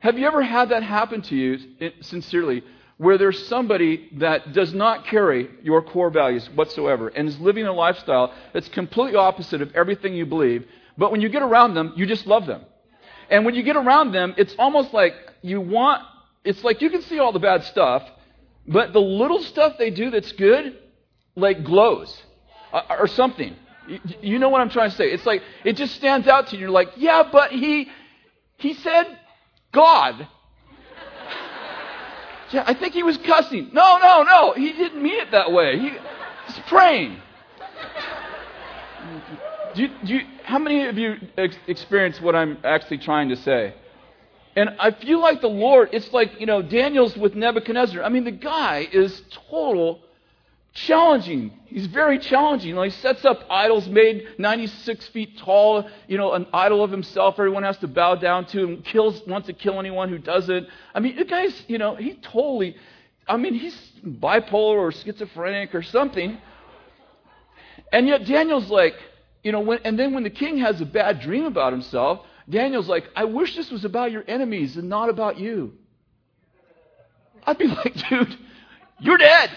Have 0.00 0.18
you 0.18 0.26
ever 0.26 0.42
had 0.42 0.68
that 0.68 0.82
happen 0.82 1.22
to 1.22 1.34
you, 1.34 1.58
sincerely, 2.02 2.62
where 2.96 3.18
there's 3.18 3.46
somebody 3.48 4.08
that 4.12 4.52
does 4.52 4.72
not 4.72 5.06
carry 5.06 5.48
your 5.62 5.82
core 5.82 6.10
values 6.10 6.48
whatsoever 6.54 7.08
and 7.08 7.28
is 7.28 7.38
living 7.40 7.66
a 7.66 7.72
lifestyle 7.72 8.32
that's 8.52 8.68
completely 8.68 9.16
opposite 9.16 9.60
of 9.60 9.74
everything 9.74 10.14
you 10.14 10.24
believe, 10.24 10.64
but 10.96 11.10
when 11.10 11.20
you 11.20 11.28
get 11.28 11.42
around 11.42 11.74
them, 11.74 11.92
you 11.96 12.06
just 12.06 12.26
love 12.26 12.46
them. 12.46 12.62
And 13.30 13.44
when 13.44 13.54
you 13.54 13.62
get 13.62 13.76
around 13.76 14.12
them, 14.12 14.34
it's 14.36 14.54
almost 14.58 14.92
like 14.92 15.14
you 15.42 15.60
want, 15.60 16.02
it's 16.44 16.62
like 16.62 16.80
you 16.82 16.90
can 16.90 17.02
see 17.02 17.18
all 17.18 17.32
the 17.32 17.40
bad 17.40 17.64
stuff, 17.64 18.02
but 18.66 18.92
the 18.92 19.00
little 19.00 19.42
stuff 19.42 19.76
they 19.78 19.90
do 19.90 20.10
that's 20.10 20.30
good, 20.32 20.78
like 21.34 21.64
glows 21.64 22.22
uh, 22.72 22.82
or 22.90 23.08
something. 23.08 23.56
You 24.22 24.38
know 24.38 24.48
what 24.48 24.60
I'm 24.60 24.70
trying 24.70 24.90
to 24.90 24.96
say? 24.96 25.10
It's 25.10 25.26
like, 25.26 25.42
it 25.64 25.74
just 25.74 25.94
stands 25.96 26.28
out 26.28 26.48
to 26.48 26.56
you. 26.56 26.62
You're 26.62 26.70
like, 26.70 26.92
yeah, 26.96 27.28
but 27.30 27.50
he, 27.50 27.90
he 28.56 28.74
said 28.74 29.18
God. 29.72 30.28
Yeah, 32.54 32.62
I 32.66 32.74
think 32.74 32.94
he 32.94 33.02
was 33.02 33.16
cussing. 33.18 33.70
No, 33.72 33.98
no, 33.98 34.22
no. 34.22 34.52
He 34.52 34.72
didn't 34.72 35.02
mean 35.02 35.20
it 35.20 35.32
that 35.32 35.50
way. 35.50 35.76
He 35.76 35.90
was 35.90 36.60
praying. 36.68 37.20
Do 39.74 39.82
you, 39.82 39.88
do 40.04 40.14
you, 40.14 40.20
how 40.44 40.60
many 40.60 40.86
of 40.86 40.96
you 40.96 41.16
ex- 41.36 41.56
experience 41.66 42.20
what 42.20 42.36
I'm 42.36 42.58
actually 42.62 42.98
trying 42.98 43.30
to 43.30 43.36
say? 43.36 43.74
And 44.54 44.70
I 44.78 44.92
feel 44.92 45.20
like 45.20 45.40
the 45.40 45.48
Lord, 45.48 45.88
it's 45.92 46.12
like, 46.12 46.38
you 46.38 46.46
know, 46.46 46.62
Daniel's 46.62 47.16
with 47.16 47.34
Nebuchadnezzar. 47.34 48.04
I 48.04 48.08
mean, 48.08 48.22
the 48.22 48.30
guy 48.30 48.86
is 48.92 49.20
total 49.50 50.00
challenging. 50.74 51.52
He's 51.66 51.86
very 51.86 52.18
challenging. 52.18 52.76
He 52.82 52.90
sets 52.90 53.24
up 53.24 53.44
idols 53.48 53.88
made 53.88 54.26
96 54.38 55.06
feet 55.08 55.38
tall, 55.38 55.88
you 56.08 56.18
know, 56.18 56.32
an 56.32 56.46
idol 56.52 56.82
of 56.82 56.90
himself 56.90 57.36
everyone 57.38 57.62
has 57.62 57.78
to 57.78 57.88
bow 57.88 58.16
down 58.16 58.46
to 58.46 58.64
and 58.64 58.84
kills, 58.84 59.22
wants 59.26 59.46
to 59.46 59.52
kill 59.52 59.78
anyone 59.78 60.08
who 60.08 60.18
doesn't. 60.18 60.66
I 60.94 61.00
mean, 61.00 61.16
the 61.16 61.24
guy's, 61.24 61.62
you 61.68 61.78
know, 61.78 61.94
he 61.94 62.14
totally, 62.14 62.76
I 63.26 63.36
mean, 63.36 63.54
he's 63.54 63.76
bipolar 64.04 64.76
or 64.76 64.92
schizophrenic 64.92 65.74
or 65.74 65.82
something. 65.82 66.38
And 67.92 68.08
yet 68.08 68.26
Daniel's 68.26 68.68
like, 68.68 68.94
you 69.44 69.52
know, 69.52 69.60
when, 69.60 69.78
and 69.84 69.96
then 69.98 70.12
when 70.12 70.24
the 70.24 70.30
king 70.30 70.58
has 70.58 70.80
a 70.80 70.86
bad 70.86 71.20
dream 71.20 71.44
about 71.44 71.72
himself, 71.72 72.26
Daniel's 72.50 72.88
like, 72.88 73.08
I 73.14 73.24
wish 73.24 73.54
this 73.54 73.70
was 73.70 73.84
about 73.84 74.10
your 74.10 74.24
enemies 74.26 74.76
and 74.76 74.88
not 74.88 75.08
about 75.08 75.38
you. 75.38 75.74
I'd 77.46 77.58
be 77.58 77.66
like, 77.66 77.94
dude, 78.08 78.36
you're 78.98 79.18
dead. 79.18 79.50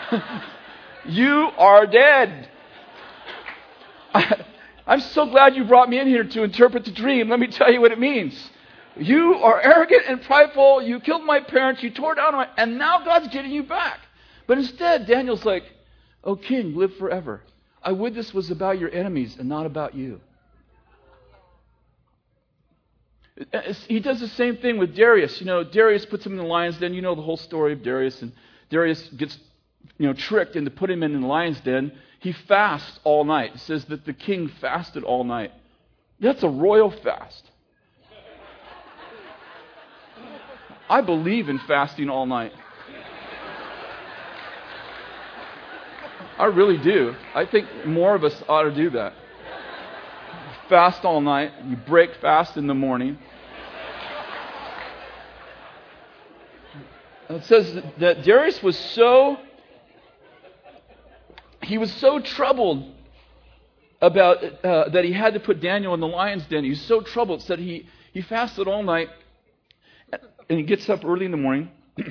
you 1.06 1.50
are 1.58 1.86
dead. 1.86 2.48
I, 4.14 4.44
I'm 4.86 5.00
so 5.00 5.26
glad 5.26 5.56
you 5.56 5.64
brought 5.64 5.90
me 5.90 5.98
in 5.98 6.06
here 6.06 6.24
to 6.24 6.42
interpret 6.44 6.84
the 6.84 6.92
dream. 6.92 7.28
Let 7.28 7.40
me 7.40 7.48
tell 7.48 7.72
you 7.72 7.80
what 7.80 7.92
it 7.92 7.98
means. 7.98 8.50
You 8.96 9.34
are 9.34 9.60
arrogant 9.60 10.04
and 10.08 10.22
prideful. 10.22 10.82
You 10.82 11.00
killed 11.00 11.24
my 11.24 11.40
parents. 11.40 11.82
You 11.82 11.90
tore 11.90 12.14
down 12.14 12.32
my, 12.32 12.48
and 12.56 12.78
now 12.78 13.04
God's 13.04 13.28
getting 13.28 13.50
you 13.50 13.64
back. 13.64 13.98
But 14.46 14.58
instead, 14.58 15.06
Daniel's 15.06 15.44
like, 15.44 15.64
Oh, 16.26 16.34
king, 16.34 16.74
live 16.74 16.96
forever. 16.96 17.40
I 17.80 17.92
would 17.92 18.14
this 18.14 18.34
was 18.34 18.50
about 18.50 18.80
your 18.80 18.90
enemies 18.90 19.36
and 19.38 19.48
not 19.48 19.64
about 19.64 19.94
you. 19.94 20.20
He 23.86 24.00
does 24.00 24.18
the 24.18 24.28
same 24.28 24.56
thing 24.56 24.76
with 24.76 24.96
Darius. 24.96 25.40
You 25.40 25.46
know, 25.46 25.62
Darius 25.62 26.04
puts 26.04 26.26
him 26.26 26.32
in 26.32 26.38
the 26.38 26.44
lion's 26.44 26.78
den. 26.78 26.94
You 26.94 27.02
know 27.02 27.14
the 27.14 27.22
whole 27.22 27.36
story 27.36 27.74
of 27.74 27.82
Darius. 27.84 28.22
And 28.22 28.32
Darius 28.70 29.00
gets, 29.10 29.38
you 29.98 30.06
know, 30.06 30.12
tricked 30.12 30.56
into 30.56 30.70
putting 30.70 30.98
him 30.98 31.14
in 31.14 31.20
the 31.22 31.26
lion's 31.26 31.60
den. 31.60 31.92
He 32.20 32.32
fasts 32.32 32.98
all 33.04 33.24
night. 33.24 33.54
It 33.54 33.60
says 33.60 33.84
that 33.86 34.04
the 34.04 34.12
king 34.12 34.48
fasted 34.60 35.04
all 35.04 35.24
night. 35.24 35.52
That's 36.20 36.42
a 36.42 36.48
royal 36.48 36.90
fast. 36.90 37.50
I 40.88 41.00
believe 41.00 41.48
in 41.48 41.58
fasting 41.60 42.08
all 42.08 42.26
night. 42.26 42.52
I 46.38 46.46
really 46.46 46.78
do. 46.78 47.14
I 47.34 47.46
think 47.46 47.66
more 47.86 48.14
of 48.14 48.22
us 48.22 48.42
ought 48.48 48.64
to 48.64 48.74
do 48.74 48.90
that. 48.90 49.14
Fast 50.68 51.04
all 51.04 51.20
night, 51.20 51.52
you 51.64 51.76
break 51.76 52.14
fast 52.16 52.56
in 52.56 52.66
the 52.66 52.74
morning. 52.74 53.18
It 57.28 57.44
says 57.44 57.82
that 57.98 58.22
Darius 58.22 58.62
was 58.62 58.76
so 58.78 59.38
he 61.66 61.78
was 61.78 61.92
so 61.94 62.20
troubled 62.20 62.92
about 64.00 64.42
uh, 64.64 64.88
that 64.90 65.04
he 65.04 65.12
had 65.12 65.34
to 65.34 65.40
put 65.40 65.60
Daniel 65.60 65.94
in 65.94 66.00
the 66.00 66.06
lion's 66.06 66.46
den. 66.46 66.62
He 66.64 66.70
was 66.70 66.80
so 66.82 67.00
troubled 67.00 67.40
that 67.48 67.58
he 67.58 67.88
he 68.12 68.22
fasted 68.22 68.68
all 68.68 68.82
night 68.82 69.08
and 70.48 70.58
he 70.58 70.64
gets 70.64 70.88
up 70.88 71.04
early 71.04 71.24
in 71.24 71.32
the 71.32 71.36
morning. 71.36 71.70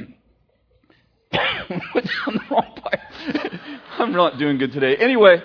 I'm 3.97 4.11
not 4.11 4.37
doing 4.37 4.57
good 4.57 4.73
today. 4.73 4.97
Anyway, 4.97 5.41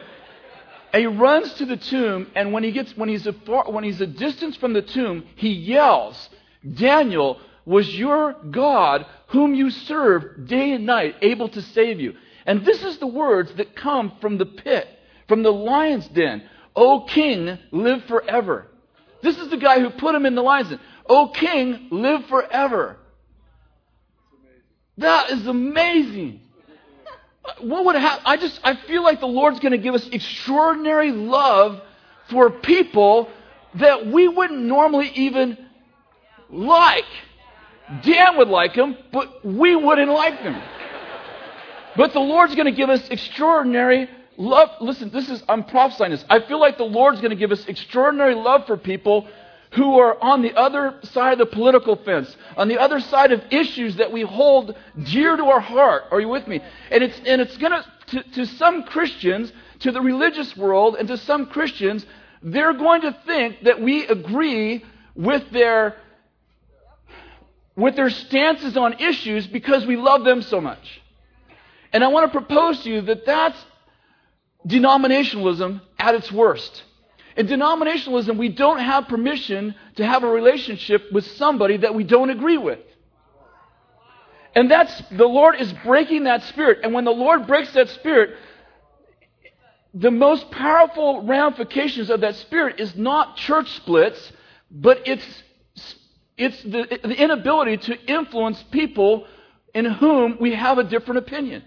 he 0.92 1.06
runs 1.06 1.54
to 1.54 1.66
the 1.66 1.76
tomb, 1.76 2.30
and 2.34 2.52
when 2.52 2.64
he 2.64 2.72
gets 2.72 2.96
when 2.96 3.08
he's 3.08 3.26
a 3.26 3.32
far, 3.32 3.70
when 3.70 3.84
he's 3.84 4.00
a 4.00 4.06
distance 4.06 4.56
from 4.56 4.72
the 4.72 4.82
tomb, 4.82 5.24
he 5.36 5.50
yells, 5.50 6.28
"Daniel, 6.74 7.38
was 7.64 7.96
your 7.96 8.34
God 8.50 9.06
whom 9.28 9.54
you 9.54 9.70
serve 9.70 10.48
day 10.48 10.72
and 10.72 10.84
night 10.84 11.14
able 11.22 11.48
to 11.50 11.62
save 11.62 12.00
you?" 12.00 12.14
And 12.46 12.64
this 12.64 12.82
is 12.82 12.98
the 12.98 13.06
words 13.06 13.52
that 13.54 13.76
come 13.76 14.12
from 14.20 14.38
the 14.38 14.46
pit, 14.46 14.88
from 15.28 15.42
the 15.42 15.52
lion's 15.52 16.08
den. 16.08 16.42
O 16.74 17.02
King, 17.02 17.58
live 17.70 18.04
forever. 18.04 18.66
This 19.22 19.38
is 19.38 19.48
the 19.48 19.56
guy 19.56 19.80
who 19.80 19.90
put 19.90 20.14
him 20.14 20.26
in 20.26 20.34
the 20.34 20.42
lion's 20.42 20.70
den. 20.70 20.80
O 21.08 21.28
King, 21.28 21.88
live 21.90 22.26
forever. 22.26 22.96
That 24.96 25.30
is 25.30 25.46
amazing 25.46 26.40
what 27.60 27.84
would 27.84 27.96
happen? 27.96 28.22
I 28.26 28.36
just, 28.36 28.60
I 28.62 28.76
feel 28.76 29.02
like 29.02 29.20
the 29.20 29.26
Lord's 29.26 29.60
going 29.60 29.72
to 29.72 29.78
give 29.78 29.94
us 29.94 30.06
extraordinary 30.08 31.12
love 31.12 31.80
for 32.28 32.50
people 32.50 33.28
that 33.74 34.06
we 34.06 34.28
wouldn't 34.28 34.60
normally 34.60 35.08
even 35.14 35.58
like. 36.48 37.06
Dan 38.02 38.36
would 38.36 38.48
like 38.48 38.74
them, 38.74 38.96
but 39.12 39.44
we 39.44 39.74
wouldn't 39.74 40.10
like 40.10 40.42
them. 40.42 40.60
But 41.96 42.12
the 42.12 42.20
Lord's 42.20 42.54
going 42.54 42.66
to 42.66 42.72
give 42.72 42.90
us 42.90 43.08
extraordinary 43.08 44.08
love. 44.36 44.70
Listen, 44.80 45.10
this 45.10 45.28
is, 45.28 45.42
I'm 45.48 45.64
prophesying 45.64 46.12
this. 46.12 46.24
I 46.28 46.40
feel 46.40 46.60
like 46.60 46.78
the 46.78 46.84
Lord's 46.84 47.20
going 47.20 47.30
to 47.30 47.36
give 47.36 47.52
us 47.52 47.64
extraordinary 47.66 48.34
love 48.34 48.66
for 48.66 48.76
people 48.76 49.28
who 49.72 49.98
are 49.98 50.20
on 50.22 50.42
the 50.42 50.54
other 50.54 50.98
side 51.02 51.34
of 51.34 51.38
the 51.38 51.46
political 51.46 51.96
fence, 51.96 52.36
on 52.56 52.68
the 52.68 52.78
other 52.78 53.00
side 53.00 53.32
of 53.32 53.40
issues 53.50 53.96
that 53.96 54.10
we 54.10 54.22
hold 54.22 54.74
dear 55.04 55.36
to 55.36 55.44
our 55.44 55.60
heart. 55.60 56.04
Are 56.10 56.20
you 56.20 56.28
with 56.28 56.46
me? 56.48 56.60
And 56.90 57.04
it's, 57.04 57.20
and 57.24 57.40
it's 57.40 57.56
going 57.56 57.80
to, 58.08 58.22
to 58.22 58.46
some 58.46 58.82
Christians, 58.84 59.52
to 59.80 59.92
the 59.92 60.00
religious 60.00 60.56
world, 60.56 60.96
and 60.96 61.06
to 61.08 61.16
some 61.16 61.46
Christians, 61.46 62.04
they're 62.42 62.72
going 62.72 63.02
to 63.02 63.16
think 63.26 63.62
that 63.64 63.80
we 63.80 64.06
agree 64.06 64.84
with 65.14 65.48
their, 65.50 65.96
with 67.76 67.94
their 67.94 68.10
stances 68.10 68.76
on 68.76 68.94
issues 68.94 69.46
because 69.46 69.86
we 69.86 69.96
love 69.96 70.24
them 70.24 70.42
so 70.42 70.60
much. 70.60 70.99
And 71.92 72.04
I 72.04 72.08
want 72.08 72.32
to 72.32 72.38
propose 72.38 72.82
to 72.84 72.90
you 72.90 73.00
that 73.02 73.26
that's 73.26 73.58
denominationalism 74.66 75.80
at 75.98 76.14
its 76.14 76.30
worst. 76.30 76.84
In 77.36 77.46
denominationalism, 77.46 78.36
we 78.36 78.48
don't 78.48 78.80
have 78.80 79.08
permission 79.08 79.74
to 79.96 80.06
have 80.06 80.24
a 80.24 80.30
relationship 80.30 81.10
with 81.12 81.26
somebody 81.32 81.78
that 81.78 81.94
we 81.94 82.04
don't 82.04 82.30
agree 82.30 82.58
with. 82.58 82.80
And 84.54 84.70
that's, 84.70 85.02
the 85.12 85.26
Lord 85.26 85.60
is 85.60 85.72
breaking 85.84 86.24
that 86.24 86.42
spirit. 86.44 86.80
And 86.82 86.92
when 86.92 87.04
the 87.04 87.12
Lord 87.12 87.46
breaks 87.46 87.72
that 87.74 87.88
spirit, 87.90 88.36
the 89.94 90.10
most 90.10 90.50
powerful 90.50 91.22
ramifications 91.22 92.10
of 92.10 92.20
that 92.20 92.36
spirit 92.36 92.80
is 92.80 92.94
not 92.96 93.36
church 93.36 93.70
splits, 93.76 94.32
but 94.70 95.06
it's, 95.06 95.42
it's 96.36 96.62
the, 96.62 96.98
the 97.02 97.22
inability 97.22 97.76
to 97.76 98.06
influence 98.06 98.62
people 98.70 99.26
in 99.72 99.84
whom 99.84 100.36
we 100.40 100.54
have 100.54 100.78
a 100.78 100.84
different 100.84 101.18
opinion. 101.18 101.62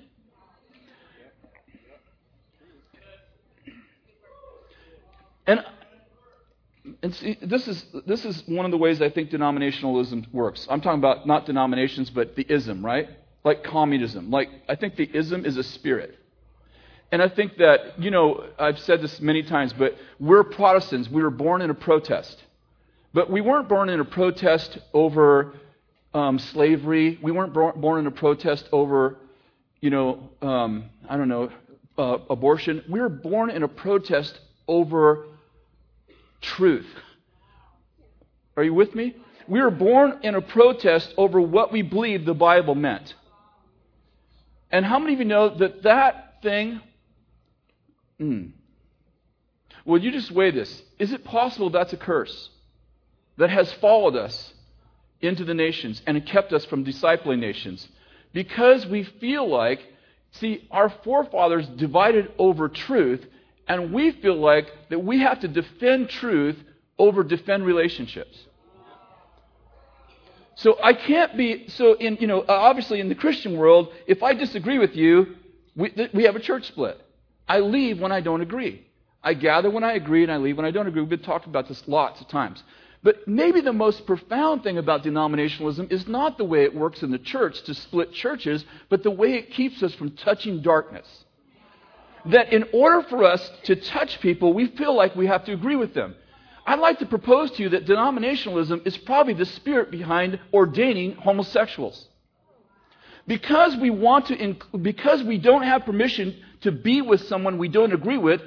And, 5.45 5.63
and 7.01 7.15
see, 7.15 7.37
this 7.41 7.67
is, 7.67 7.85
this 8.05 8.25
is 8.25 8.43
one 8.47 8.65
of 8.65 8.71
the 8.71 8.77
ways 8.77 9.01
I 9.01 9.09
think 9.09 9.29
denominationalism 9.29 10.33
works. 10.33 10.67
I'm 10.69 10.81
talking 10.81 10.99
about 10.99 11.27
not 11.27 11.45
denominations, 11.45 12.09
but 12.09 12.35
the 12.35 12.45
ism, 12.47 12.85
right? 12.85 13.09
Like 13.43 13.63
communism. 13.63 14.31
Like, 14.31 14.49
I 14.69 14.75
think 14.75 14.95
the 14.95 15.09
ism 15.13 15.45
is 15.45 15.57
a 15.57 15.63
spirit. 15.63 16.17
And 17.11 17.21
I 17.21 17.29
think 17.29 17.57
that, 17.57 18.01
you 18.01 18.09
know, 18.09 18.43
I've 18.57 18.79
said 18.79 19.01
this 19.01 19.21
many 19.21 19.43
times, 19.43 19.71
but 19.73 19.95
we're 20.19 20.43
Protestants. 20.43 21.09
We 21.09 21.21
were 21.21 21.29
born 21.29 21.61
in 21.61 21.69
a 21.69 21.75
protest. 21.75 22.41
But 23.13 23.29
we 23.29 23.41
weren't 23.41 23.69
born 23.69 23.89
in 23.89 23.99
a 23.99 24.05
protest 24.05 24.79
over 24.93 25.53
um, 26.13 26.39
slavery. 26.39 27.19
We 27.21 27.31
weren't 27.31 27.53
born 27.53 27.99
in 27.99 28.07
a 28.07 28.11
protest 28.11 28.67
over, 28.71 29.17
you 29.81 29.91
know, 29.91 30.29
um, 30.41 30.85
I 31.07 31.17
don't 31.17 31.29
know, 31.29 31.51
uh, 31.97 32.17
abortion. 32.29 32.83
We 32.89 32.99
were 32.99 33.09
born 33.09 33.51
in 33.51 33.61
a 33.61 33.67
protest 33.67 34.39
over 34.67 35.27
truth. 36.43 36.87
Are 38.55 38.63
you 38.63 38.73
with 38.73 38.93
me? 38.93 39.15
We 39.47 39.61
were 39.61 39.71
born 39.71 40.19
in 40.21 40.35
a 40.35 40.41
protest 40.41 41.13
over 41.17 41.41
what 41.41 41.71
we 41.71 41.81
believed 41.81 42.25
the 42.25 42.35
Bible 42.35 42.75
meant. 42.75 43.15
And 44.71 44.85
how 44.85 44.99
many 44.99 45.13
of 45.13 45.19
you 45.19 45.25
know 45.25 45.49
that 45.57 45.83
that 45.83 46.41
thing. 46.43 46.81
Mm, 48.21 48.51
well, 49.85 49.99
you 49.99 50.11
just 50.11 50.31
weigh 50.31 50.51
this. 50.51 50.81
Is 50.99 51.11
it 51.11 51.23
possible 51.23 51.69
that's 51.69 51.93
a 51.93 51.97
curse 51.97 52.49
that 53.37 53.49
has 53.49 53.71
followed 53.73 54.15
us 54.15 54.53
into 55.21 55.43
the 55.43 55.53
nations 55.53 56.01
and 56.05 56.25
kept 56.25 56.53
us 56.53 56.65
from 56.65 56.85
discipling 56.85 57.39
nations? 57.39 57.87
Because 58.33 58.85
we 58.85 59.03
feel 59.03 59.47
like, 59.47 59.81
see, 60.31 60.67
our 60.71 60.89
forefathers 60.89 61.67
divided 61.67 62.31
over 62.37 62.69
truth, 62.69 63.25
and 63.67 63.93
we 63.93 64.11
feel 64.11 64.35
like 64.35 64.71
that 64.89 65.03
we 65.03 65.19
have 65.19 65.39
to 65.41 65.47
defend 65.47 66.09
truth 66.09 66.57
over 66.97 67.23
defend 67.23 67.65
relationships. 67.65 68.37
So 70.55 70.77
I 70.81 70.93
can't 70.93 71.35
be, 71.35 71.67
so 71.69 71.93
in, 71.93 72.17
you 72.17 72.27
know, 72.27 72.41
uh, 72.41 72.45
obviously 72.47 72.99
in 72.99 73.09
the 73.09 73.15
Christian 73.15 73.57
world, 73.57 73.91
if 74.05 74.21
I 74.21 74.33
disagree 74.33 74.77
with 74.77 74.95
you, 74.95 75.35
we, 75.75 75.93
we 76.13 76.23
have 76.23 76.35
a 76.35 76.39
church 76.39 76.67
split. 76.67 76.99
I 77.47 77.59
leave 77.59 77.99
when 77.99 78.11
I 78.11 78.21
don't 78.21 78.41
agree. 78.41 78.85
I 79.23 79.33
gather 79.33 79.69
when 79.69 79.83
I 79.83 79.93
agree 79.93 80.23
and 80.23 80.31
I 80.31 80.37
leave 80.37 80.57
when 80.57 80.65
I 80.65 80.71
don't 80.71 80.87
agree. 80.87 81.01
We've 81.01 81.09
been 81.09 81.19
talking 81.19 81.49
about 81.49 81.67
this 81.67 81.81
lots 81.87 82.21
of 82.21 82.27
times. 82.27 82.61
But 83.01 83.27
maybe 83.27 83.61
the 83.61 83.73
most 83.73 84.05
profound 84.05 84.63
thing 84.63 84.77
about 84.77 85.03
denominationalism 85.03 85.91
is 85.91 86.07
not 86.07 86.37
the 86.37 86.45
way 86.45 86.63
it 86.63 86.75
works 86.75 87.03
in 87.03 87.11
the 87.11 87.17
church 87.17 87.61
to 87.63 87.73
split 87.73 88.13
churches, 88.13 88.63
but 88.89 89.03
the 89.03 89.11
way 89.11 89.33
it 89.33 89.51
keeps 89.51 89.81
us 89.81 89.93
from 89.95 90.11
touching 90.11 90.61
darkness. 90.61 91.22
That 92.25 92.53
in 92.53 92.65
order 92.73 93.05
for 93.09 93.23
us 93.25 93.51
to 93.63 93.75
touch 93.75 94.19
people, 94.21 94.53
we 94.53 94.67
feel 94.67 94.95
like 94.95 95.15
we 95.15 95.27
have 95.27 95.43
to 95.45 95.53
agree 95.53 95.75
with 95.75 95.93
them. 95.93 96.15
I'd 96.65 96.79
like 96.79 96.99
to 96.99 97.05
propose 97.05 97.51
to 97.51 97.63
you 97.63 97.69
that 97.69 97.85
denominationalism 97.85 98.87
is 98.87 98.95
probably 98.97 99.33
the 99.33 99.45
spirit 99.45 99.91
behind 99.91 100.39
ordaining 100.53 101.15
homosexuals. 101.15 102.07
Because 103.27 103.75
we 103.77 103.89
want 103.89 104.27
to, 104.27 104.37
inc- 104.37 104.81
because 104.81 105.23
we 105.23 105.37
don't 105.37 105.63
have 105.63 105.85
permission 105.85 106.35
to 106.61 106.71
be 106.71 107.01
with 107.01 107.27
someone 107.27 107.57
we 107.57 107.67
don't 107.67 107.93
agree 107.93 108.17
with, 108.17 108.41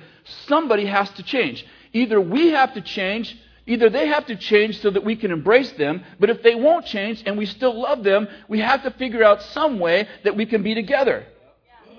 somebody 0.46 0.86
has 0.86 1.10
to 1.12 1.22
change. 1.22 1.66
Either 1.92 2.20
we 2.20 2.48
have 2.48 2.74
to 2.74 2.80
change, 2.80 3.36
either 3.66 3.90
they 3.90 4.08
have 4.08 4.26
to 4.26 4.36
change 4.36 4.80
so 4.80 4.90
that 4.90 5.04
we 5.04 5.16
can 5.16 5.30
embrace 5.30 5.72
them, 5.72 6.02
but 6.18 6.30
if 6.30 6.42
they 6.42 6.54
won't 6.54 6.86
change 6.86 7.22
and 7.26 7.36
we 7.36 7.46
still 7.46 7.78
love 7.78 8.02
them, 8.02 8.28
we 8.48 8.60
have 8.60 8.82
to 8.82 8.90
figure 8.92 9.22
out 9.22 9.42
some 9.42 9.78
way 9.78 10.08
that 10.24 10.36
we 10.36 10.46
can 10.46 10.62
be 10.62 10.74
together. 10.74 11.26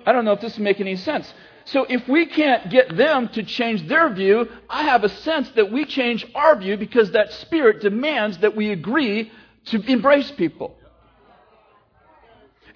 I 0.05 0.13
don't 0.13 0.23
know 0.23 0.33
if 0.33 0.41
this 0.41 0.53
is 0.53 0.59
making 0.59 0.87
any 0.87 0.95
sense. 0.95 1.31
So 1.67 1.83
if 1.83 2.07
we 2.07 2.25
can't 2.25 2.69
get 2.69 2.95
them 2.95 3.27
to 3.29 3.43
change 3.43 3.87
their 3.89 4.09
view, 4.13 4.47
I 4.69 4.83
have 4.83 5.03
a 5.03 5.09
sense 5.09 5.49
that 5.51 5.69
we 5.69 5.83
change 5.83 6.25
our 6.33 6.55
view 6.55 6.77
because 6.77 7.11
that 7.11 7.33
spirit 7.33 7.81
demands 7.81 8.37
that 8.37 8.55
we 8.55 8.71
agree 8.71 9.29
to 9.65 9.81
embrace 9.81 10.31
people. 10.31 10.77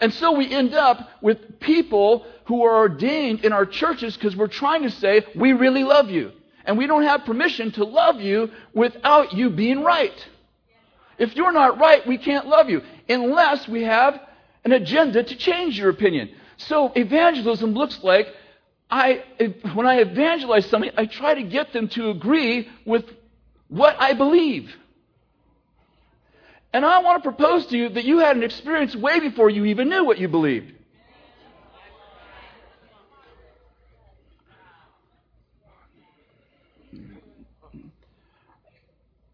And 0.02 0.14
so 0.14 0.34
we 0.34 0.52
end 0.52 0.74
up 0.74 1.10
with 1.22 1.62
people 1.62 2.26
who 2.46 2.66
are 2.66 2.80
ordained 2.80 3.46
in 3.46 3.54
our 3.54 3.66
churches 3.66 4.18
because 4.18 4.36
we're 4.36 4.48
trying 4.48 4.82
to 4.82 4.92
say, 4.92 5.26
we 5.36 5.54
really 5.54 5.86
love 5.86 6.10
you. 6.10 6.34
And 6.66 6.78
we 6.78 6.86
don't 6.86 7.04
have 7.04 7.24
permission 7.24 7.72
to 7.74 7.86
love 7.86 8.20
you 8.20 8.52
without 8.74 9.32
you 9.32 9.52
being 9.52 9.84
right. 9.84 10.28
If 11.18 11.38
you're 11.38 11.54
not 11.54 11.80
right, 11.80 12.06
we 12.06 12.18
can't 12.18 12.48
love 12.48 12.70
you 12.70 12.82
unless 13.08 13.70
we 13.70 13.84
have 13.84 14.20
an 14.66 14.74
agenda 14.74 15.24
to 15.24 15.36
change 15.38 15.80
your 15.80 15.90
opinion. 15.90 16.32
So 16.58 16.92
evangelism 16.94 17.74
looks 17.74 18.04
like 18.04 18.28
I, 18.92 19.24
when 19.74 19.88
I 19.88 20.02
evangelize 20.02 20.66
somebody, 20.66 20.92
I 20.98 21.06
try 21.06 21.36
to 21.36 21.44
get 21.44 21.72
them 21.72 21.88
to 21.90 22.10
agree 22.10 22.68
with 22.86 23.06
what 23.70 23.96
I 23.98 24.14
believe. 24.14 24.70
And 26.74 26.86
I 26.86 27.00
want 27.00 27.24
to 27.24 27.30
propose 27.30 27.66
to 27.68 27.78
you 27.78 27.90
that 27.90 28.04
you 28.04 28.20
had 28.20 28.36
an 28.36 28.44
experience 28.44 28.94
way 28.94 29.22
before 29.22 29.50
you 29.50 29.66
even 29.66 29.88
knew 29.88 30.04
what 30.04 30.18
you 30.18 30.28
believed. 30.28 30.74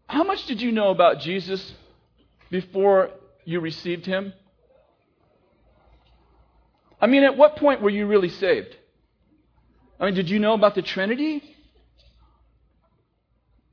How 0.06 0.24
much 0.24 0.46
did 0.46 0.62
you 0.62 0.72
know 0.72 0.90
about 0.90 1.20
Jesus 1.20 1.74
before 2.50 3.10
you 3.44 3.60
received 3.60 4.06
him? 4.06 4.32
I 7.00 7.06
mean, 7.06 7.24
at 7.24 7.36
what 7.36 7.56
point 7.56 7.82
were 7.82 7.90
you 7.90 8.06
really 8.06 8.30
saved? 8.30 8.74
I 10.00 10.06
mean, 10.06 10.14
did 10.14 10.30
you 10.30 10.38
know 10.38 10.54
about 10.54 10.74
the 10.74 10.82
Trinity? 10.82 11.42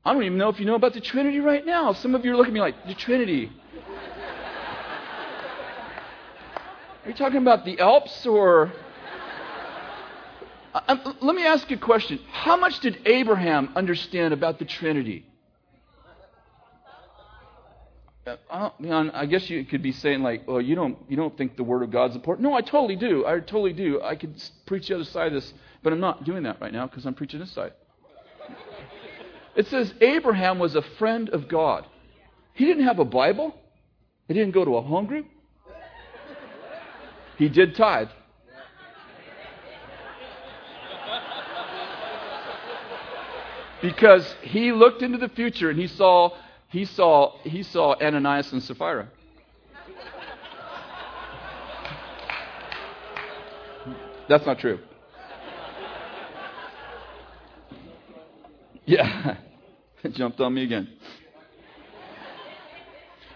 I 0.04 0.12
don't 0.12 0.24
even 0.24 0.38
know 0.38 0.48
if 0.48 0.58
you 0.58 0.66
know 0.66 0.74
about 0.74 0.92
the 0.92 1.00
Trinity 1.00 1.40
right 1.40 1.64
now. 1.64 1.92
Some 1.92 2.14
of 2.14 2.24
you 2.24 2.32
are 2.32 2.36
looking 2.36 2.52
at 2.52 2.54
me 2.54 2.60
like, 2.60 2.86
the 2.86 2.94
Trinity. 2.94 3.50
Are 7.04 7.10
you 7.10 7.14
talking 7.14 7.38
about 7.38 7.64
the 7.64 7.78
Alps 7.78 8.26
or. 8.26 8.72
Let 10.88 11.34
me 11.34 11.46
ask 11.46 11.70
you 11.70 11.76
a 11.76 11.80
question. 11.80 12.18
How 12.30 12.56
much 12.56 12.80
did 12.80 12.98
Abraham 13.06 13.70
understand 13.76 14.34
about 14.34 14.58
the 14.58 14.64
Trinity? 14.64 15.24
Uh, 18.26 18.70
I 18.80 19.26
guess 19.26 19.48
you 19.48 19.64
could 19.64 19.82
be 19.82 19.92
saying 19.92 20.20
like, 20.20 20.48
"Well, 20.48 20.60
you 20.60 20.74
don't 20.74 20.98
you 21.08 21.16
don't 21.16 21.36
think 21.38 21.56
the 21.56 21.62
Word 21.62 21.84
of 21.84 21.92
God's 21.92 22.16
important?" 22.16 22.48
No, 22.48 22.54
I 22.54 22.60
totally 22.60 22.96
do. 22.96 23.24
I 23.24 23.38
totally 23.38 23.72
do. 23.72 24.02
I 24.02 24.16
could 24.16 24.34
preach 24.66 24.88
the 24.88 24.96
other 24.96 25.04
side 25.04 25.28
of 25.28 25.34
this 25.34 25.54
but 25.86 25.92
I'm 25.92 26.00
not 26.00 26.24
doing 26.24 26.42
that 26.42 26.60
right 26.60 26.72
now 26.72 26.88
because 26.88 27.06
I'm 27.06 27.14
preaching 27.14 27.38
this 27.38 27.52
side. 27.52 27.72
It 29.54 29.68
says 29.68 29.94
Abraham 30.00 30.58
was 30.58 30.74
a 30.74 30.82
friend 30.82 31.28
of 31.28 31.46
God. 31.46 31.86
He 32.54 32.64
didn't 32.64 32.82
have 32.82 32.98
a 32.98 33.04
Bible, 33.04 33.54
he 34.26 34.34
didn't 34.34 34.50
go 34.50 34.64
to 34.64 34.78
a 34.78 34.82
home 34.82 35.06
group. 35.06 35.26
He 37.38 37.48
did 37.48 37.76
tithe. 37.76 38.08
Because 43.80 44.34
he 44.42 44.72
looked 44.72 45.02
into 45.02 45.18
the 45.18 45.28
future 45.28 45.70
and 45.70 45.78
he 45.78 45.86
saw 45.86 46.30
he 46.68 46.84
saw 46.84 47.38
he 47.44 47.62
saw 47.62 47.94
Ananias 48.02 48.52
and 48.52 48.60
Sapphira. 48.60 49.06
That's 54.28 54.44
not 54.44 54.58
true. 54.58 54.80
Yeah. 58.86 59.36
it 60.02 60.14
jumped 60.14 60.40
on 60.40 60.54
me 60.54 60.62
again. 60.64 60.88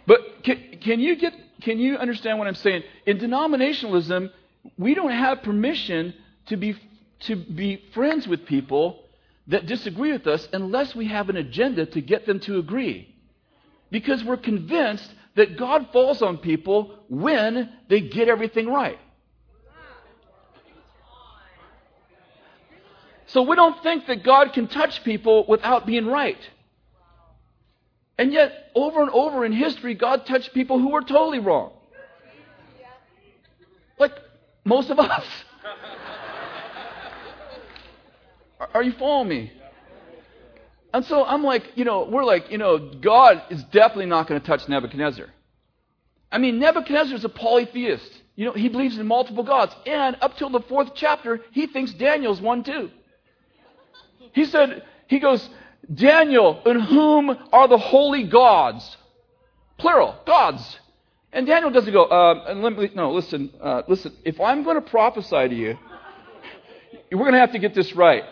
But 0.07 0.42
can, 0.44 0.78
can, 0.80 1.01
you 1.01 1.16
get 1.16 1.34
can 1.61 1.78
you 1.78 1.96
understand 1.96 2.38
what 2.38 2.48
I'm 2.48 2.55
saying? 2.55 2.82
In 3.07 3.18
denominationalism, 3.18 4.30
we 4.78 4.94
don't 4.94 5.12
have 5.12 5.42
permission 5.42 6.14
to 6.46 6.57
be 6.57 6.76
to 7.20 7.36
be 7.36 7.84
friends 7.92 8.26
with 8.26 8.46
people 8.46 9.05
that 9.48 9.66
disagree 9.66 10.12
with 10.12 10.26
us 10.26 10.48
unless 10.53 10.94
we 10.94 11.07
have 11.07 11.28
an 11.28 11.36
agenda 11.36 11.84
to 11.86 12.01
get 12.01 12.26
them 12.26 12.40
to 12.40 12.59
agree. 12.59 13.14
Because 13.90 14.24
we're 14.24 14.36
convinced 14.36 15.12
that 15.36 15.59
God 15.59 15.88
falls 15.92 16.22
on 16.22 16.38
people 16.38 16.98
when 17.09 17.70
they 17.88 18.01
get 18.01 18.28
everything 18.28 18.68
right. 18.68 18.98
So 23.33 23.43
we 23.43 23.55
don't 23.55 23.81
think 23.83 24.07
that 24.07 24.24
God 24.24 24.53
can 24.53 24.66
touch 24.66 25.05
people 25.05 25.47
without 25.47 25.87
being 25.87 26.07
right. 26.07 26.39
And 28.18 28.33
yet, 28.33 28.70
over 28.74 29.01
and 29.01 29.11
over 29.11 29.45
in 29.45 29.53
history, 29.53 29.95
God 29.95 30.26
touched 30.26 30.53
people 30.53 30.78
who 30.78 30.91
were 30.91 31.03
totally 31.03 31.39
wrong. 31.39 31.72
Like 33.99 34.12
most 34.64 34.91
of 34.91 34.99
us. 34.99 35.24
Are 38.74 38.83
you 38.83 38.93
following 38.93 39.28
me? 39.28 39.53
And 40.93 41.05
so 41.05 41.24
I'm 41.24 41.45
like, 41.45 41.62
you 41.76 41.85
know, 41.85 42.09
we're 42.11 42.24
like, 42.24 42.51
you 42.51 42.59
know, 42.59 42.78
God 42.78 43.43
is 43.49 43.62
definitely 43.64 44.07
not 44.07 44.26
going 44.26 44.41
to 44.41 44.47
touch 44.47 44.68
Nebuchadnezzar. 44.68 45.26
I 46.33 46.39
mean, 46.39 46.59
Nebuchadnezzar 46.59 47.16
is 47.16 47.24
a 47.24 47.28
polytheist. 47.28 48.11
You 48.35 48.47
know, 48.47 48.53
he 48.53 48.68
believes 48.68 48.99
in 48.99 49.07
multiple 49.07 49.45
gods. 49.45 49.74
And 49.87 50.16
up 50.20 50.37
till 50.37 50.51
the 50.51 50.61
fourth 50.61 50.91
chapter, 50.95 51.41
he 51.53 51.68
thinks 51.68 51.93
Daniel's 51.93 52.41
one 52.41 52.64
too. 52.64 52.91
He 54.33 54.45
said, 54.45 54.85
he 55.09 55.18
goes, 55.18 55.49
Daniel, 55.93 56.62
in 56.66 56.81
whom 56.81 57.37
are 57.53 57.68
the 57.68 57.79
holy 57.79 58.25
gods? 58.25 58.97
Plural, 59.79 60.14
gods. 60.27 60.79
And 61.33 61.47
Daniel 61.47 61.71
doesn't 61.71 61.93
go, 61.93 62.05
uh, 62.05 62.55
me, 62.55 62.91
no, 62.95 63.12
listen, 63.12 63.53
uh, 63.61 63.83
listen, 63.89 64.16
if 64.25 64.41
I'm 64.41 64.62
going 64.62 64.77
to 64.77 64.83
prophesy 64.83 65.49
to 65.49 65.55
you, 65.55 65.79
we're 67.12 67.18
going 67.18 67.33
to 67.33 67.39
have 67.39 67.53
to 67.53 67.59
get 67.59 67.75
this 67.75 67.95
right. 67.95 68.25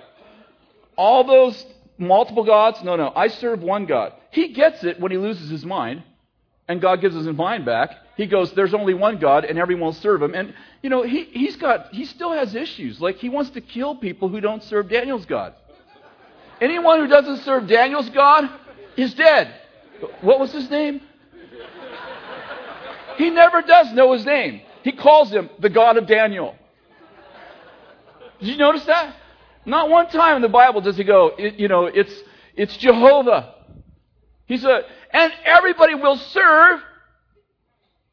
All 0.96 1.24
those 1.24 1.64
multiple 1.96 2.44
gods, 2.44 2.82
no, 2.82 2.96
no, 2.96 3.12
I 3.14 3.28
serve 3.28 3.62
one 3.62 3.86
God. 3.86 4.12
He 4.30 4.48
gets 4.48 4.84
it 4.84 5.00
when 5.00 5.10
he 5.10 5.18
loses 5.18 5.48
his 5.48 5.64
mind, 5.64 6.02
and 6.68 6.80
God 6.80 7.00
gives 7.00 7.14
his 7.14 7.26
mind 7.26 7.64
back. 7.64 7.96
He 8.16 8.26
goes, 8.26 8.52
there's 8.52 8.74
only 8.74 8.94
one 8.94 9.18
God, 9.18 9.44
and 9.44 9.58
everyone 9.58 9.86
will 9.86 9.92
serve 9.92 10.22
him. 10.22 10.34
And, 10.34 10.52
you 10.82 10.90
know, 10.90 11.02
he, 11.02 11.24
he's 11.24 11.56
got, 11.56 11.94
he 11.94 12.04
still 12.04 12.32
has 12.32 12.54
issues. 12.54 13.00
Like, 13.00 13.16
he 13.16 13.28
wants 13.28 13.50
to 13.50 13.60
kill 13.60 13.94
people 13.94 14.28
who 14.28 14.40
don't 14.40 14.62
serve 14.64 14.88
Daniel's 14.88 15.24
God. 15.24 15.54
Anyone 16.60 17.00
who 17.00 17.06
doesn't 17.06 17.38
serve 17.44 17.68
Daniel's 17.68 18.08
God 18.10 18.50
is 18.96 19.14
dead. 19.14 19.54
What 20.20 20.40
was 20.40 20.52
his 20.52 20.68
name? 20.70 21.00
He 23.16 23.30
never 23.30 23.62
does 23.62 23.92
know 23.92 24.12
his 24.12 24.24
name. 24.24 24.62
He 24.82 24.92
calls 24.92 25.30
him 25.30 25.50
the 25.58 25.68
God 25.68 25.96
of 25.96 26.06
Daniel. 26.06 26.54
Did 28.40 28.48
you 28.48 28.56
notice 28.56 28.84
that? 28.84 29.14
Not 29.66 29.90
one 29.90 30.08
time 30.08 30.36
in 30.36 30.42
the 30.42 30.48
Bible 30.48 30.80
does 30.80 30.96
he 30.96 31.04
go, 31.04 31.36
you 31.36 31.68
know, 31.68 31.86
it's, 31.86 32.14
it's 32.54 32.76
Jehovah. 32.76 33.54
He 34.46 34.56
said, 34.56 34.84
and 35.12 35.32
everybody 35.44 35.94
will 35.94 36.16
serve 36.16 36.80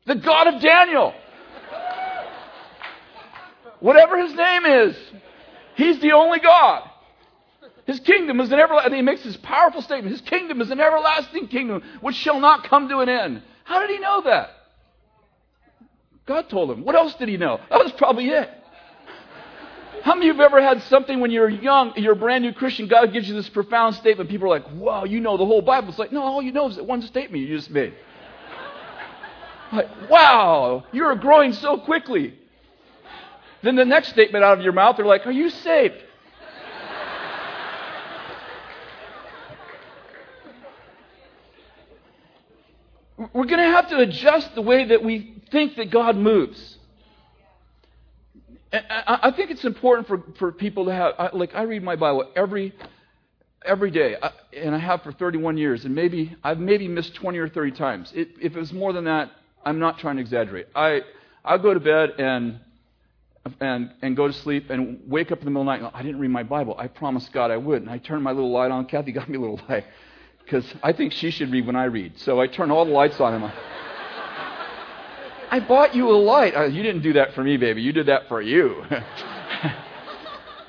the 0.06 0.16
God 0.16 0.48
of 0.48 0.62
Daniel. 0.62 1.14
Whatever 3.80 4.18
his 4.20 4.34
name 4.34 4.66
is, 4.66 4.98
he's 5.76 6.00
the 6.00 6.14
only 6.14 6.40
God. 6.40 6.90
His 7.86 8.00
kingdom 8.00 8.40
is 8.40 8.52
an 8.52 8.60
everlasting, 8.60 8.94
he 8.94 9.02
makes 9.02 9.24
this 9.24 9.38
powerful 9.38 9.82
statement. 9.82 10.12
His 10.12 10.22
kingdom 10.22 10.60
is 10.62 10.72
an 10.72 10.80
everlasting 10.80 11.48
kingdom 11.48 11.84
which 12.02 12.16
shall 12.16 12.40
not 12.40 12.64
come 12.64 12.90
to 12.90 13.00
an 13.00 13.10
end. 13.10 13.44
How 13.64 13.80
did 13.80 13.92
he 13.92 14.00
know 14.00 14.22
that? 14.22 14.50
God 16.26 16.50
told 16.50 16.72
him. 16.72 16.84
What 16.84 16.96
else 16.96 17.14
did 17.16 17.30
he 17.30 17.38
know? 17.38 17.60
That 17.70 17.84
was 17.84 17.92
probably 17.94 18.30
it. 18.30 18.50
How 20.04 20.14
many 20.14 20.30
of 20.30 20.36
you 20.36 20.42
have 20.42 20.52
ever 20.52 20.62
had 20.62 20.82
something 20.84 21.20
when 21.20 21.32
you're 21.32 21.50
young, 21.50 21.94
you're 21.96 22.14
a 22.14 22.16
brand 22.16 22.44
new 22.44 22.54
Christian, 22.54 22.88
God 22.88 23.12
gives 23.14 23.28
you 23.28 23.34
this 23.34 23.50
profound 23.50 23.96
statement, 23.96 24.30
people 24.30 24.48
are 24.48 24.60
like, 24.60 24.72
wow, 24.74 25.04
you 25.04 25.20
know 25.20 25.38
the 25.38 25.46
whole 25.46 25.62
Bible. 25.62 25.90
It's 25.90 25.98
like, 25.98 26.12
no, 26.12 26.22
all 26.22 26.42
you 26.42 26.52
know 26.52 26.68
is 26.70 26.76
that 26.76 26.86
one 26.86 27.02
statement 27.02 27.44
you 27.44 27.56
just 27.56 27.72
made. 27.72 27.94
Like, 29.72 30.10
wow, 30.10 30.84
you're 30.92 31.16
growing 31.16 31.54
so 31.54 31.78
quickly. 31.80 32.38
Then 33.64 33.76
the 33.76 33.86
next 33.86 34.10
statement 34.10 34.44
out 34.44 34.58
of 34.58 34.64
your 34.64 34.74
mouth, 34.74 34.98
they're 34.98 35.06
like, 35.06 35.26
are 35.26 35.32
you 35.32 35.50
saved? 35.50 35.96
We're 43.18 43.46
going 43.46 43.60
to 43.60 43.72
have 43.72 43.90
to 43.90 43.98
adjust 44.00 44.56
the 44.56 44.62
way 44.62 44.86
that 44.86 45.04
we 45.04 45.42
think 45.52 45.78
that 45.78 45.90
God 45.90 46.18
moves. 46.18 46.78
I 48.74 49.32
think 49.36 49.52
it's 49.52 49.64
important 49.64 50.08
for, 50.08 50.22
for 50.38 50.52
people 50.52 50.86
to 50.86 50.94
have, 50.94 51.34
like, 51.34 51.56
I 51.56 51.62
read 51.64 51.82
my 51.82 51.96
Bible 51.96 52.30
every, 52.36 52.74
every 53.64 53.90
day, 53.90 54.18
and 54.52 54.76
I 54.76 54.80
have 54.80 55.02
for 55.02 55.14
31 55.14 55.58
years, 55.58 55.86
and 55.86 55.96
maybe, 55.96 56.36
I've 56.44 56.60
maybe 56.60 56.90
missed 56.90 57.16
20 57.16 57.38
or 57.38 57.48
30 57.48 57.72
times. 57.72 58.12
It, 58.14 58.32
if 58.42 58.54
it 58.54 58.60
was 58.60 58.74
more 58.74 58.92
than 58.92 59.06
that, 59.06 59.32
I'm 59.64 59.80
not 59.80 59.98
trying 60.00 60.18
to 60.18 60.22
exaggerate. 60.22 60.68
I, 60.76 61.02
I'll 61.46 61.60
go 61.60 61.74
to 61.74 61.80
bed 61.80 62.16
and, 62.18 62.60
and, 63.62 63.94
and 64.02 64.18
go 64.18 64.28
to 64.28 64.34
sleep 64.34 64.70
and 64.70 65.00
wake 65.08 65.32
up 65.32 65.40
in 65.40 65.46
the 65.46 65.52
middle 65.52 65.62
of 65.62 65.68
the 65.68 65.72
night. 65.72 65.82
and 65.84 65.94
go, 65.94 65.98
I 65.98 66.02
didn't 66.04 66.20
read 66.20 66.32
my 66.32 66.44
Bible. 66.44 66.76
I 66.78 66.88
promised 66.88 67.32
God 67.32 67.50
I 67.50 67.58
would. 67.58 67.82
And 67.82 67.90
I 67.90 67.98
turned 67.98 68.24
my 68.24 68.32
little 68.34 68.52
light 68.52 68.72
on. 68.72 68.88
Kathy 68.88 69.14
got 69.14 69.30
me 69.30 69.38
a 69.38 69.40
little 69.40 69.62
light 69.70 69.86
because 70.46 70.66
I 70.84 70.94
think 70.94 71.12
she 71.12 71.32
should 71.32 71.52
read 71.52 71.66
when 71.66 71.76
I 71.76 71.86
read. 71.86 72.20
So 72.20 72.40
I 72.40 72.46
turn 72.48 72.70
all 72.70 72.86
the 72.86 72.92
lights 72.92 73.20
on. 73.20 73.34
And 73.34 73.52
I 75.50 75.60
bought 75.60 75.96
you 75.96 76.10
a 76.10 76.18
light. 76.18 76.56
Uh, 76.56 76.66
you 76.66 76.84
didn't 76.84 77.02
do 77.02 77.14
that 77.14 77.34
for 77.34 77.44
me, 77.44 77.58
baby. 77.58 77.82
You 77.82 77.92
did 77.92 78.06
that 78.08 78.28
for 78.28 78.40
you. 78.42 78.84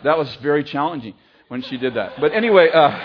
that 0.04 0.16
was 0.16 0.34
very 0.36 0.64
challenging 0.64 1.12
when 1.48 1.60
she 1.62 1.76
did 1.76 1.92
that. 1.94 2.12
But 2.18 2.32
anyway, 2.32 2.70
uh, 2.72 2.98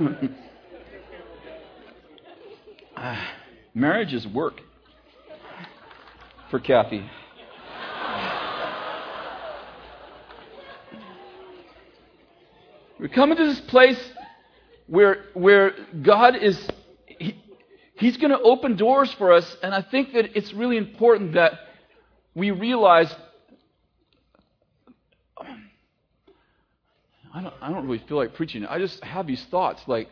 uh, 2.96 3.24
marriage 3.72 4.12
is 4.12 4.26
work 4.26 4.60
for 6.50 6.58
Kathy. 6.58 7.08
We 13.00 13.08
come 13.08 13.30
into 13.30 13.46
this 13.46 13.60
place 13.62 13.98
where, 14.86 15.24
where 15.32 15.72
God 16.02 16.36
is, 16.36 16.68
he, 17.06 17.42
He's 17.94 18.18
going 18.18 18.30
to 18.30 18.40
open 18.40 18.76
doors 18.76 19.10
for 19.14 19.32
us, 19.32 19.56
and 19.62 19.74
I 19.74 19.80
think 19.80 20.12
that 20.12 20.36
it's 20.36 20.52
really 20.52 20.76
important 20.76 21.32
that 21.32 21.54
we 22.34 22.50
realize. 22.50 23.10
I 27.32 27.40
don't, 27.40 27.54
I 27.62 27.70
don't 27.70 27.86
really 27.86 28.04
feel 28.06 28.18
like 28.18 28.34
preaching. 28.34 28.66
I 28.66 28.78
just 28.78 29.02
have 29.02 29.26
these 29.26 29.44
thoughts. 29.46 29.82
Like, 29.86 30.10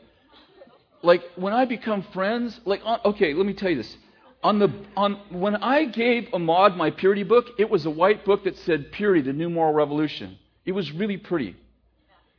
like 1.02 1.22
when 1.36 1.52
I 1.52 1.66
become 1.66 2.02
friends, 2.14 2.58
like, 2.64 2.80
okay, 3.04 3.34
let 3.34 3.44
me 3.44 3.52
tell 3.52 3.68
you 3.68 3.76
this. 3.76 3.96
On 4.42 4.58
the, 4.58 4.72
on, 4.96 5.20
when 5.30 5.56
I 5.56 5.84
gave 5.84 6.28
Ahmad 6.32 6.76
my 6.78 6.90
purity 6.90 7.24
book, 7.24 7.48
it 7.58 7.68
was 7.68 7.84
a 7.84 7.90
white 7.90 8.24
book 8.24 8.44
that 8.44 8.56
said 8.56 8.92
Purity, 8.92 9.20
the 9.20 9.34
New 9.34 9.50
Moral 9.50 9.74
Revolution. 9.74 10.38
It 10.64 10.72
was 10.72 10.90
really 10.92 11.18
pretty. 11.18 11.54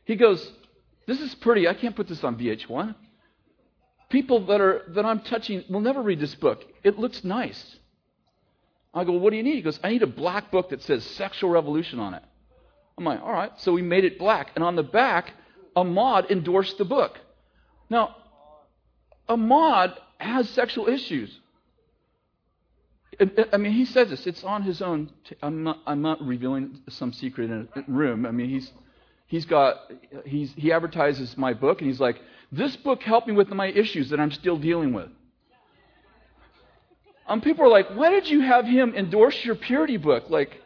He 0.10 0.16
goes, 0.16 0.52
This 1.06 1.22
is 1.22 1.36
pretty. 1.36 1.68
I 1.68 1.76
can't 1.76 1.96
put 1.96 2.08
this 2.08 2.24
on 2.24 2.36
VH1. 2.36 2.96
People 4.10 4.44
that, 4.48 4.60
are, 4.60 4.82
that 4.96 5.06
I'm 5.06 5.20
touching 5.20 5.64
will 5.70 5.82
never 5.82 6.02
read 6.02 6.20
this 6.20 6.34
book. 6.34 6.66
It 6.84 6.98
looks 6.98 7.24
nice. 7.24 7.78
I 8.92 9.04
go, 9.04 9.12
What 9.12 9.30
do 9.30 9.38
you 9.38 9.44
need? 9.44 9.54
He 9.54 9.62
goes, 9.62 9.80
I 9.84 9.90
need 9.90 10.02
a 10.02 10.08
black 10.08 10.50
book 10.50 10.70
that 10.72 10.82
says 10.82 11.06
Sexual 11.06 11.52
Revolution 11.52 12.00
on 12.00 12.16
it. 12.16 12.24
I'm 12.98 13.06
like, 13.06 13.22
All 13.22 13.32
right. 13.32 13.52
So 13.58 13.72
we 13.72 13.84
made 13.84 14.04
it 14.04 14.18
black. 14.18 14.50
And 14.56 14.64
on 14.64 14.76
the 14.76 14.82
back, 14.82 15.32
Ahmad 15.76 16.32
endorsed 16.32 16.80
the 16.80 16.86
book. 16.86 17.20
Now, 17.92 18.16
Ahmad 19.28 19.94
has 20.18 20.50
sexual 20.50 20.88
issues. 20.88 21.40
I 23.54 23.58
mean, 23.58 23.74
he 23.74 23.86
says 23.86 24.10
this. 24.10 24.26
It's 24.26 24.44
on 24.44 24.64
his 24.64 24.82
own. 24.82 25.12
T- 25.26 25.36
I'm 25.44 25.64
not. 25.64 25.82
I'm 25.86 26.02
not 26.02 26.20
revealing 26.20 26.80
some 26.90 27.14
secret 27.14 27.52
in 27.52 27.68
a 27.76 27.84
room. 27.88 28.26
I 28.26 28.32
mean, 28.32 28.50
he's 28.50 28.72
he's 29.30 29.46
got 29.46 29.78
he's 30.26 30.52
he 30.58 30.74
advertises 30.74 31.38
my 31.38 31.54
book 31.54 31.80
and 31.80 31.90
he's 31.90 32.02
like 32.02 32.20
this 32.52 32.76
book 32.76 33.02
helped 33.02 33.28
me 33.28 33.34
with 33.34 33.50
my 33.50 33.68
issues 33.68 34.10
that 34.10 34.20
i'm 34.20 34.32
still 34.32 34.58
dealing 34.58 34.92
with. 34.92 35.10
Um, 37.28 37.42
people 37.42 37.64
are 37.64 37.70
like 37.70 37.90
why 37.92 38.10
did 38.10 38.28
you 38.30 38.42
have 38.42 38.66
him 38.66 38.94
endorse 38.96 39.46
your 39.46 39.56
purity 39.56 39.98
book? 39.98 40.26
Like 40.30 40.62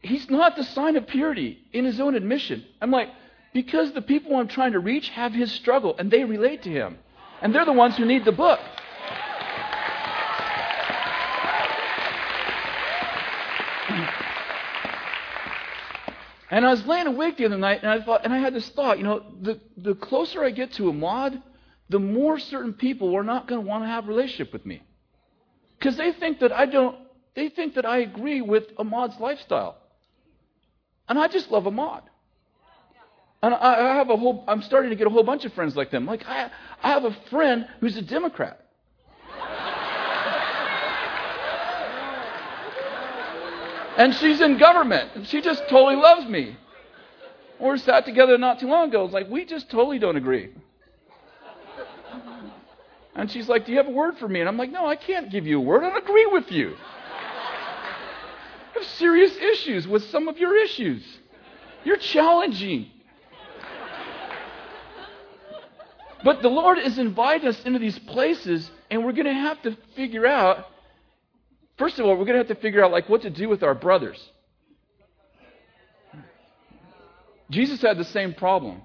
he's 0.00 0.30
not 0.30 0.54
the 0.54 0.64
sign 0.64 0.96
of 0.96 1.08
purity 1.08 1.58
in 1.72 1.84
his 1.84 1.98
own 1.98 2.14
admission. 2.14 2.64
I'm 2.80 2.92
like 2.92 3.08
because 3.52 3.92
the 3.92 4.02
people 4.02 4.36
i'm 4.36 4.48
trying 4.48 4.72
to 4.72 4.78
reach 4.78 5.08
have 5.08 5.32
his 5.32 5.50
struggle 5.50 5.96
and 5.98 6.10
they 6.10 6.24
relate 6.24 6.62
to 6.62 6.70
him. 6.70 6.98
And 7.42 7.54
they're 7.54 7.64
the 7.64 7.72
ones 7.72 7.96
who 7.96 8.04
need 8.04 8.24
the 8.24 8.32
book 8.32 8.60
And 16.50 16.64
I 16.64 16.70
was 16.70 16.86
laying 16.86 17.06
awake 17.06 17.38
the 17.38 17.46
other 17.46 17.58
night, 17.58 17.80
and 17.82 17.90
I 17.90 18.02
thought, 18.02 18.24
and 18.24 18.32
I 18.32 18.38
had 18.38 18.54
this 18.54 18.68
thought, 18.70 18.98
you 18.98 19.04
know, 19.04 19.24
the, 19.40 19.60
the 19.76 19.94
closer 19.94 20.44
I 20.44 20.50
get 20.50 20.72
to 20.74 20.88
Ahmad, 20.88 21.42
the 21.88 21.98
more 21.98 22.38
certain 22.38 22.72
people 22.72 23.16
are 23.16 23.24
not 23.24 23.48
going 23.48 23.60
to 23.60 23.66
want 23.66 23.82
to 23.82 23.88
have 23.88 24.04
a 24.04 24.08
relationship 24.08 24.52
with 24.52 24.64
me. 24.64 24.82
Because 25.78 25.96
they 25.96 26.12
think 26.12 26.40
that 26.40 26.52
I 26.52 26.66
don't, 26.66 26.96
they 27.34 27.48
think 27.48 27.74
that 27.74 27.84
I 27.84 27.98
agree 27.98 28.40
with 28.40 28.64
Ahmad's 28.78 29.18
lifestyle. 29.18 29.76
And 31.08 31.18
I 31.18 31.28
just 31.28 31.50
love 31.50 31.66
Ahmad. 31.66 32.02
And 33.42 33.54
I, 33.54 33.92
I 33.92 33.94
have 33.96 34.10
a 34.10 34.16
whole, 34.16 34.44
I'm 34.48 34.62
starting 34.62 34.90
to 34.90 34.96
get 34.96 35.06
a 35.06 35.10
whole 35.10 35.22
bunch 35.22 35.44
of 35.44 35.52
friends 35.52 35.76
like 35.76 35.90
them. 35.90 36.06
Like, 36.06 36.24
I, 36.26 36.50
I 36.82 36.90
have 36.90 37.04
a 37.04 37.16
friend 37.30 37.66
who's 37.80 37.96
a 37.96 38.02
Democrat. 38.02 38.65
And 43.96 44.14
she's 44.14 44.40
in 44.40 44.58
government. 44.58 45.10
And 45.14 45.26
she 45.26 45.40
just 45.40 45.62
totally 45.68 45.96
loves 45.96 46.28
me. 46.28 46.56
We 47.58 47.78
sat 47.78 48.04
together 48.04 48.36
not 48.36 48.60
too 48.60 48.68
long 48.68 48.90
ago. 48.90 49.04
It's 49.04 49.14
like, 49.14 49.30
we 49.30 49.44
just 49.44 49.70
totally 49.70 49.98
don't 49.98 50.16
agree. 50.16 50.50
And 53.14 53.30
she's 53.30 53.48
like, 53.48 53.64
Do 53.64 53.72
you 53.72 53.78
have 53.78 53.86
a 53.86 53.92
word 53.92 54.18
for 54.18 54.28
me? 54.28 54.40
And 54.40 54.48
I'm 54.48 54.58
like, 54.58 54.70
No, 54.70 54.86
I 54.86 54.96
can't 54.96 55.30
give 55.30 55.46
you 55.46 55.58
a 55.58 55.60
word. 55.60 55.82
I 55.82 55.88
don't 55.88 56.02
agree 56.02 56.26
with 56.26 56.52
you. 56.52 56.76
I 56.78 58.74
have 58.74 58.84
serious 58.84 59.34
issues 59.36 59.88
with 59.88 60.04
some 60.10 60.28
of 60.28 60.36
your 60.36 60.54
issues. 60.54 61.02
You're 61.82 61.96
challenging. 61.96 62.90
But 66.22 66.42
the 66.42 66.48
Lord 66.48 66.78
is 66.78 66.98
inviting 66.98 67.48
us 67.48 67.62
into 67.64 67.78
these 67.78 67.98
places, 68.00 68.70
and 68.90 69.04
we're 69.04 69.12
going 69.12 69.26
to 69.26 69.32
have 69.32 69.62
to 69.62 69.76
figure 69.94 70.26
out 70.26 70.66
First 71.78 71.98
of 71.98 72.06
all, 72.06 72.12
we're 72.12 72.24
going 72.24 72.38
to 72.40 72.46
have 72.46 72.48
to 72.48 72.54
figure 72.56 72.84
out 72.84 72.90
like 72.90 73.08
what 73.08 73.22
to 73.22 73.30
do 73.30 73.48
with 73.48 73.62
our 73.62 73.74
brothers. 73.74 74.18
Jesus 77.50 77.80
had 77.82 77.98
the 77.98 78.04
same 78.04 78.34
problem. 78.34 78.82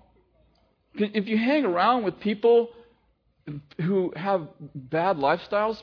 If 0.95 1.27
you 1.27 1.37
hang 1.37 1.65
around 1.65 2.03
with 2.03 2.19
people 2.19 2.69
who 3.79 4.13
have 4.15 4.47
bad 4.75 5.17
lifestyles, 5.17 5.81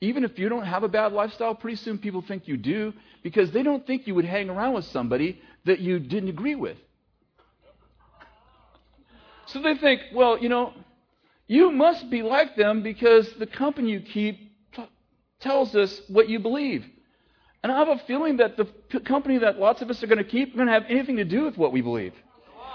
even 0.00 0.24
if 0.24 0.38
you 0.38 0.48
don't 0.48 0.64
have 0.64 0.84
a 0.84 0.88
bad 0.88 1.12
lifestyle, 1.12 1.54
pretty 1.54 1.76
soon 1.76 1.98
people 1.98 2.22
think 2.22 2.46
you 2.46 2.56
do 2.56 2.92
because 3.22 3.50
they 3.50 3.64
don't 3.64 3.84
think 3.86 4.06
you 4.06 4.14
would 4.14 4.24
hang 4.24 4.48
around 4.48 4.74
with 4.74 4.84
somebody 4.86 5.40
that 5.64 5.80
you 5.80 5.98
didn't 5.98 6.28
agree 6.28 6.54
with. 6.54 6.76
So 9.46 9.60
they 9.60 9.74
think, 9.74 10.02
well, 10.14 10.38
you 10.38 10.48
know, 10.48 10.72
you 11.48 11.72
must 11.72 12.10
be 12.10 12.22
like 12.22 12.54
them 12.54 12.82
because 12.82 13.28
the 13.38 13.46
company 13.46 13.90
you 13.90 14.00
keep 14.00 14.47
tells 15.40 15.74
us 15.74 16.00
what 16.08 16.28
you 16.28 16.38
believe. 16.38 16.84
And 17.62 17.72
I 17.72 17.78
have 17.78 17.88
a 17.88 17.98
feeling 18.06 18.36
that 18.36 18.56
the 18.56 19.00
company 19.00 19.38
that 19.38 19.58
lots 19.58 19.82
of 19.82 19.90
us 19.90 20.02
are 20.02 20.06
going 20.06 20.18
to 20.18 20.24
keep 20.24 20.54
going 20.54 20.66
to 20.66 20.72
have 20.72 20.84
anything 20.88 21.16
to 21.16 21.24
do 21.24 21.44
with 21.44 21.56
what 21.56 21.72
we 21.72 21.80
believe. 21.80 22.14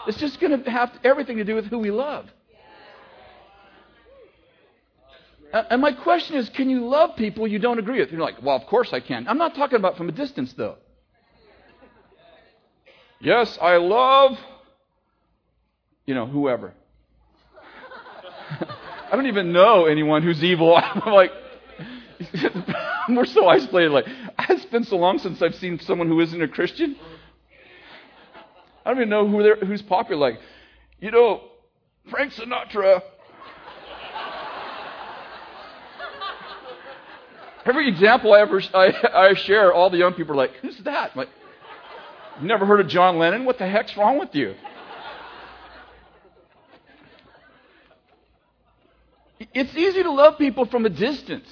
It's 0.07 0.17
just 0.17 0.39
going 0.39 0.63
to 0.63 0.69
have 0.69 0.91
everything 1.03 1.37
to 1.37 1.45
do 1.45 1.55
with 1.55 1.65
who 1.67 1.79
we 1.79 1.91
love. 1.91 2.25
And 5.53 5.81
my 5.81 5.91
question 5.91 6.35
is 6.35 6.49
can 6.49 6.69
you 6.69 6.85
love 6.87 7.15
people 7.15 7.47
you 7.47 7.59
don't 7.59 7.77
agree 7.79 7.99
with? 7.99 8.11
You're 8.11 8.21
like, 8.21 8.41
well, 8.41 8.55
of 8.55 8.65
course 8.65 8.91
I 8.91 8.99
can. 8.99 9.27
I'm 9.27 9.37
not 9.37 9.55
talking 9.55 9.77
about 9.77 9.97
from 9.97 10.09
a 10.09 10.11
distance, 10.11 10.51
though. 10.53 10.77
Yes, 13.19 13.57
I 13.61 13.77
love, 13.77 14.37
you 16.05 16.13
know, 16.13 16.25
whoever. 16.25 16.73
I 18.59 19.15
don't 19.15 19.27
even 19.27 19.53
know 19.53 19.85
anyone 19.85 20.23
who's 20.23 20.43
evil. 20.43 20.75
I'm 20.77 21.13
like, 21.13 21.31
we're 23.09 23.25
so 23.25 23.47
isolated. 23.47 23.91
Like, 23.91 24.05
it's 24.49 24.65
been 24.65 24.83
so 24.83 24.97
long 24.97 25.19
since 25.19 25.41
I've 25.41 25.55
seen 25.55 25.79
someone 25.79 26.07
who 26.07 26.19
isn't 26.19 26.41
a 26.41 26.47
Christian. 26.47 26.95
I 28.85 28.89
don't 28.89 28.97
even 28.97 29.09
know 29.09 29.27
who 29.27 29.65
who's 29.65 29.81
popular. 29.81 30.19
Like, 30.19 30.39
you 30.99 31.11
know, 31.11 31.41
Frank 32.09 32.33
Sinatra. 32.33 33.01
Every 37.65 37.87
example 37.87 38.33
I 38.33 38.41
ever 38.41 38.61
I, 38.73 38.93
I, 39.13 39.33
share, 39.35 39.71
all 39.71 39.89
the 39.89 39.97
young 39.97 40.13
people 40.13 40.33
are 40.33 40.37
like, 40.37 40.55
"Who's 40.61 40.77
that?" 40.79 41.11
I'm 41.13 41.17
like, 41.17 41.29
never 42.41 42.65
heard 42.65 42.81
of 42.81 42.87
John 42.87 43.17
Lennon? 43.19 43.45
What 43.45 43.57
the 43.57 43.67
heck's 43.67 43.95
wrong 43.95 44.19
with 44.19 44.35
you? 44.35 44.55
It's 49.53 49.75
easy 49.75 50.03
to 50.03 50.11
love 50.11 50.37
people 50.37 50.65
from 50.65 50.85
a 50.85 50.89
distance. 50.89 51.47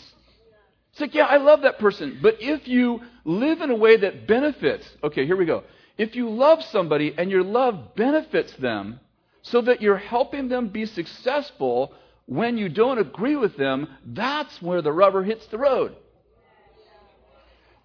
Like, 1.01 1.15
yeah, 1.15 1.25
I 1.25 1.37
love 1.37 1.63
that 1.63 1.79
person. 1.79 2.19
But 2.21 2.37
if 2.39 2.67
you 2.67 3.01
live 3.25 3.61
in 3.61 3.69
a 3.71 3.75
way 3.75 3.97
that 3.97 4.27
benefits, 4.27 4.87
okay, 5.03 5.25
here 5.25 5.35
we 5.35 5.45
go. 5.45 5.63
If 5.97 6.15
you 6.15 6.29
love 6.29 6.63
somebody 6.63 7.13
and 7.17 7.29
your 7.29 7.43
love 7.43 7.95
benefits 7.95 8.53
them 8.53 8.99
so 9.41 9.61
that 9.61 9.81
you're 9.81 9.97
helping 9.97 10.47
them 10.47 10.69
be 10.69 10.85
successful 10.85 11.93
when 12.25 12.57
you 12.57 12.69
don't 12.69 12.99
agree 12.99 13.35
with 13.35 13.57
them, 13.57 13.87
that's 14.05 14.61
where 14.61 14.81
the 14.81 14.91
rubber 14.91 15.23
hits 15.23 15.45
the 15.47 15.57
road. 15.57 15.95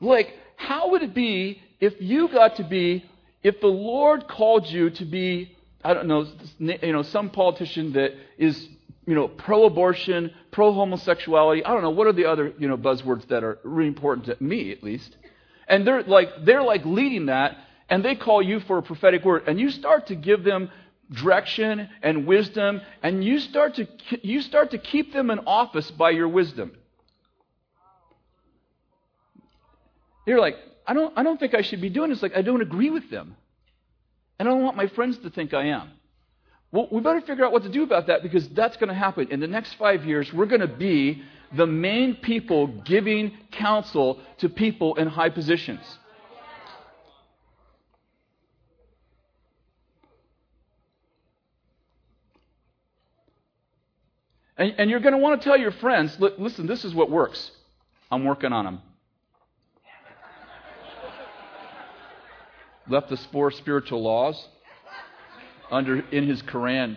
Like, 0.01 0.35
how 0.57 0.91
would 0.91 1.03
it 1.03 1.15
be 1.15 1.61
if 1.81 1.95
you 2.01 2.29
got 2.29 2.57
to 2.57 2.65
be, 2.65 3.05
if 3.43 3.61
the 3.61 3.67
Lord 3.67 4.29
called 4.29 4.67
you 4.67 4.91
to 4.91 5.05
be, 5.05 5.57
I 5.83 5.95
don't 5.95 6.07
know, 6.07 6.27
you 6.59 6.93
know, 6.93 7.03
some 7.03 7.31
politician 7.31 7.93
that 7.95 8.13
is 8.39 8.69
you 9.07 9.15
know, 9.15 9.29
pro-abortion, 9.29 10.33
pro-homosexuality. 10.51 11.65
I 11.65 11.73
don't 11.73 11.83
know 11.83 11.91
what 11.91 12.09
are 12.09 12.13
the 12.13 12.27
other 12.27 12.53
you 12.59 12.69
know 12.69 12.77
buzzwords 12.77 13.27
that 13.29 13.45
are 13.45 13.59
really 13.63 13.89
important 13.89 14.27
to 14.27 14.37
me 14.43 14.73
at 14.73 14.83
least. 14.83 15.17
And 15.69 15.87
they're 15.87 16.03
like 16.03 16.29
they're 16.45 16.63
like 16.63 16.85
leading 16.85 17.27
that, 17.27 17.57
and 17.89 18.05
they 18.05 18.17
call 18.17 18.43
you 18.43 18.61
for 18.61 18.79
a 18.79 18.83
prophetic 18.83 19.25
word, 19.25 19.45
and 19.47 19.59
you 19.61 19.71
start 19.71 20.09
to 20.09 20.17
give 20.17 20.43
them 20.45 20.71
direction 21.13 21.89
and 22.03 22.27
wisdom, 22.27 22.81
and 23.03 23.25
you 23.25 23.39
start 23.39 23.75
to 23.75 23.87
you 24.23 24.43
start 24.43 24.73
to 24.73 24.79
keep 24.79 25.13
them 25.13 25.31
in 25.31 25.41
office 25.41 25.91
by 25.93 26.11
your 26.11 26.29
wisdom. 26.29 26.73
They're 30.27 30.41
like, 30.41 30.57
I 30.85 30.95
don't 30.95 31.17
I 31.17 31.23
don't 31.23 31.39
think 31.39 31.55
I 31.55 31.63
should 31.63 31.81
be 31.81 31.91
doing 31.91 32.11
this. 32.11 32.23
Like 32.23 32.37
I 32.37 32.43
don't 32.43 32.61
agree 32.61 32.91
with 32.91 33.09
them, 33.09 33.37
and 34.39 34.49
I 34.49 34.53
don't 34.53 34.65
want 34.65 34.77
my 34.77 34.89
friends 34.89 35.17
to 35.19 35.31
think 35.31 35.55
I 35.55 35.67
am. 35.67 35.93
Well, 36.73 36.89
we 36.91 37.01
better 37.01 37.21
figure 37.21 37.45
out 37.45 37.53
what 37.53 37.63
to 37.63 37.69
do 37.69 37.83
about 37.83 38.09
that 38.09 38.23
because 38.23 38.49
that's 38.49 38.77
going 38.77 38.89
to 38.89 38.95
happen. 38.95 39.29
In 39.31 39.41
the 39.41 39.47
next 39.47 39.75
five 39.75 40.05
years, 40.05 40.33
we're 40.33 40.47
going 40.47 40.61
to 40.61 40.67
be 40.67 41.23
the 41.55 41.67
main 41.67 42.17
people 42.17 42.67
giving 42.67 43.37
counsel 43.53 44.21
to 44.39 44.49
people 44.49 44.97
in 44.97 45.07
high 45.07 45.31
positions. 45.31 45.81
And, 54.59 54.75
and 54.79 54.91
you're 54.91 55.01
going 55.01 55.13
to 55.13 55.19
want 55.19 55.41
to 55.41 55.45
tell 55.45 55.59
your 55.59 55.73
friends 55.73 56.19
listen, 56.19 56.67
this 56.67 56.85
is 56.85 56.95
what 56.95 57.11
works. 57.11 57.51
I'm 58.11 58.25
working 58.25 58.53
on 58.53 58.65
them. 58.65 58.83
Left 62.89 63.09
the 63.09 63.17
four 63.33 63.51
spiritual 63.51 64.03
laws 64.03 64.49
under 65.71 66.01
in 66.11 66.27
his 66.27 66.43
Quran. 66.43 66.97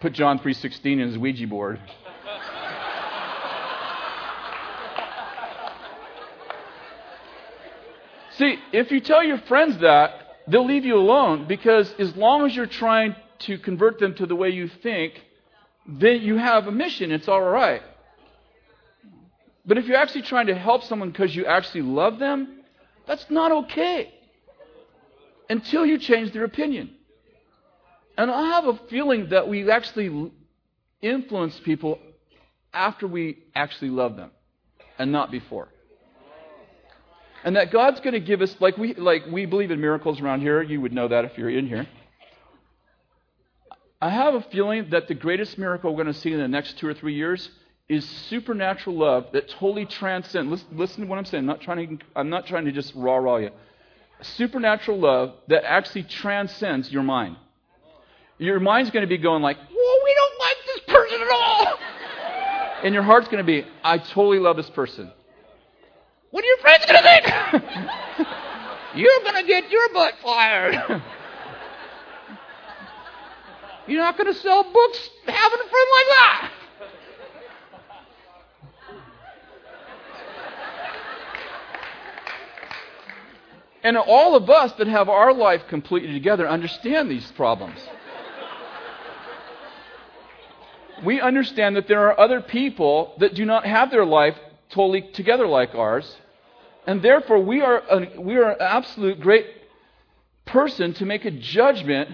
Put 0.00 0.12
John 0.12 0.38
3:16 0.38 0.92
in 0.92 0.98
his 1.00 1.18
Ouija 1.18 1.46
board. 1.46 1.80
See, 8.38 8.56
if 8.72 8.92
you 8.92 9.00
tell 9.00 9.24
your 9.24 9.38
friends 9.38 9.78
that, 9.78 10.36
they'll 10.46 10.64
leave 10.64 10.84
you 10.84 10.96
alone 10.96 11.46
because 11.48 11.92
as 11.98 12.16
long 12.16 12.46
as 12.46 12.54
you're 12.54 12.66
trying 12.66 13.16
to 13.40 13.58
convert 13.58 13.98
them 13.98 14.14
to 14.14 14.26
the 14.26 14.36
way 14.36 14.50
you 14.50 14.68
think, 14.68 15.20
then 15.88 16.20
you 16.20 16.36
have 16.36 16.68
a 16.68 16.72
mission. 16.72 17.10
It's 17.10 17.26
all 17.26 17.42
right. 17.42 17.82
But 19.68 19.76
if 19.76 19.86
you're 19.86 19.98
actually 19.98 20.22
trying 20.22 20.46
to 20.46 20.54
help 20.54 20.82
someone 20.84 21.10
because 21.10 21.36
you 21.36 21.44
actually 21.44 21.82
love 21.82 22.18
them, 22.18 22.64
that's 23.06 23.26
not 23.28 23.52
okay 23.52 24.14
until 25.50 25.84
you 25.84 25.98
change 25.98 26.32
their 26.32 26.44
opinion. 26.44 26.90
And 28.16 28.30
I 28.30 28.48
have 28.48 28.66
a 28.66 28.78
feeling 28.88 29.28
that 29.28 29.46
we 29.46 29.70
actually 29.70 30.32
influence 31.02 31.60
people 31.60 31.98
after 32.72 33.06
we 33.06 33.40
actually 33.54 33.90
love 33.90 34.16
them 34.16 34.30
and 34.98 35.12
not 35.12 35.30
before. 35.30 35.68
And 37.44 37.54
that 37.56 37.70
God's 37.70 38.00
going 38.00 38.14
to 38.14 38.20
give 38.20 38.40
us, 38.40 38.56
like 38.60 38.78
we, 38.78 38.94
like 38.94 39.26
we 39.26 39.44
believe 39.44 39.70
in 39.70 39.80
miracles 39.80 40.20
around 40.20 40.40
here. 40.40 40.62
You 40.62 40.80
would 40.80 40.92
know 40.94 41.08
that 41.08 41.26
if 41.26 41.36
you're 41.36 41.50
in 41.50 41.66
here. 41.66 41.86
I 44.00 44.08
have 44.08 44.34
a 44.34 44.40
feeling 44.40 44.90
that 44.90 45.08
the 45.08 45.14
greatest 45.14 45.58
miracle 45.58 45.94
we're 45.94 46.04
going 46.04 46.14
to 46.14 46.20
see 46.20 46.32
in 46.32 46.38
the 46.38 46.48
next 46.48 46.78
two 46.78 46.86
or 46.86 46.94
three 46.94 47.14
years 47.14 47.50
is 47.88 48.08
supernatural 48.28 48.96
love 48.96 49.28
that 49.32 49.48
totally 49.48 49.86
transcends. 49.86 50.50
Listen, 50.50 50.66
listen, 50.72 51.00
to 51.02 51.06
what 51.06 51.18
I'm 51.18 51.24
saying. 51.24 51.42
I'm 51.42 51.46
not 51.46 51.60
trying 51.60 51.98
to, 51.98 52.04
I'm 52.14 52.28
not 52.28 52.46
trying 52.46 52.66
to 52.66 52.72
just 52.72 52.92
rah 52.94 53.16
rah 53.16 53.36
you. 53.36 53.50
Supernatural 54.20 54.98
love 54.98 55.34
that 55.48 55.64
actually 55.64 56.02
transcends 56.02 56.90
your 56.92 57.02
mind. 57.02 57.36
Your 58.38 58.60
mind's 58.60 58.90
going 58.90 59.04
to 59.04 59.08
be 59.08 59.18
going 59.18 59.42
like, 59.42 59.56
"Well, 59.56 59.98
we 60.04 60.14
don't 60.14 60.38
like 60.38 60.56
this 60.66 60.80
person 60.94 61.22
at 61.22 61.30
all," 61.32 61.78
and 62.84 62.94
your 62.94 63.02
heart's 63.02 63.28
going 63.28 63.38
to 63.38 63.44
be, 63.44 63.64
"I 63.82 63.98
totally 63.98 64.38
love 64.38 64.56
this 64.56 64.70
person." 64.70 65.10
What 66.30 66.44
are 66.44 66.46
your 66.46 66.58
friends 66.58 66.84
going 66.84 67.02
to 67.02 67.08
think? 67.08 67.26
You're 68.94 69.20
going 69.24 69.42
to 69.42 69.48
get 69.48 69.70
your 69.70 69.88
butt 69.94 70.14
fired. 70.22 70.74
You're 73.86 74.02
not 74.02 74.18
going 74.18 74.32
to 74.32 74.38
sell 74.38 74.62
books 74.62 75.10
having 75.24 75.58
a 75.58 75.68
friend 75.70 75.88
like 75.94 76.06
that. 76.06 76.50
And 83.82 83.96
all 83.96 84.34
of 84.34 84.50
us 84.50 84.72
that 84.72 84.88
have 84.88 85.08
our 85.08 85.32
life 85.32 85.62
completely 85.68 86.12
together 86.12 86.48
understand 86.48 87.10
these 87.10 87.30
problems. 87.32 87.78
we 91.04 91.20
understand 91.20 91.76
that 91.76 91.86
there 91.86 92.08
are 92.08 92.18
other 92.18 92.40
people 92.40 93.14
that 93.18 93.34
do 93.34 93.44
not 93.44 93.64
have 93.64 93.90
their 93.90 94.04
life 94.04 94.36
totally 94.70 95.02
together 95.12 95.46
like 95.46 95.74
ours. 95.74 96.16
And 96.86 97.02
therefore, 97.02 97.38
we 97.38 97.60
are, 97.60 97.82
a, 97.90 98.20
we 98.20 98.36
are 98.36 98.50
an 98.52 98.56
absolute 98.60 99.20
great 99.20 99.46
person 100.44 100.94
to 100.94 101.06
make 101.06 101.24
a 101.24 101.30
judgment 101.30 102.10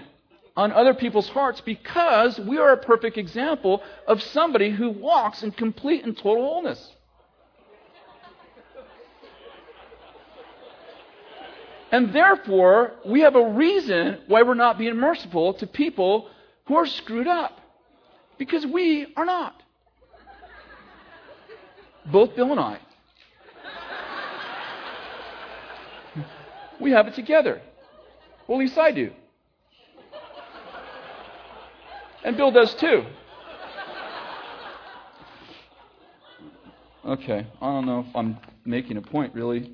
on 0.57 0.71
other 0.71 0.93
people's 0.93 1.29
hearts 1.29 1.61
because 1.61 2.39
we 2.39 2.57
are 2.57 2.71
a 2.71 2.77
perfect 2.77 3.17
example 3.17 3.81
of 4.07 4.21
somebody 4.21 4.69
who 4.69 4.89
walks 4.89 5.43
in 5.43 5.51
complete 5.51 6.03
and 6.03 6.15
total 6.15 6.43
wholeness. 6.45 6.94
And 11.91 12.13
therefore, 12.13 12.93
we 13.05 13.21
have 13.21 13.35
a 13.35 13.49
reason 13.51 14.19
why 14.27 14.41
we're 14.41 14.53
not 14.55 14.77
being 14.77 14.97
merciful 14.97 15.53
to 15.55 15.67
people 15.67 16.29
who 16.65 16.75
are 16.75 16.87
screwed 16.87 17.27
up. 17.27 17.59
Because 18.37 18.65
we 18.65 19.07
are 19.15 19.25
not. 19.25 19.61
Both 22.11 22.35
Bill 22.35 22.51
and 22.51 22.59
I. 22.59 22.79
We 26.79 26.91
have 26.91 27.07
it 27.07 27.15
together. 27.15 27.61
Well, 28.47 28.57
at 28.57 28.61
least 28.61 28.77
I 28.77 28.91
do. 28.91 29.11
And 32.23 32.35
Bill 32.35 32.51
does 32.51 32.73
too. 32.75 33.05
Okay, 37.05 37.45
I 37.61 37.65
don't 37.65 37.85
know 37.85 38.05
if 38.07 38.15
I'm 38.15 38.37
making 38.65 38.97
a 38.97 39.01
point 39.01 39.33
really. 39.35 39.71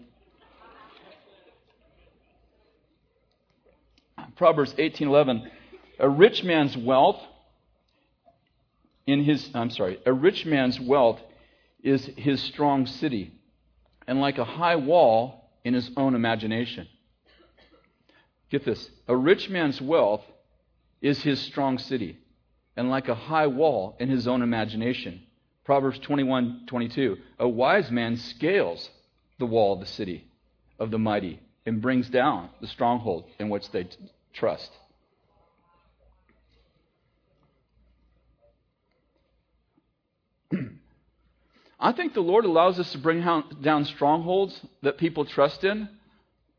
Proverbs 4.41 4.73
18:11, 4.73 5.51
a 5.99 6.09
rich 6.09 6.43
man's 6.43 6.75
wealth 6.75 7.21
in 9.05 9.23
his 9.23 9.51
I'm 9.53 9.69
sorry, 9.69 9.99
a 10.03 10.11
rich 10.11 10.47
man's 10.47 10.79
wealth 10.79 11.21
is 11.83 12.07
his 12.17 12.41
strong 12.41 12.87
city, 12.87 13.33
and 14.07 14.19
like 14.19 14.39
a 14.39 14.43
high 14.43 14.77
wall 14.77 15.47
in 15.63 15.75
his 15.75 15.91
own 15.95 16.15
imagination. 16.15 16.87
Get 18.49 18.65
this 18.65 18.89
a 19.07 19.15
rich 19.15 19.47
man's 19.47 19.79
wealth 19.79 20.25
is 21.01 21.21
his 21.21 21.39
strong 21.39 21.77
city, 21.77 22.17
and 22.75 22.89
like 22.89 23.09
a 23.09 23.13
high 23.13 23.45
wall 23.45 23.95
in 23.99 24.09
his 24.09 24.27
own 24.27 24.41
imagination. 24.41 25.21
Proverbs 25.65 25.99
21:22. 25.99 27.19
A 27.37 27.47
wise 27.47 27.91
man 27.91 28.17
scales 28.17 28.89
the 29.37 29.45
wall 29.45 29.73
of 29.73 29.81
the 29.81 29.85
city 29.85 30.25
of 30.79 30.89
the 30.89 30.97
mighty 30.97 31.39
and 31.67 31.79
brings 31.79 32.09
down 32.09 32.49
the 32.59 32.65
stronghold 32.65 33.29
in 33.37 33.47
which 33.47 33.69
they 33.69 33.87
trust. 34.33 34.71
I 41.79 41.91
think 41.93 42.13
the 42.13 42.21
Lord 42.21 42.45
allows 42.45 42.79
us 42.79 42.91
to 42.91 42.97
bring 42.97 43.23
down 43.61 43.85
strongholds 43.85 44.59
that 44.83 44.97
people 44.97 45.25
trust 45.25 45.63
in 45.63 45.89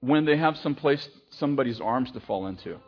when 0.01 0.25
they 0.25 0.37
have 0.37 0.57
some 0.59 0.75
place 0.75 1.09
somebody's 1.31 1.81
arms 1.81 2.11
to 2.13 2.21
fall 2.21 2.47
into. 2.47 2.79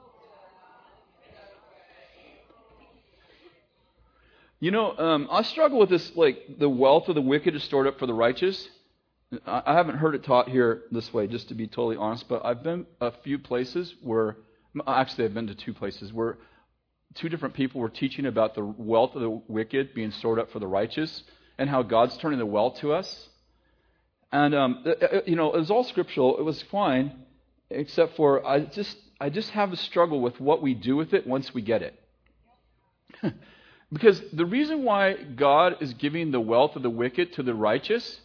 You 4.61 4.71
know, 4.71 4.97
um, 4.97 5.29
I 5.31 5.43
struggle 5.43 5.79
with 5.79 5.91
this, 5.91 6.13
like 6.17 6.59
the 6.59 6.69
wealth 6.69 7.09
of 7.09 7.15
the 7.15 7.21
wicked 7.21 7.55
is 7.55 7.63
stored 7.65 7.87
up 7.87 7.99
for 7.99 8.07
the 8.07 8.15
righteous. 8.15 8.69
I, 9.47 9.63
I 9.67 9.75
haven't 9.75 9.99
heard 9.99 10.15
it 10.15 10.25
taught 10.25 10.49
here 10.49 10.85
this 10.91 11.13
way, 11.13 11.27
just 11.27 11.49
to 11.49 11.55
be 11.55 11.67
totally 11.67 11.97
honest. 11.97 12.29
But 12.29 12.47
I've 12.47 12.63
been 12.63 12.87
a 13.01 13.13
few 13.23 13.39
places 13.39 13.95
where, 14.03 14.39
actually, 14.87 15.25
I've 15.25 15.35
been 15.35 15.47
to 15.47 15.55
two 15.55 15.75
places 15.75 16.13
where 16.13 16.39
two 17.15 17.29
different 17.29 17.55
people 17.55 17.81
were 17.81 17.89
teaching 17.89 18.27
about 18.27 18.55
the 18.55 18.65
wealth 18.65 19.15
of 19.15 19.23
the 19.23 19.31
wicked 19.31 19.95
being 19.95 20.11
stored 20.11 20.39
up 20.39 20.51
for 20.51 20.59
the 20.59 20.67
righteous 20.67 21.23
and 21.59 21.71
how 21.71 21.83
God's 21.83 22.17
turning 22.19 22.39
the 22.39 22.47
wealth 22.47 22.79
to 22.81 22.93
us. 22.93 23.29
And 24.33 24.55
um, 24.55 24.85
uh, 24.85 24.91
uh, 24.91 25.21
you 25.27 25.37
know, 25.37 25.53
it 25.53 25.59
was 25.59 25.71
all 25.71 25.85
scriptural. 25.85 26.39
It 26.39 26.43
was 26.43 26.61
fine, 26.63 27.13
except 27.71 28.17
for 28.17 28.45
I 28.45 28.61
just 28.61 28.97
I 29.21 29.31
just 29.31 29.51
have 29.51 29.73
a 29.73 29.77
struggle 29.77 30.21
with 30.21 30.41
what 30.41 30.61
we 30.61 30.75
do 30.75 30.97
with 30.97 31.15
it 31.15 31.27
once 31.27 31.55
we 31.55 31.63
get 31.63 31.83
it. 31.83 31.99
because 33.93 34.21
the 34.33 34.45
reason 34.45 34.83
why 34.83 35.15
God 35.15 35.77
is 35.81 35.95
giving 35.95 36.33
the 36.33 36.41
wealth 36.41 36.75
of 36.75 36.83
the 36.83 36.91
wicked 36.91 37.35
to 37.35 37.45
the 37.45 37.55
righteous 37.55 38.21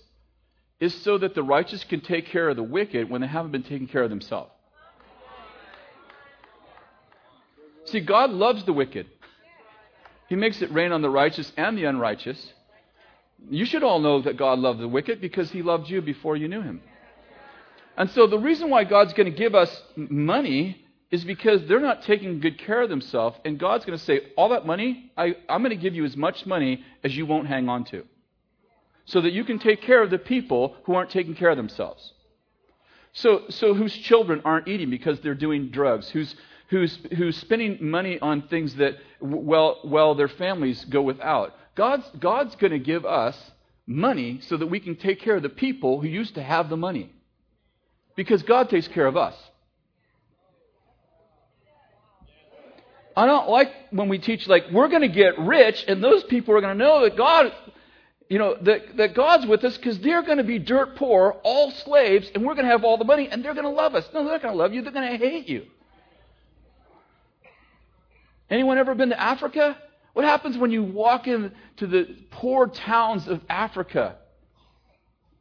is 0.79 0.95
so 1.03 1.17
that 1.19 1.35
the 1.35 1.43
righteous 1.43 1.83
can 1.83 2.01
take 2.01 2.25
care 2.27 2.49
of 2.49 2.55
the 2.55 2.63
wicked 2.63 3.09
when 3.09 3.21
they 3.21 3.27
haven't 3.27 3.51
been 3.51 3.63
taking 3.63 3.87
care 3.87 4.03
of 4.03 4.09
themselves. 4.09 4.51
See, 7.91 7.99
God 7.99 8.31
loves 8.31 8.63
the 8.63 8.73
wicked. 8.73 9.07
He 10.27 10.35
makes 10.35 10.61
it 10.61 10.71
rain 10.71 10.91
on 10.91 11.01
the 11.01 11.09
righteous 11.09 11.51
and 11.57 11.77
the 11.77 11.85
unrighteous. 11.85 12.53
You 13.49 13.65
should 13.65 13.83
all 13.83 13.99
know 13.99 14.21
that 14.21 14.37
God 14.37 14.59
loved 14.59 14.79
the 14.79 14.87
wicked 14.87 15.21
because 15.21 15.49
he 15.51 15.63
loved 15.63 15.89
you 15.89 16.01
before 16.01 16.35
you 16.35 16.47
knew 16.47 16.61
him. 16.61 16.81
And 17.97 18.09
so 18.11 18.27
the 18.27 18.37
reason 18.37 18.69
why 18.69 18.83
God's 18.83 19.13
going 19.13 19.31
to 19.31 19.37
give 19.37 19.55
us 19.55 19.81
money 19.95 20.85
is 21.11 21.23
because 21.23 21.65
they're 21.67 21.79
not 21.79 22.03
taking 22.03 22.39
good 22.39 22.59
care 22.59 22.81
of 22.81 22.89
themselves. 22.89 23.37
And 23.43 23.59
God's 23.59 23.85
going 23.85 23.97
to 23.97 24.03
say, 24.03 24.21
All 24.37 24.49
that 24.49 24.65
money, 24.65 25.11
I, 25.17 25.35
I'm 25.49 25.63
going 25.63 25.75
to 25.75 25.81
give 25.81 25.95
you 25.95 26.05
as 26.05 26.15
much 26.15 26.45
money 26.45 26.83
as 27.03 27.15
you 27.15 27.25
won't 27.25 27.47
hang 27.47 27.67
on 27.67 27.85
to. 27.85 28.05
So 29.05 29.21
that 29.21 29.33
you 29.33 29.43
can 29.43 29.57
take 29.57 29.81
care 29.81 30.03
of 30.03 30.11
the 30.11 30.19
people 30.19 30.75
who 30.83 30.93
aren't 30.93 31.09
taking 31.09 31.33
care 31.33 31.49
of 31.49 31.57
themselves. 31.57 32.13
So, 33.13 33.45
so 33.49 33.73
whose 33.73 33.93
children 33.93 34.41
aren't 34.45 34.67
eating 34.67 34.91
because 34.91 35.19
they're 35.19 35.33
doing 35.33 35.69
drugs, 35.69 36.09
whose, 36.09 36.35
who's, 36.69 36.97
who's 37.17 37.37
spending 37.37 37.77
money 37.81 38.19
on 38.19 38.43
things 38.43 38.75
that, 38.75 38.97
well, 39.19 39.79
well, 39.83 40.15
their 40.15 40.27
families 40.27 40.85
go 40.85 41.01
without. 41.01 41.55
God's, 41.75 42.05
God's 42.19 42.55
going 42.55 42.71
to 42.71 42.79
give 42.79 43.05
us 43.05 43.51
money 43.85 44.39
so 44.41 44.57
that 44.57 44.67
we 44.67 44.79
can 44.79 44.95
take 44.95 45.19
care 45.19 45.35
of 45.35 45.43
the 45.43 45.49
people 45.49 45.99
who 45.99 46.07
used 46.07 46.35
to 46.35 46.43
have 46.43 46.69
the 46.69 46.77
money. 46.77 47.11
Because 48.15 48.43
God 48.43 48.69
takes 48.69 48.87
care 48.87 49.07
of 49.07 49.17
us. 49.17 49.35
I 53.17 53.25
don't 53.25 53.49
like 53.49 53.71
when 53.89 54.07
we 54.07 54.19
teach, 54.19 54.47
like, 54.47 54.65
we're 54.71 54.87
going 54.87 55.01
to 55.01 55.09
get 55.09 55.39
rich, 55.39 55.83
and 55.87 56.03
those 56.03 56.23
people 56.23 56.55
are 56.55 56.61
going 56.61 56.77
to 56.77 56.83
know 56.83 57.03
that 57.03 57.17
God, 57.17 57.51
you 58.29 58.37
know, 58.37 58.55
that, 58.61 58.95
that 58.97 59.15
God's 59.15 59.45
with 59.45 59.63
us 59.63 59.75
because 59.75 59.99
they're 59.99 60.21
going 60.21 60.37
to 60.37 60.43
be 60.43 60.59
dirt 60.59 60.95
poor, 60.95 61.35
all 61.43 61.71
slaves, 61.71 62.31
and 62.33 62.45
we're 62.45 62.53
going 62.53 62.65
to 62.65 62.71
have 62.71 62.83
all 62.83 62.97
the 62.97 63.03
money, 63.03 63.27
and 63.27 63.43
they're 63.43 63.55
going 63.55 63.65
to 63.65 63.71
love 63.71 63.95
us. 63.95 64.07
No, 64.13 64.23
they're 64.23 64.33
not 64.33 64.41
going 64.43 64.53
to 64.53 64.57
love 64.57 64.73
you, 64.73 64.83
they're 64.83 64.93
going 64.93 65.11
to 65.11 65.17
hate 65.17 65.49
you. 65.49 65.65
Anyone 68.49 68.77
ever 68.77 68.95
been 68.95 69.09
to 69.09 69.19
Africa? 69.19 69.77
What 70.13 70.25
happens 70.25 70.57
when 70.57 70.71
you 70.71 70.83
walk 70.83 71.27
into 71.27 71.51
the 71.79 72.07
poor 72.31 72.67
towns 72.67 73.27
of 73.27 73.41
Africa? 73.49 74.17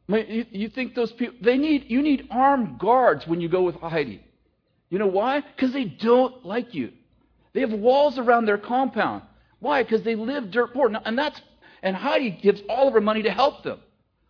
You, 0.07 0.69
think 0.69 0.95
those 0.95 1.11
people, 1.11 1.35
they 1.41 1.57
need, 1.57 1.85
you 1.87 2.01
need 2.01 2.27
armed 2.31 2.79
guards 2.79 3.27
when 3.27 3.41
you 3.41 3.49
go 3.49 3.61
with 3.61 3.75
Heidi. 3.75 4.23
You 4.89 4.97
know 4.97 5.07
why? 5.07 5.41
Because 5.41 5.71
they 5.71 5.85
don't 5.85 6.45
like 6.45 6.73
you. 6.73 6.91
They 7.53 7.61
have 7.61 7.71
walls 7.71 8.17
around 8.17 8.45
their 8.45 8.57
compound. 8.57 9.23
Why? 9.59 9.83
Because 9.83 10.01
they 10.03 10.15
live 10.15 10.51
dirt 10.51 10.73
poor. 10.73 10.91
And 11.05 11.17
that's, 11.17 11.39
and 11.83 11.95
Heidi 11.95 12.31
gives 12.31 12.61
all 12.69 12.87
of 12.87 12.93
her 12.93 13.01
money 13.01 13.23
to 13.23 13.31
help 13.31 13.63
them. 13.63 13.79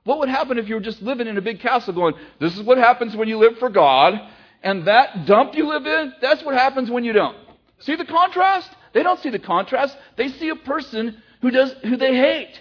What 0.03 0.19
would 0.19 0.29
happen 0.29 0.57
if 0.57 0.67
you 0.67 0.75
were 0.75 0.81
just 0.81 1.01
living 1.01 1.27
in 1.27 1.37
a 1.37 1.41
big 1.41 1.59
castle 1.59 1.93
going, 1.93 2.15
this 2.39 2.57
is 2.57 2.63
what 2.63 2.77
happens 2.77 3.15
when 3.15 3.27
you 3.27 3.37
live 3.37 3.57
for 3.59 3.69
God, 3.69 4.19
and 4.63 4.87
that 4.87 5.25
dump 5.25 5.55
you 5.55 5.67
live 5.67 5.85
in, 5.85 6.13
that's 6.21 6.43
what 6.43 6.55
happens 6.55 6.89
when 6.89 7.03
you 7.03 7.13
don't. 7.13 7.37
See 7.79 7.95
the 7.95 8.05
contrast? 8.05 8.69
They 8.93 9.03
don't 9.03 9.19
see 9.19 9.29
the 9.29 9.39
contrast. 9.39 9.97
They 10.17 10.29
see 10.29 10.49
a 10.49 10.55
person 10.55 11.21
who 11.41 11.51
does 11.51 11.73
who 11.83 11.97
they 11.97 12.15
hate. 12.15 12.59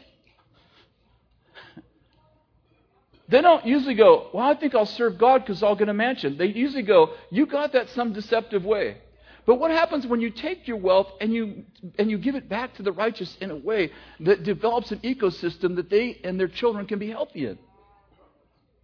They 3.29 3.43
don't 3.43 3.67
usually 3.67 3.95
go, 3.95 4.29
Well, 4.33 4.47
I 4.47 4.55
think 4.55 4.75
I'll 4.75 4.87
serve 4.87 5.19
God 5.19 5.43
because 5.43 5.63
I'll 5.63 5.77
get 5.77 5.89
a 5.89 5.95
mansion. 5.95 6.39
They 6.39 6.47
usually 6.47 6.83
go, 6.83 7.15
You 7.31 7.47
got 7.47 7.73
that 7.73 7.91
some 7.91 8.13
deceptive 8.13 8.65
way. 8.65 8.99
But 9.45 9.57
what 9.57 9.71
happens 9.71 10.07
when 10.07 10.21
you 10.21 10.31
take 10.31 10.69
your 10.69 10.77
wealth 10.77 11.09
and 11.21 11.33
you 11.33 11.65
and 11.99 12.11
you 12.11 12.19
give 12.19 12.35
it 12.35 12.49
back 12.49 12.75
to 12.75 12.83
the 12.83 12.93
righteous 12.93 13.37
in 13.41 13.51
a 13.51 13.57
way 13.57 13.91
that 14.21 14.45
develops 14.45 14.93
an 14.93 14.99
ecosystem 15.01 15.77
that 15.77 15.91
they 15.91 16.21
and 16.23 16.39
their 16.39 16.49
children 16.49 16.87
can 16.87 16.99
be 16.99 17.11
healthy 17.11 17.47
in? 17.47 17.59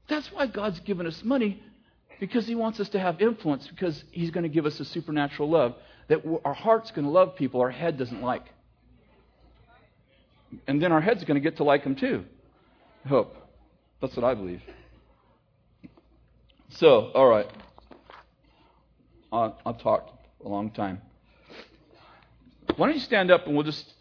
That's 0.08 0.30
why 0.32 0.46
God's 0.46 0.80
given 0.80 1.06
us 1.06 1.22
money 1.22 1.62
because 2.20 2.46
he 2.46 2.54
wants 2.54 2.80
us 2.80 2.88
to 2.90 2.98
have 2.98 3.20
influence 3.20 3.66
because 3.66 4.04
he's 4.10 4.30
going 4.30 4.44
to 4.44 4.48
give 4.48 4.66
us 4.66 4.78
a 4.80 4.84
supernatural 4.84 5.50
love 5.50 5.74
that 6.08 6.22
our 6.44 6.54
heart's 6.54 6.90
going 6.90 7.04
to 7.04 7.10
love 7.10 7.36
people 7.36 7.60
our 7.60 7.70
head 7.70 7.96
doesn't 7.98 8.22
like. 8.22 8.44
And 10.66 10.82
then 10.82 10.92
our 10.92 11.00
head's 11.00 11.24
going 11.24 11.36
to 11.36 11.40
get 11.40 11.56
to 11.56 11.64
like 11.64 11.84
them 11.84 11.96
too. 11.96 12.24
I 13.04 13.08
hope. 13.08 13.36
That's 14.00 14.14
what 14.16 14.24
I 14.24 14.34
believe. 14.34 14.62
So, 16.70 17.10
all 17.14 17.28
right. 17.28 17.48
I've 19.32 19.78
talked 19.80 20.12
a 20.44 20.48
long 20.48 20.70
time. 20.70 21.00
Why 22.76 22.86
don't 22.86 22.94
you 22.94 23.00
stand 23.00 23.30
up 23.30 23.46
and 23.46 23.54
we'll 23.54 23.64
just 23.64 23.92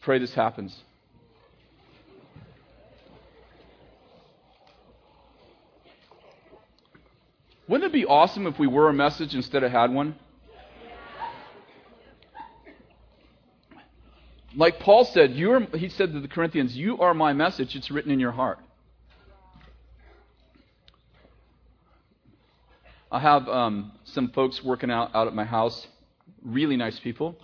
pray 0.00 0.18
this 0.18 0.34
happens. 0.34 0.78
Wouldn't 7.68 7.88
it 7.88 7.92
be 7.92 8.04
awesome 8.04 8.46
if 8.46 8.58
we 8.58 8.66
were 8.66 8.88
a 8.88 8.92
message 8.92 9.34
instead 9.34 9.62
of 9.62 9.72
had 9.72 9.92
one? 9.92 10.14
Like 14.54 14.80
Paul 14.80 15.06
said, 15.06 15.32
you 15.32 15.52
are, 15.52 15.60
he 15.76 15.88
said 15.88 16.12
to 16.12 16.20
the 16.20 16.28
Corinthians, 16.28 16.76
You 16.76 16.98
are 16.98 17.14
my 17.14 17.32
message. 17.32 17.74
It's 17.74 17.90
written 17.90 18.10
in 18.10 18.20
your 18.20 18.32
heart. 18.32 18.58
I 23.10 23.18
have 23.18 23.48
um, 23.48 23.92
some 24.04 24.28
folks 24.28 24.62
working 24.62 24.90
out, 24.90 25.14
out 25.14 25.26
at 25.26 25.34
my 25.34 25.44
house, 25.44 25.86
really 26.42 26.76
nice 26.76 26.98
people, 27.00 27.36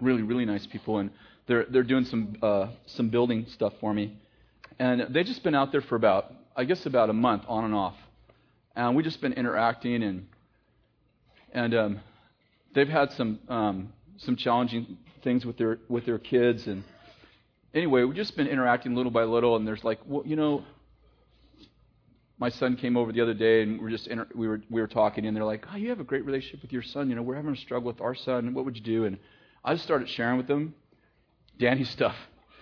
really, 0.00 0.22
really 0.22 0.44
nice 0.44 0.66
people, 0.66 0.98
and 0.98 1.10
they're, 1.46 1.66
they're 1.68 1.82
doing 1.82 2.04
some, 2.04 2.36
uh, 2.42 2.68
some 2.86 3.08
building 3.08 3.46
stuff 3.48 3.72
for 3.80 3.92
me. 3.92 4.16
And 4.78 5.06
they've 5.10 5.26
just 5.26 5.42
been 5.42 5.54
out 5.54 5.72
there 5.72 5.80
for 5.82 5.96
about, 5.96 6.32
I 6.56 6.64
guess, 6.64 6.84
about 6.86 7.10
a 7.10 7.14
month 7.14 7.44
on 7.48 7.64
and 7.64 7.74
off. 7.74 7.96
And 8.74 8.96
we've 8.96 9.04
just 9.04 9.20
been 9.20 9.32
interacting, 9.34 10.02
and, 10.02 10.26
and 11.52 11.74
um, 11.74 12.00
they've 12.74 12.88
had 12.88 13.12
some, 13.12 13.38
um, 13.48 13.92
some 14.18 14.36
challenging 14.36 14.98
things 15.22 15.44
with 15.44 15.56
their 15.56 15.78
with 15.88 16.06
their 16.06 16.18
kids. 16.18 16.66
And 16.66 16.84
anyway 17.74 18.04
we've 18.04 18.16
just 18.16 18.36
been 18.36 18.46
interacting 18.46 18.94
little 18.94 19.12
by 19.12 19.24
little. 19.24 19.56
And 19.56 19.66
there's 19.66 19.84
like 19.84 20.00
well 20.06 20.22
you 20.26 20.36
know 20.36 20.64
my 22.38 22.48
son 22.48 22.76
came 22.76 22.96
over 22.96 23.12
the 23.12 23.20
other 23.20 23.34
day 23.34 23.62
and 23.62 23.80
we 23.80 23.86
are 23.86 23.90
just 23.90 24.06
inter- 24.08 24.28
we 24.34 24.48
were 24.48 24.60
we 24.70 24.80
were 24.80 24.88
talking 24.88 25.26
and 25.26 25.36
they're 25.36 25.44
like 25.44 25.64
oh 25.72 25.76
you 25.76 25.88
have 25.90 26.00
a 26.00 26.04
great 26.04 26.24
relationship 26.24 26.62
with 26.62 26.72
your 26.72 26.82
son. 26.82 27.08
You 27.08 27.16
know 27.16 27.22
we're 27.22 27.36
having 27.36 27.52
a 27.52 27.56
struggle 27.56 27.86
with 27.86 28.00
our 28.00 28.14
son. 28.14 28.54
What 28.54 28.64
would 28.64 28.76
you 28.76 28.82
do? 28.82 29.04
And 29.04 29.18
I 29.64 29.74
just 29.74 29.84
started 29.84 30.08
sharing 30.08 30.36
with 30.36 30.46
them 30.46 30.74
Danny's 31.58 31.90
stuff. 31.90 32.16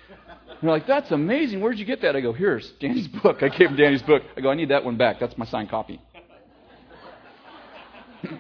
And 0.09 0.59
they're 0.63 0.71
like 0.71 0.87
that's 0.87 1.11
amazing. 1.11 1.61
Where'd 1.61 1.79
you 1.79 1.87
get 1.87 2.03
that? 2.03 2.17
I 2.17 2.21
go 2.21 2.33
here's 2.33 2.71
Danny's 2.81 3.09
book. 3.09 3.43
I 3.43 3.49
gave 3.49 3.71
him 3.71 3.77
Danny's 3.77 4.03
book. 4.03 4.23
I 4.37 4.41
go 4.41 4.51
I 4.51 4.55
need 4.55 4.71
that 4.71 4.85
one 4.85 4.97
back. 4.97 5.19
That's 5.21 5.37
my 5.39 5.47
signed 5.47 5.71
copy. 5.71 6.01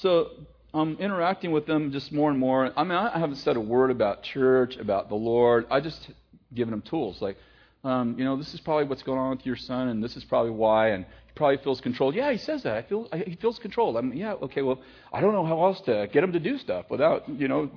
So 0.00 0.30
I'm 0.72 0.96
interacting 0.98 1.50
with 1.50 1.66
them 1.66 1.90
just 1.90 2.12
more 2.12 2.30
and 2.30 2.38
more. 2.38 2.72
I 2.76 2.84
mean, 2.84 2.92
I 2.92 3.18
haven't 3.18 3.36
said 3.36 3.56
a 3.56 3.60
word 3.60 3.90
about 3.90 4.22
church, 4.22 4.76
about 4.76 5.08
the 5.08 5.16
Lord. 5.16 5.66
I 5.70 5.80
just 5.80 6.10
given 6.54 6.70
them 6.70 6.82
tools. 6.82 7.20
Like, 7.20 7.36
um, 7.82 8.16
you 8.18 8.24
know, 8.24 8.36
this 8.36 8.54
is 8.54 8.60
probably 8.60 8.84
what's 8.84 9.02
going 9.02 9.18
on 9.18 9.30
with 9.30 9.44
your 9.44 9.56
son, 9.56 9.88
and 9.88 10.02
this 10.02 10.16
is 10.16 10.24
probably 10.24 10.52
why, 10.52 10.88
and 10.88 11.04
he 11.04 11.32
probably 11.34 11.56
feels 11.58 11.80
controlled. 11.80 12.14
Yeah, 12.14 12.30
he 12.30 12.38
says 12.38 12.62
that. 12.62 12.76
I 12.76 12.82
feel 12.82 13.08
I, 13.12 13.18
he 13.18 13.34
feels 13.36 13.58
controlled. 13.58 13.96
I'm 13.96 14.12
yeah, 14.12 14.34
okay. 14.34 14.62
Well, 14.62 14.80
I 15.12 15.20
don't 15.20 15.32
know 15.32 15.44
how 15.44 15.64
else 15.64 15.80
to 15.82 16.08
get 16.12 16.22
him 16.22 16.32
to 16.32 16.40
do 16.40 16.58
stuff 16.58 16.86
without, 16.90 17.28
you 17.28 17.48
know. 17.48 17.70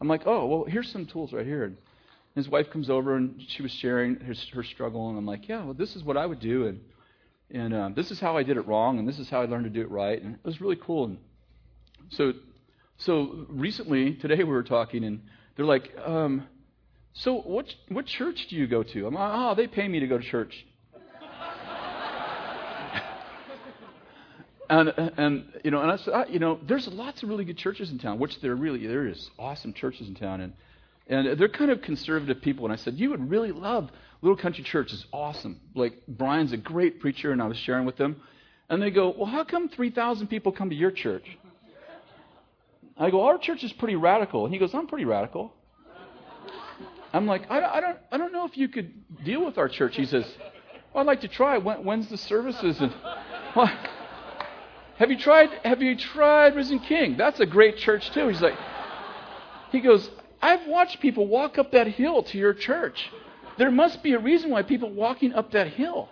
I'm 0.00 0.08
like, 0.08 0.22
oh, 0.26 0.46
well, 0.46 0.64
here's 0.64 0.90
some 0.90 1.04
tools 1.06 1.32
right 1.32 1.44
here. 1.44 1.64
And 1.64 1.76
his 2.34 2.48
wife 2.48 2.70
comes 2.70 2.88
over 2.88 3.16
and 3.16 3.42
she 3.48 3.60
was 3.60 3.70
sharing 3.72 4.16
her, 4.20 4.34
her 4.54 4.62
struggle, 4.62 5.08
and 5.08 5.18
I'm 5.18 5.26
like, 5.26 5.48
yeah, 5.48 5.64
well, 5.64 5.74
this 5.74 5.96
is 5.96 6.04
what 6.04 6.16
I 6.16 6.26
would 6.26 6.40
do, 6.40 6.66
and 6.68 6.80
and 7.50 7.74
um, 7.74 7.94
this 7.94 8.12
is 8.12 8.20
how 8.20 8.36
I 8.36 8.44
did 8.44 8.56
it 8.56 8.66
wrong, 8.68 8.98
and 9.00 9.08
this 9.08 9.18
is 9.18 9.28
how 9.28 9.42
I 9.42 9.46
learned 9.46 9.64
to 9.64 9.70
do 9.70 9.80
it 9.80 9.90
right, 9.90 10.22
and 10.22 10.34
it 10.34 10.44
was 10.44 10.60
really 10.60 10.76
cool. 10.76 11.06
And 11.06 11.18
so, 12.10 12.32
so 12.98 13.46
recently 13.48 14.14
today 14.14 14.38
we 14.38 14.44
were 14.44 14.62
talking, 14.62 15.04
and 15.04 15.22
they're 15.56 15.66
like, 15.66 15.90
um, 16.04 16.46
so 17.12 17.40
what 17.40 17.66
what 17.88 18.06
church 18.06 18.46
do 18.48 18.56
you 18.56 18.66
go 18.66 18.82
to? 18.82 19.06
I'm 19.06 19.14
like, 19.14 19.32
oh, 19.34 19.54
they 19.54 19.66
pay 19.66 19.86
me 19.86 20.00
to 20.00 20.06
go 20.06 20.18
to 20.18 20.24
church. 20.24 20.66
and 24.70 24.92
and 25.16 25.44
you 25.64 25.70
know, 25.70 25.82
and 25.82 25.90
I 25.90 25.96
said, 25.96 26.14
I, 26.14 26.26
you 26.26 26.38
know, 26.38 26.58
there's 26.66 26.88
lots 26.88 27.22
of 27.22 27.28
really 27.28 27.44
good 27.44 27.58
churches 27.58 27.90
in 27.90 27.98
town, 27.98 28.18
which 28.18 28.40
there 28.40 28.56
really 28.56 28.86
there 28.86 29.06
is 29.06 29.30
awesome 29.38 29.72
churches 29.72 30.08
in 30.08 30.14
town, 30.14 30.40
and 30.40 30.52
and 31.06 31.38
they're 31.38 31.48
kind 31.48 31.70
of 31.70 31.82
conservative 31.82 32.42
people. 32.42 32.64
And 32.64 32.72
I 32.72 32.76
said, 32.76 32.94
you 32.94 33.10
would 33.10 33.30
really 33.30 33.52
love 33.52 33.90
Little 34.22 34.36
Country 34.36 34.64
Church. 34.64 34.92
It's 34.92 35.04
awesome. 35.12 35.60
Like 35.74 35.94
Brian's 36.08 36.52
a 36.52 36.56
great 36.56 37.00
preacher, 37.00 37.32
and 37.32 37.42
I 37.42 37.46
was 37.46 37.56
sharing 37.56 37.86
with 37.86 37.96
them, 37.96 38.20
and 38.68 38.80
they 38.80 38.90
go, 38.90 39.12
well, 39.16 39.26
how 39.26 39.42
come 39.42 39.68
3,000 39.68 40.28
people 40.28 40.52
come 40.52 40.70
to 40.70 40.76
your 40.76 40.92
church? 40.92 41.24
I 42.96 43.10
go, 43.10 43.24
our 43.24 43.38
church 43.38 43.64
is 43.64 43.72
pretty 43.72 43.96
radical, 43.96 44.44
and 44.44 44.52
he 44.52 44.58
goes, 44.60 44.74
I'm 44.74 44.86
pretty 44.86 45.04
radical. 45.04 45.54
I'm 47.12 47.26
like, 47.26 47.50
I, 47.50 47.60
I 47.62 47.80
don't, 47.80 47.98
I 48.12 48.18
don't 48.18 48.32
know 48.32 48.44
if 48.44 48.56
you 48.56 48.68
could 48.68 48.92
deal 49.24 49.44
with 49.44 49.58
our 49.58 49.68
church. 49.68 49.96
He 49.96 50.06
says, 50.06 50.24
well, 50.92 51.02
I'd 51.02 51.06
like 51.06 51.22
to 51.22 51.28
try. 51.28 51.58
When, 51.58 51.84
when's 51.84 52.08
the 52.08 52.16
services? 52.16 52.80
And 52.80 52.94
well, 53.56 53.72
have 54.96 55.10
you 55.10 55.18
tried? 55.18 55.50
Have 55.64 55.82
you 55.82 55.96
tried 55.96 56.54
Risen 56.54 56.78
King? 56.80 57.16
That's 57.16 57.40
a 57.40 57.46
great 57.46 57.78
church 57.78 58.10
too. 58.12 58.28
He's 58.28 58.40
like, 58.40 58.56
he 59.72 59.80
goes, 59.80 60.08
I've 60.40 60.66
watched 60.66 61.00
people 61.00 61.26
walk 61.26 61.58
up 61.58 61.72
that 61.72 61.88
hill 61.88 62.22
to 62.24 62.38
your 62.38 62.54
church. 62.54 63.10
There 63.58 63.70
must 63.70 64.02
be 64.02 64.12
a 64.12 64.18
reason 64.18 64.50
why 64.50 64.62
people 64.62 64.90
walking 64.90 65.32
up 65.32 65.50
that 65.52 65.68
hill. 65.68 66.08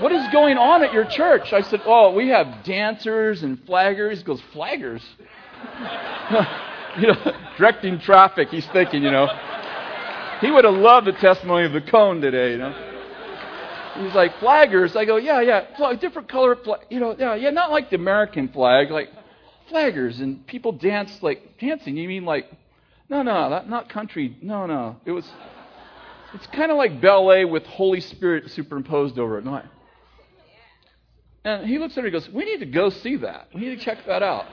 What 0.00 0.12
is 0.12 0.26
going 0.32 0.58
on 0.58 0.84
at 0.84 0.92
your 0.92 1.04
church? 1.04 1.52
I 1.52 1.60
said, 1.62 1.82
Oh, 1.84 2.12
we 2.12 2.28
have 2.28 2.62
dancers 2.64 3.42
and 3.42 3.58
flaggers. 3.66 4.18
He 4.18 4.22
goes, 4.22 4.40
Flaggers? 4.54 5.02
you 7.00 7.08
know, 7.08 7.32
directing 7.56 7.98
traffic. 7.98 8.48
He's 8.48 8.66
thinking, 8.68 9.02
you 9.02 9.10
know. 9.10 9.28
He 10.40 10.50
would 10.52 10.64
have 10.64 10.74
loved 10.74 11.08
the 11.08 11.12
testimony 11.12 11.66
of 11.66 11.72
the 11.72 11.80
cone 11.80 12.20
today, 12.20 12.52
you 12.52 12.58
know. 12.58 12.72
He's 13.96 14.14
like, 14.14 14.34
flaggers. 14.36 14.94
I 14.94 15.04
go, 15.04 15.16
yeah, 15.16 15.40
yeah, 15.40 15.94
different 15.96 16.28
color, 16.28 16.54
flag, 16.54 16.82
you 16.88 17.00
know, 17.00 17.16
yeah, 17.18 17.34
yeah, 17.34 17.50
not 17.50 17.72
like 17.72 17.90
the 17.90 17.96
American 17.96 18.48
flag, 18.48 18.92
like 18.92 19.08
flaggers 19.68 20.20
and 20.20 20.46
people 20.46 20.70
dance 20.70 21.20
like 21.22 21.58
dancing. 21.58 21.96
You 21.96 22.06
mean 22.06 22.24
like, 22.24 22.48
no, 23.10 23.22
no, 23.22 23.50
that, 23.50 23.68
not 23.68 23.88
country. 23.88 24.36
No, 24.40 24.66
no. 24.66 24.96
It 25.04 25.10
was, 25.10 25.28
it's 26.34 26.46
kind 26.48 26.70
of 26.70 26.76
like 26.76 27.00
ballet 27.00 27.44
with 27.44 27.64
Holy 27.66 28.00
Spirit 28.00 28.48
superimposed 28.50 29.18
over 29.18 29.38
it. 29.38 29.44
And 31.48 31.66
he 31.66 31.78
looks 31.78 31.96
at 31.96 32.02
her 32.02 32.06
and 32.08 32.12
goes, 32.12 32.28
we 32.28 32.44
need 32.44 32.60
to 32.60 32.66
go 32.66 32.90
see 32.90 33.16
that. 33.16 33.48
We 33.54 33.62
need 33.62 33.78
to 33.78 33.84
check 33.84 34.04
that 34.06 34.22
out. 34.22 34.44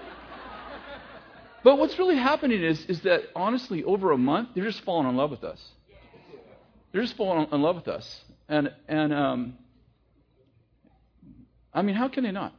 But 1.61 1.77
what's 1.77 1.99
really 1.99 2.15
happening 2.15 2.63
is, 2.63 2.85
is 2.85 3.01
that 3.01 3.23
honestly, 3.35 3.83
over 3.83 4.11
a 4.11 4.17
month, 4.17 4.49
they're 4.55 4.63
just 4.63 4.81
falling 4.81 5.09
in 5.09 5.17
love 5.17 5.31
with 5.31 5.43
us. 5.43 5.61
They're 6.91 7.01
just 7.01 7.17
falling 7.17 7.47
in 7.51 7.61
love 7.61 7.75
with 7.75 7.87
us. 7.89 8.23
And, 8.47 8.71
and 8.87 9.13
um, 9.13 9.57
I 11.73 11.81
mean, 11.81 11.95
how 11.95 12.07
can 12.07 12.23
they 12.23 12.31
not? 12.31 12.53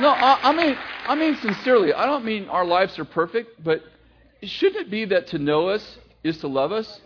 No, 0.00 0.10
I, 0.10 0.38
I 0.42 0.52
mean, 0.52 0.76
I 1.06 1.14
mean 1.14 1.36
sincerely. 1.36 1.92
I 1.94 2.04
don't 2.06 2.24
mean 2.24 2.48
our 2.48 2.64
lives 2.64 2.98
are 2.98 3.04
perfect, 3.04 3.64
but 3.64 3.82
shouldn't 4.42 4.86
it 4.86 4.90
be 4.90 5.06
that 5.06 5.28
to 5.28 5.38
know 5.38 5.68
us 5.68 5.98
is 6.22 6.38
to 6.38 6.46
love 6.46 6.72
us? 6.72 7.00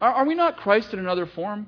Are, 0.00 0.12
are 0.12 0.26
we 0.26 0.34
not 0.34 0.56
Christ 0.56 0.92
in 0.92 0.98
another 0.98 1.26
form? 1.26 1.66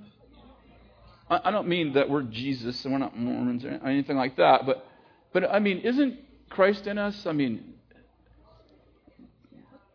I, 1.28 1.40
I 1.44 1.50
don't 1.50 1.68
mean 1.68 1.94
that 1.94 2.08
we're 2.08 2.22
Jesus 2.22 2.84
and 2.84 2.92
we're 2.92 2.98
not 2.98 3.16
Mormons 3.18 3.64
or 3.64 3.70
anything 3.86 4.16
like 4.16 4.36
that, 4.36 4.66
but, 4.66 4.86
but 5.32 5.50
I 5.50 5.58
mean, 5.58 5.78
isn't 5.78 6.18
Christ 6.48 6.86
in 6.86 6.98
us? 6.98 7.26
I 7.26 7.32
mean, 7.32 7.74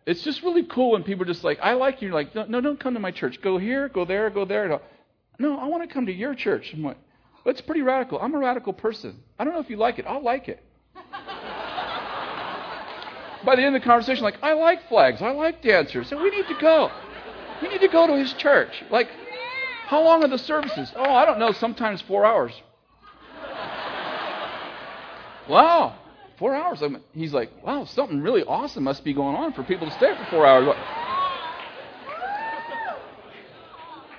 it's 0.05 0.23
just 0.23 0.43
really 0.43 0.63
cool 0.63 0.91
when 0.91 1.03
people 1.03 1.23
are 1.23 1.27
just 1.27 1.43
like, 1.43 1.59
I 1.61 1.73
like 1.73 2.01
you. 2.01 2.09
You're 2.09 2.15
like, 2.15 2.35
no, 2.35 2.45
no, 2.45 2.61
don't 2.61 2.79
come 2.79 2.93
to 2.93 2.99
my 2.99 3.11
church. 3.11 3.41
Go 3.41 3.57
here, 3.57 3.89
go 3.89 4.05
there, 4.05 4.29
go 4.29 4.45
there. 4.45 4.79
No, 5.39 5.57
I 5.57 5.65
want 5.65 5.87
to 5.87 5.93
come 5.93 6.05
to 6.05 6.13
your 6.13 6.35
church. 6.35 6.71
I'm 6.73 6.83
like, 6.83 6.97
it's 7.45 7.61
pretty 7.61 7.81
radical. 7.81 8.19
I'm 8.19 8.33
a 8.33 8.39
radical 8.39 8.73
person. 8.73 9.19
I 9.37 9.43
don't 9.43 9.53
know 9.53 9.59
if 9.59 9.69
you 9.69 9.77
like 9.77 9.99
it. 9.99 10.05
I'll 10.07 10.23
like 10.23 10.47
it. 10.47 10.63
By 13.45 13.55
the 13.55 13.63
end 13.63 13.75
of 13.75 13.81
the 13.81 13.85
conversation, 13.85 14.23
like, 14.23 14.37
I 14.41 14.53
like 14.53 14.87
flags. 14.89 15.21
I 15.21 15.31
like 15.31 15.61
dancers. 15.61 16.09
So 16.09 16.21
we 16.21 16.31
need 16.31 16.47
to 16.47 16.55
go. 16.59 16.89
We 17.61 17.69
need 17.69 17.81
to 17.81 17.87
go 17.87 18.07
to 18.07 18.17
his 18.17 18.33
church. 18.33 18.83
Like, 18.89 19.09
how 19.85 20.03
long 20.03 20.23
are 20.23 20.27
the 20.27 20.37
services? 20.37 20.91
Oh, 20.95 21.13
I 21.13 21.25
don't 21.25 21.39
know, 21.39 21.51
sometimes 21.51 22.01
four 22.01 22.25
hours. 22.25 22.51
wow, 25.47 25.95
four 26.37 26.55
hours. 26.55 26.81
I 26.81 26.87
mean, 26.87 27.01
he's 27.13 27.33
like, 27.33 27.51
wow, 27.63 27.85
something 27.85 28.21
really 28.21 28.43
awesome 28.43 28.83
must 28.83 29.03
be 29.03 29.13
going 29.13 29.35
on 29.35 29.53
for 29.53 29.63
people 29.63 29.87
to 29.87 29.93
stay 29.93 30.15
for 30.15 30.25
four 30.31 30.45
hours. 30.45 30.75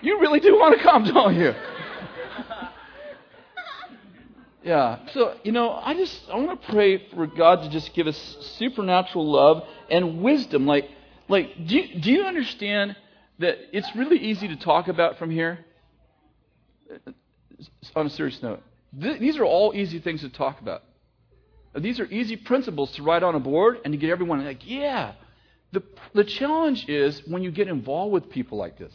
You 0.03 0.20
really 0.20 0.41
do 0.41 0.55
want 0.55 0.76
to 0.76 0.82
come, 0.82 1.05
don't 1.05 1.34
you? 1.34 1.53
yeah. 4.62 4.99
So, 5.12 5.34
you 5.43 5.53
know, 5.53 5.72
I 5.72 5.95
just, 5.95 6.30
I 6.30 6.37
want 6.37 6.62
to 6.62 6.68
pray 6.68 7.09
for 7.11 7.26
God 7.26 7.62
to 7.62 7.68
just 7.70 7.93
give 7.93 8.07
us 8.07 8.37
supernatural 8.59 9.28
love 9.30 9.64
and 9.91 10.22
wisdom. 10.22 10.66
Like, 10.66 10.89
like, 11.28 11.66
do 11.66 11.76
you, 11.76 12.01
do 12.01 12.12
you 12.12 12.24
understand 12.24 12.95
that 13.39 13.59
it's 13.72 13.95
really 13.95 14.18
easy 14.18 14.49
to 14.49 14.57
talk 14.57 14.89
about 14.89 15.18
from 15.18 15.30
here. 15.30 15.64
On 17.95 18.07
a 18.07 18.11
serious 18.11 18.43
note, 18.43 18.62
th- 19.01 19.18
these 19.18 19.39
are 19.39 19.45
all 19.45 19.74
easy 19.74 19.99
things 19.99 20.20
to 20.20 20.28
talk 20.28 20.61
about. 20.61 20.82
These 21.74 22.01
are 22.01 22.07
easy 22.07 22.37
principles 22.37 22.93
to 22.93 23.03
write 23.03 23.22
on 23.22 23.34
a 23.34 23.41
board 23.41 23.80
and 23.84 23.93
to 23.93 23.99
get 23.99 24.11
everyone 24.11 24.45
like, 24.45 24.66
yeah. 24.66 25.12
The, 25.72 25.82
the 26.14 26.24
challenge 26.24 26.89
is 26.89 27.22
when 27.26 27.43
you 27.43 27.51
get 27.51 27.68
involved 27.68 28.12
with 28.12 28.30
people 28.30 28.57
like 28.57 28.78
this. 28.78 28.95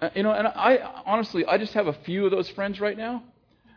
Uh, 0.00 0.10
you 0.14 0.22
know, 0.22 0.32
and 0.32 0.46
I 0.46 1.02
honestly, 1.04 1.44
I 1.44 1.58
just 1.58 1.74
have 1.74 1.86
a 1.86 1.92
few 1.92 2.24
of 2.24 2.30
those 2.30 2.48
friends 2.50 2.80
right 2.80 2.96
now. 2.96 3.22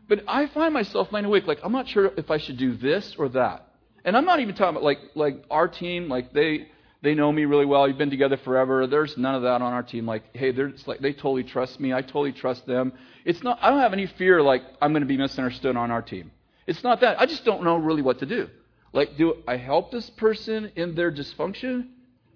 But 0.07 0.23
I 0.27 0.47
find 0.47 0.73
myself 0.73 1.11
laying 1.11 1.25
awake, 1.25 1.45
like, 1.45 1.59
I'm 1.63 1.71
not 1.71 1.87
sure 1.87 2.11
if 2.17 2.31
I 2.31 2.37
should 2.37 2.57
do 2.57 2.75
this 2.75 3.15
or 3.17 3.29
that. 3.29 3.67
And 4.03 4.17
I'm 4.17 4.25
not 4.25 4.39
even 4.39 4.55
talking 4.55 4.69
about 4.69 4.83
like, 4.83 4.99
like 5.15 5.43
our 5.51 5.67
team, 5.67 6.09
like 6.09 6.33
they, 6.33 6.67
they 7.01 7.13
know 7.13 7.31
me 7.31 7.45
really 7.45 7.65
well. 7.65 7.87
You've 7.87 7.97
been 7.97 8.09
together 8.09 8.37
forever. 8.37 8.85
There's 8.85 9.17
none 9.17 9.35
of 9.35 9.43
that 9.43 9.61
on 9.61 9.73
our 9.73 9.83
team. 9.83 10.05
Like, 10.05 10.23
hey, 10.35 10.51
they're 10.51 10.73
like 10.85 10.99
they 10.99 11.13
totally 11.13 11.43
trust 11.43 11.79
me. 11.79 11.93
I 11.93 12.01
totally 12.01 12.33
trust 12.33 12.65
them. 12.65 12.93
It's 13.25 13.41
not. 13.41 13.59
I 13.61 13.69
don't 13.69 13.79
have 13.79 13.93
any 13.93 14.05
fear 14.05 14.41
like 14.41 14.63
I'm 14.81 14.91
going 14.91 15.01
to 15.01 15.07
be 15.07 15.17
misunderstood 15.17 15.75
on 15.75 15.91
our 15.91 16.01
team. 16.01 16.31
It's 16.67 16.83
not 16.83 17.01
that. 17.01 17.19
I 17.19 17.25
just 17.25 17.45
don't 17.45 17.63
know 17.63 17.77
really 17.77 18.01
what 18.01 18.19
to 18.19 18.25
do. 18.25 18.49
Like, 18.91 19.17
do 19.17 19.35
I 19.47 19.57
help 19.57 19.91
this 19.91 20.09
person 20.11 20.71
in 20.75 20.95
their 20.95 21.11
dysfunction? 21.11 21.89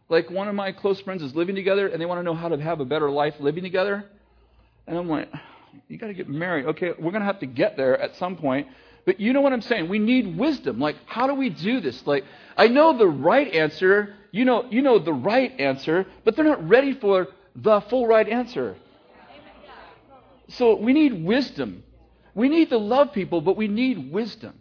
Like, 0.09 0.30
one 0.30 0.47
of 0.47 0.55
my 0.55 0.72
close 0.72 0.99
friends 1.01 1.24
is 1.24 1.36
living 1.36 1.55
together 1.55 1.88
and 1.88 1.99
they 1.99 2.05
want 2.05 2.20
to 2.20 2.24
know 2.24 2.36
how 2.36 2.49
to 2.49 2.57
have 2.57 2.80
a 2.80 2.86
better 2.86 3.09
life 3.09 3.36
living 3.39 3.64
together. 3.64 4.05
And 4.88 4.97
I'm 4.97 5.09
like, 5.09 5.30
you 5.88 5.97
got 5.97 6.07
to 6.07 6.14
get 6.14 6.30
married. 6.30 6.66
Okay, 6.66 6.91
we're 6.97 7.11
going 7.11 7.22
to 7.22 7.26
have 7.26 7.39
to 7.39 7.45
get 7.45 7.78
there 7.78 7.99
at 7.99 8.16
some 8.18 8.36
point. 8.36 8.68
But 9.05 9.20
you 9.20 9.34
know 9.34 9.41
what 9.41 9.53
I'm 9.53 9.61
saying? 9.61 9.89
We 9.89 9.99
need 9.99 10.38
wisdom. 10.38 10.80
Like, 10.80 10.95
how 11.05 11.28
do 11.28 11.34
we 11.34 11.49
do 11.49 11.82
this? 11.82 12.05
Like, 12.05 12.24
I 12.55 12.68
know 12.68 12.97
the 12.97 13.07
right 13.07 13.51
answer. 13.53 14.16
You 14.34 14.46
know, 14.46 14.66
you 14.72 14.82
know 14.82 14.98
the 14.98 15.14
right 15.14 15.58
answer, 15.60 16.08
but 16.26 16.36
they're 16.36 16.44
not 16.44 16.68
ready 16.68 16.94
for 16.94 17.28
the 17.56 17.82
full 17.82 18.08
right 18.08 18.28
answer. 18.28 18.76
So 20.50 20.76
we 20.76 20.92
need 20.92 21.24
wisdom. 21.24 21.84
We 22.34 22.50
need 22.50 22.70
to 22.70 22.80
love 22.80 23.14
people, 23.14 23.42
but 23.42 23.56
we 23.56 23.68
need 23.68 24.12
wisdom. 24.12 24.56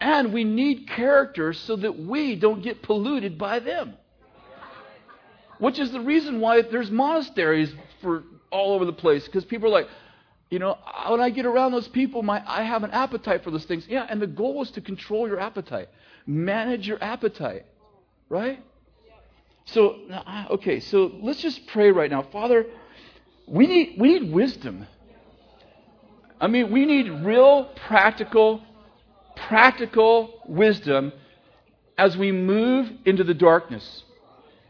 And 0.00 0.32
we 0.32 0.44
need 0.44 0.88
character 0.88 1.52
so 1.52 1.74
that 1.74 1.98
we 1.98 2.36
don't 2.36 2.62
get 2.62 2.80
polluted 2.80 3.38
by 3.38 3.58
them. 3.58 3.94
Which 5.58 5.80
is 5.80 5.90
the 5.90 6.00
reason 6.00 6.40
why 6.40 6.62
there's 6.62 6.92
monasteries 6.92 7.74
for 8.02 8.22
all 8.52 8.74
over 8.74 8.84
the 8.84 8.92
place. 8.92 9.24
Because 9.24 9.44
people 9.44 9.66
are 9.68 9.72
like, 9.72 9.88
you 10.48 10.60
know, 10.60 10.78
when 11.08 11.20
I 11.20 11.30
get 11.30 11.44
around 11.44 11.72
those 11.72 11.88
people, 11.88 12.22
my, 12.22 12.40
I 12.46 12.62
have 12.62 12.84
an 12.84 12.92
appetite 12.92 13.42
for 13.42 13.50
those 13.50 13.64
things. 13.64 13.88
Yeah, 13.88 14.06
and 14.08 14.22
the 14.22 14.28
goal 14.28 14.62
is 14.62 14.70
to 14.72 14.80
control 14.80 15.26
your 15.26 15.40
appetite, 15.40 15.88
manage 16.24 16.86
your 16.86 17.02
appetite, 17.02 17.66
right? 18.28 18.62
So, 19.66 19.96
okay, 20.50 20.80
so 20.80 21.12
let's 21.22 21.40
just 21.40 21.66
pray 21.68 21.90
right 21.90 22.10
now. 22.10 22.22
Father, 22.22 22.66
we 23.46 23.66
need, 23.66 23.96
we 23.98 24.18
need 24.18 24.32
wisdom. 24.32 24.86
I 26.40 26.48
mean, 26.48 26.70
we 26.70 26.84
need 26.84 27.08
real 27.24 27.64
practical, 27.86 28.62
practical 29.36 30.40
wisdom 30.46 31.12
as 31.96 32.16
we 32.16 32.32
move 32.32 32.90
into 33.04 33.24
the 33.24 33.34
darkness, 33.34 34.02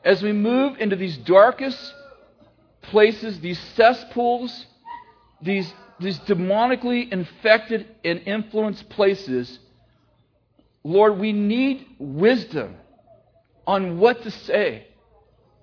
as 0.04 0.22
we 0.22 0.32
move 0.32 0.76
into 0.78 0.94
these 0.94 1.16
darkest 1.18 1.94
places, 2.82 3.40
these 3.40 3.58
cesspools, 3.74 4.66
these, 5.40 5.72
these 5.98 6.18
demonically 6.20 7.10
infected 7.10 7.88
and 8.04 8.20
influenced 8.26 8.88
places, 8.90 9.58
Lord, 10.84 11.18
we 11.18 11.32
need 11.32 11.86
wisdom 11.98 12.76
on 13.66 13.98
what 13.98 14.22
to 14.22 14.30
say, 14.30 14.86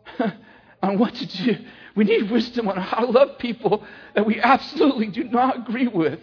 on 0.83 0.97
what 0.97 1.13
to 1.15 1.25
do. 1.25 1.57
We 1.95 2.05
need 2.05 2.31
wisdom 2.31 2.67
on 2.67 2.77
how 2.77 3.05
to 3.05 3.11
love 3.11 3.37
people 3.37 3.83
that 4.15 4.25
we 4.25 4.39
absolutely 4.39 5.07
do 5.07 5.25
not 5.25 5.57
agree 5.57 5.87
with. 5.87 6.19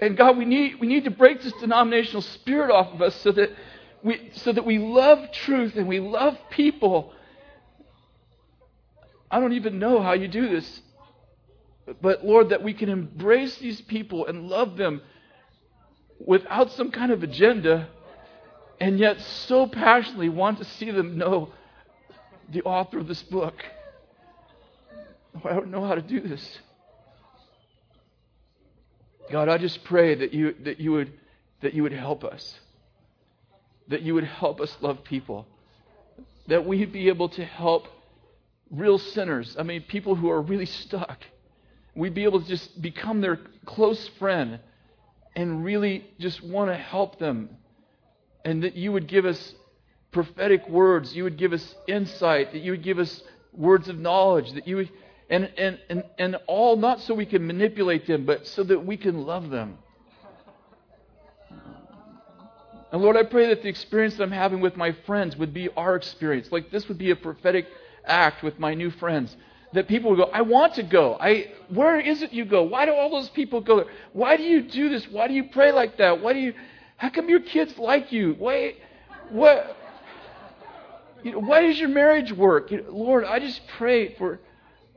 And 0.00 0.16
God, 0.16 0.36
we 0.36 0.44
need, 0.44 0.80
we 0.80 0.86
need 0.86 1.04
to 1.04 1.10
break 1.10 1.42
this 1.42 1.52
denominational 1.54 2.22
spirit 2.22 2.70
off 2.70 2.92
of 2.92 3.00
us 3.00 3.14
so 3.22 3.32
that 3.32 3.50
we, 4.02 4.30
so 4.34 4.52
that 4.52 4.64
we 4.66 4.78
love 4.78 5.32
truth 5.32 5.76
and 5.76 5.88
we 5.88 6.00
love 6.00 6.36
people. 6.50 7.12
I 9.30 9.40
don't 9.40 9.54
even 9.54 9.78
know 9.78 10.02
how 10.02 10.12
you 10.12 10.28
do 10.28 10.48
this. 10.48 10.82
But 12.02 12.24
Lord, 12.24 12.50
that 12.50 12.62
we 12.62 12.74
can 12.74 12.88
embrace 12.88 13.56
these 13.58 13.80
people 13.80 14.26
and 14.26 14.48
love 14.48 14.76
them 14.76 15.02
without 16.18 16.72
some 16.72 16.90
kind 16.90 17.12
of 17.12 17.22
agenda, 17.22 17.88
and 18.80 18.98
yet 18.98 19.20
so 19.20 19.66
passionately 19.66 20.28
want 20.28 20.58
to 20.58 20.64
see 20.64 20.90
them 20.90 21.16
know 21.18 21.52
the 22.50 22.62
author 22.62 22.98
of 22.98 23.08
this 23.08 23.22
book. 23.22 23.54
Oh, 25.34 25.48
I 25.48 25.54
don't 25.54 25.70
know 25.70 25.84
how 25.84 25.94
to 25.94 26.02
do 26.02 26.20
this. 26.20 26.58
God, 29.30 29.48
I 29.48 29.58
just 29.58 29.82
pray 29.84 30.14
that 30.14 30.32
you, 30.32 30.54
that 30.62 30.78
you, 30.78 30.92
would, 30.92 31.12
that 31.60 31.74
you 31.74 31.82
would 31.82 31.92
help 31.92 32.22
us. 32.22 32.58
That 33.88 34.02
you 34.02 34.14
would 34.14 34.24
help 34.24 34.60
us 34.60 34.76
love 34.80 35.02
people. 35.04 35.46
That 36.46 36.64
we'd 36.64 36.92
be 36.92 37.08
able 37.08 37.28
to 37.30 37.44
help 37.44 37.88
real 38.70 38.98
sinners. 38.98 39.56
I 39.58 39.62
mean, 39.62 39.82
people 39.82 40.14
who 40.14 40.30
are 40.30 40.40
really 40.40 40.66
stuck. 40.66 41.18
We'd 41.94 42.14
be 42.14 42.24
able 42.24 42.40
to 42.40 42.46
just 42.46 42.80
become 42.80 43.20
their 43.20 43.40
close 43.64 44.08
friend 44.18 44.60
and 45.34 45.64
really 45.64 46.06
just 46.18 46.42
want 46.42 46.70
to 46.70 46.76
help 46.76 47.18
them. 47.18 47.50
And 48.46 48.62
that 48.62 48.76
you 48.76 48.92
would 48.92 49.08
give 49.08 49.26
us 49.26 49.54
prophetic 50.12 50.66
words, 50.68 51.14
you 51.14 51.24
would 51.24 51.36
give 51.36 51.52
us 51.52 51.74
insight, 51.86 52.52
that 52.52 52.60
you 52.60 52.70
would 52.70 52.82
give 52.82 52.98
us 52.98 53.22
words 53.52 53.88
of 53.88 53.98
knowledge, 53.98 54.52
that 54.52 54.66
you 54.66 54.76
would 54.76 54.90
and, 55.28 55.50
and, 55.58 55.80
and, 55.88 56.04
and 56.18 56.36
all 56.46 56.76
not 56.76 57.00
so 57.00 57.12
we 57.12 57.26
can 57.26 57.44
manipulate 57.46 58.06
them, 58.06 58.24
but 58.24 58.46
so 58.46 58.62
that 58.62 58.86
we 58.86 58.96
can 58.96 59.26
love 59.26 59.50
them. 59.50 59.78
And 62.92 63.02
Lord, 63.02 63.16
I 63.16 63.24
pray 63.24 63.48
that 63.48 63.62
the 63.62 63.68
experience 63.68 64.16
that 64.16 64.22
I'm 64.22 64.30
having 64.30 64.60
with 64.60 64.76
my 64.76 64.92
friends 65.04 65.36
would 65.36 65.52
be 65.52 65.68
our 65.76 65.96
experience. 65.96 66.52
Like 66.52 66.70
this 66.70 66.86
would 66.86 66.98
be 66.98 67.10
a 67.10 67.16
prophetic 67.16 67.66
act 68.04 68.44
with 68.44 68.60
my 68.60 68.74
new 68.74 68.90
friends. 68.90 69.36
That 69.72 69.88
people 69.88 70.10
would 70.10 70.18
go, 70.18 70.30
I 70.32 70.42
want 70.42 70.74
to 70.74 70.84
go. 70.84 71.16
I 71.20 71.52
where 71.68 71.98
is 71.98 72.22
it 72.22 72.32
you 72.32 72.44
go? 72.44 72.62
Why 72.62 72.86
do 72.86 72.94
all 72.94 73.10
those 73.10 73.28
people 73.28 73.60
go 73.60 73.76
there? 73.76 73.92
Why 74.12 74.36
do 74.36 74.44
you 74.44 74.62
do 74.62 74.88
this? 74.88 75.08
Why 75.10 75.26
do 75.26 75.34
you 75.34 75.44
pray 75.44 75.72
like 75.72 75.98
that? 75.98 76.22
Why 76.22 76.32
do 76.32 76.38
you 76.38 76.54
how 76.96 77.10
come 77.10 77.28
your 77.28 77.40
kids 77.40 77.76
like 77.78 78.12
you? 78.12 78.34
Why 78.38 78.74
what 79.30 79.76
you 81.22 81.32
know, 81.32 81.40
why 81.40 81.62
does 81.62 81.78
your 81.78 81.88
marriage 81.88 82.32
work? 82.32 82.70
You 82.70 82.82
know, 82.82 82.90
Lord, 82.90 83.24
I 83.24 83.38
just 83.38 83.60
pray 83.76 84.14
for 84.14 84.40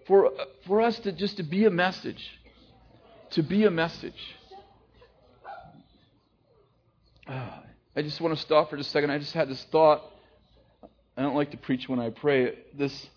for, 0.08 0.32
for 0.66 0.82
us 0.82 0.98
to 1.00 1.12
just 1.12 1.38
to 1.38 1.44
be 1.44 1.66
a 1.66 1.70
message. 1.70 2.30
To 3.32 3.44
be 3.44 3.66
a 3.66 3.72
message. 3.72 4.20
Uh, 7.28 7.60
I 7.96 8.02
just 8.02 8.20
want 8.20 8.36
to 8.36 8.42
stop 8.42 8.72
for 8.72 8.78
just 8.78 8.90
a 8.90 8.92
second. 8.92 9.12
I 9.12 9.20
just 9.20 9.34
had 9.34 9.50
this 9.50 9.64
thought. 9.72 10.02
I 11.16 11.22
don't 11.22 11.36
like 11.36 11.52
to 11.52 11.58
preach 11.58 11.88
when 11.88 12.00
I 12.00 12.10
pray. 12.10 12.58
This, 12.74 13.08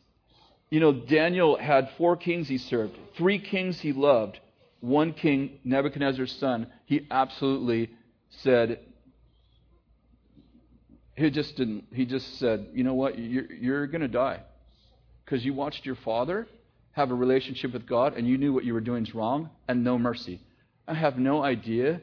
you 0.68 0.80
know, 0.80 0.92
Daniel 0.92 1.56
had 1.56 1.88
four 1.96 2.16
kings 2.16 2.46
he 2.46 2.58
served, 2.58 2.94
three 3.16 3.38
kings 3.38 3.80
he 3.80 3.92
loved, 3.92 4.38
one 4.80 5.14
king, 5.14 5.60
Nebuchadnezzar's 5.64 6.32
son, 6.32 6.66
he 6.84 7.06
absolutely 7.10 7.90
said, 8.38 8.80
he 11.16 11.30
just 11.30 11.56
didn't, 11.56 11.84
he 11.92 12.04
just 12.04 12.38
said, 12.38 12.68
you 12.72 12.84
know 12.84 12.94
what, 12.94 13.18
you're, 13.18 13.52
you're 13.52 13.86
going 13.86 14.00
to 14.00 14.08
die. 14.08 14.40
Because 15.24 15.44
you 15.44 15.54
watched 15.54 15.86
your 15.86 15.96
father 15.96 16.46
have 16.92 17.10
a 17.10 17.14
relationship 17.14 17.72
with 17.72 17.86
God 17.86 18.14
and 18.16 18.26
you 18.26 18.38
knew 18.38 18.52
what 18.52 18.64
you 18.64 18.74
were 18.74 18.80
doing 18.80 19.04
is 19.06 19.14
wrong 19.14 19.50
and 19.68 19.84
no 19.84 19.98
mercy. 19.98 20.40
I 20.86 20.94
have 20.94 21.18
no 21.18 21.42
idea 21.42 22.00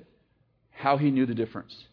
how 0.71 0.97
he 0.97 1.11
knew 1.11 1.25
the 1.25 1.35
difference. 1.35 1.85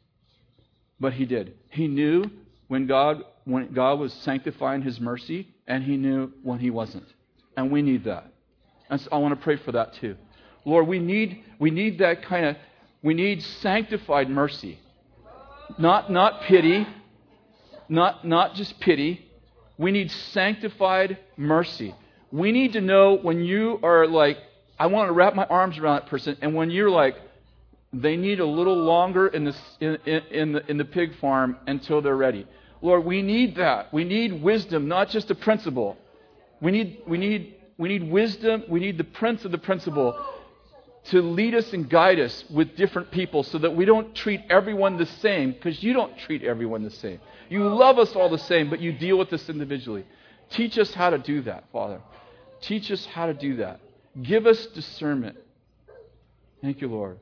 But 1.01 1.13
he 1.13 1.27
did. 1.27 1.55
He 1.69 1.89
knew 1.89 2.31
when 2.69 2.87
God 2.87 3.23
when 3.45 3.73
God 3.73 4.01
was 4.01 4.13
sanctifying 4.13 4.83
his 4.83 4.99
mercy 4.99 5.49
and 5.67 5.85
he 5.85 5.97
knew 5.97 6.33
when 6.43 6.59
he 6.59 6.71
wasn't. 6.71 7.07
And 7.57 7.71
we 7.71 7.83
need 7.83 8.05
that. 8.05 8.33
And 8.89 9.01
so 9.01 9.09
I 9.13 9.19
want 9.19 9.39
to 9.39 9.43
pray 9.43 9.57
for 9.57 9.73
that 9.73 9.95
too. 9.95 10.17
Lord, 10.65 10.87
we 10.87 10.99
need 10.99 11.45
we 11.59 11.71
need 11.71 11.99
that 11.99 12.23
kind 12.23 12.47
of 12.47 12.57
we 13.07 13.15
need 13.15 13.41
sanctified 13.63 14.29
mercy. 14.29 14.81
Not 15.79 16.11
not 16.11 16.41
pity, 16.43 16.85
not 17.89 18.27
not 18.27 18.57
just 18.57 18.81
pity. 18.81 19.25
We 19.79 19.93
need 19.93 20.11
sanctified 20.11 21.17
mercy. 21.37 21.95
We 22.33 22.51
need 22.51 22.73
to 22.73 22.81
know 22.81 23.17
when 23.17 23.45
you 23.45 23.79
are 23.85 24.09
like, 24.09 24.39
I 24.77 24.87
want 24.89 25.09
to 25.09 25.13
wrap 25.13 25.37
my 25.37 25.45
arms 25.45 25.79
around 25.79 26.01
that 26.01 26.11
person, 26.11 26.37
and 26.43 26.53
when 26.53 26.71
you're 26.71 26.91
like, 26.91 27.15
they 27.93 28.17
need 28.17 28.41
a 28.41 28.45
little 28.45 28.75
longer 28.77 29.29
in, 29.29 29.55
in, 29.81 29.99
in, 30.33 30.53
the, 30.55 30.69
in 30.69 30.77
the 30.77 30.85
pig 30.85 31.17
farm 31.21 31.59
until 31.69 32.03
they're 32.03 32.17
ready. 32.17 32.45
Lord, 32.83 33.05
we 33.05 33.23
need 33.23 33.55
that. 33.55 33.95
We 33.95 34.03
need 34.03 34.43
wisdom, 34.43 34.89
not 34.89 35.11
just 35.11 35.31
a 35.31 35.37
principle. 35.37 35.97
We 36.61 36.73
need, 36.73 37.03
we 37.07 37.19
need, 37.19 37.55
we 37.79 37.89
need 37.89 38.11
wisdom. 38.11 38.65
We 38.69 38.81
need 38.81 38.99
the 38.99 39.05
prince 39.05 39.45
of 39.45 39.53
the 39.53 39.59
principle 39.59 40.19
to 41.11 41.23
lead 41.23 41.55
us 41.55 41.73
and 41.73 41.89
guide 41.89 42.19
us 42.19 42.45
with 42.51 42.77
different 42.77 43.11
people 43.11 43.43
so 43.43 43.59
that 43.59 43.75
we 43.75 43.85
don't 43.85 44.15
treat 44.15 44.41
everyone 44.51 44.97
the 44.97 45.07
same 45.07 45.53
because 45.53 45.83
you 45.83 45.93
don't 45.93 46.17
treat 46.19 46.43
everyone 46.43 46.83
the 46.83 46.91
same. 46.91 47.21
You 47.49 47.69
love 47.69 47.99
us 47.99 48.17
all 48.17 48.29
the 48.29 48.39
same, 48.39 48.69
but 48.71 48.81
you 48.81 48.93
deal 48.93 49.17
with 49.17 49.33
us 49.33 49.49
individually. 49.49 50.05
Teach 50.51 50.79
us 50.79 50.93
how 50.93 51.11
to 51.11 51.19
do 51.19 51.43
that, 51.43 51.65
Father. 51.73 52.01
Teach 52.61 52.91
us 52.91 53.07
how 53.07 53.27
to 53.27 53.35
do 53.35 53.57
that. 53.57 53.81
Give 54.21 54.47
us 54.47 54.67
discernment. 54.67 55.37
Thank 56.61 56.81
you, 56.81 56.89
Lord. 56.89 57.19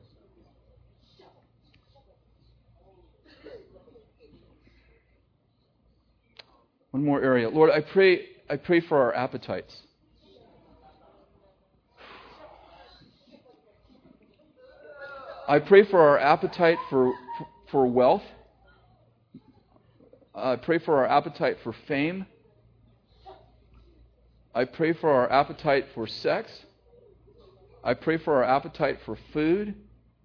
One 6.91 7.03
more 7.03 7.21
area. 7.21 7.49
Lord, 7.49 7.69
I 7.71 7.81
pray, 7.81 8.25
I 8.49 8.55
pray 8.55 8.79
for 8.79 8.97
our 8.97 9.13
appetites. 9.13 9.75
I 15.47 15.59
pray 15.59 15.85
for 15.85 15.99
our 15.99 16.17
appetite 16.17 16.79
for, 16.89 17.13
for 17.69 17.85
wealth. 17.85 18.23
I 20.33 20.55
pray 20.55 20.79
for 20.79 20.97
our 20.97 21.05
appetite 21.05 21.57
for 21.63 21.73
fame. 21.87 22.25
I 24.55 24.65
pray 24.65 24.93
for 24.93 25.11
our 25.11 25.31
appetite 25.31 25.87
for 25.93 26.07
sex. 26.07 26.49
I 27.83 27.93
pray 27.93 28.17
for 28.17 28.43
our 28.43 28.43
appetite 28.43 28.99
for 29.05 29.17
food 29.33 29.75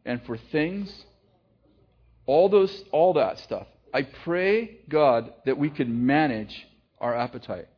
and 0.06 0.22
for 0.24 0.38
things. 0.38 1.04
All 2.24 2.48
those 2.48 2.84
all 2.90 3.12
that 3.14 3.38
stuff. 3.40 3.66
I 3.92 4.02
pray, 4.02 4.78
God, 4.88 5.34
that 5.44 5.58
we 5.58 5.68
could 5.68 5.88
manage 5.88 6.66
our 6.98 7.14
appetite. 7.14 7.68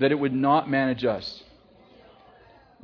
That 0.00 0.12
it 0.12 0.18
would 0.18 0.34
not 0.34 0.70
manage 0.70 1.04
us. 1.04 1.42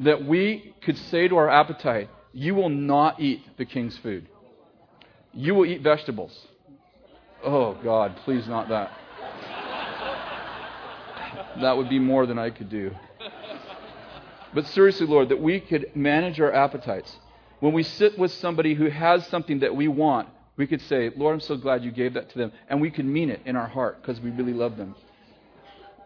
That 0.01 0.27
we 0.27 0.75
could 0.83 0.99
say 0.99 1.29
to 1.29 1.37
our 1.37 1.49
appetite, 1.49 2.11
you 2.33 2.55
will 2.55 2.69
not 2.69 3.21
eat 3.21 3.43
the 3.57 3.65
king's 3.65 3.97
food. 3.99 4.29
You 5.33 5.55
will 5.55 5.67
eat 5.67 5.83
vegetables. 5.83 6.47
Oh, 7.45 7.75
God, 7.83 8.17
please 8.25 8.47
not 8.47 8.69
that. 8.69 8.93
That 11.61 11.77
would 11.77 11.89
be 11.89 11.99
more 11.99 12.27
than 12.27 12.39
I 12.39 12.51
could 12.51 12.71
do. 12.71 12.93
But 14.55 14.67
seriously, 14.69 15.07
Lord, 15.07 15.31
that 15.31 15.41
we 15.41 15.61
could 15.61 15.95
manage 15.95 16.41
our 16.41 16.53
appetites. 16.53 17.17
When 17.61 17.73
we 17.73 17.83
sit 17.83 18.19
with 18.19 18.33
somebody 18.33 18.75
who 18.75 18.91
has 18.91 19.27
something 19.29 19.61
that 19.61 19.75
we 19.75 19.89
want, 19.89 20.29
we 20.57 20.67
could 20.67 20.83
say, 20.83 21.11
Lord, 21.17 21.35
I'm 21.35 21.41
so 21.41 21.57
glad 21.57 21.85
you 21.85 21.91
gave 21.91 22.15
that 22.15 22.31
to 22.31 22.39
them. 22.39 22.53
And 22.69 22.81
we 22.81 22.91
could 22.91 23.07
mean 23.07 23.31
it 23.31 23.41
in 23.47 23.57
our 23.57 23.69
heart 23.69 24.03
because 24.03 24.21
we 24.21 24.31
really 24.31 24.53
love 24.53 24.77
them. 24.77 24.95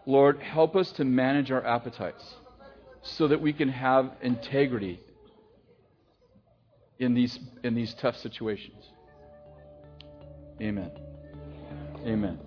Lord, 0.05 0.39
help 0.39 0.75
us 0.75 0.91
to 0.93 1.03
manage 1.03 1.51
our 1.51 1.65
appetites 1.65 2.35
so 3.01 3.27
that 3.27 3.41
we 3.41 3.51
can 3.53 3.69
have 3.69 4.11
integrity 4.21 4.99
in 6.99 7.13
these, 7.13 7.39
in 7.63 7.75
these 7.75 7.93
tough 8.01 8.15
situations. 8.15 8.85
Amen. 10.61 10.91
Amen. 12.05 12.39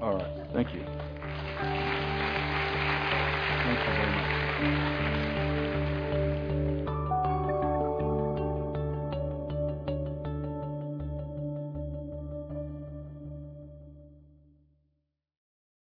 All 0.00 0.14
right. 0.14 0.46
Thank 0.52 0.74
you. 0.74 0.84
Thank 3.64 3.78
you 3.78 3.84
very 3.84 4.10
much. 4.12 4.87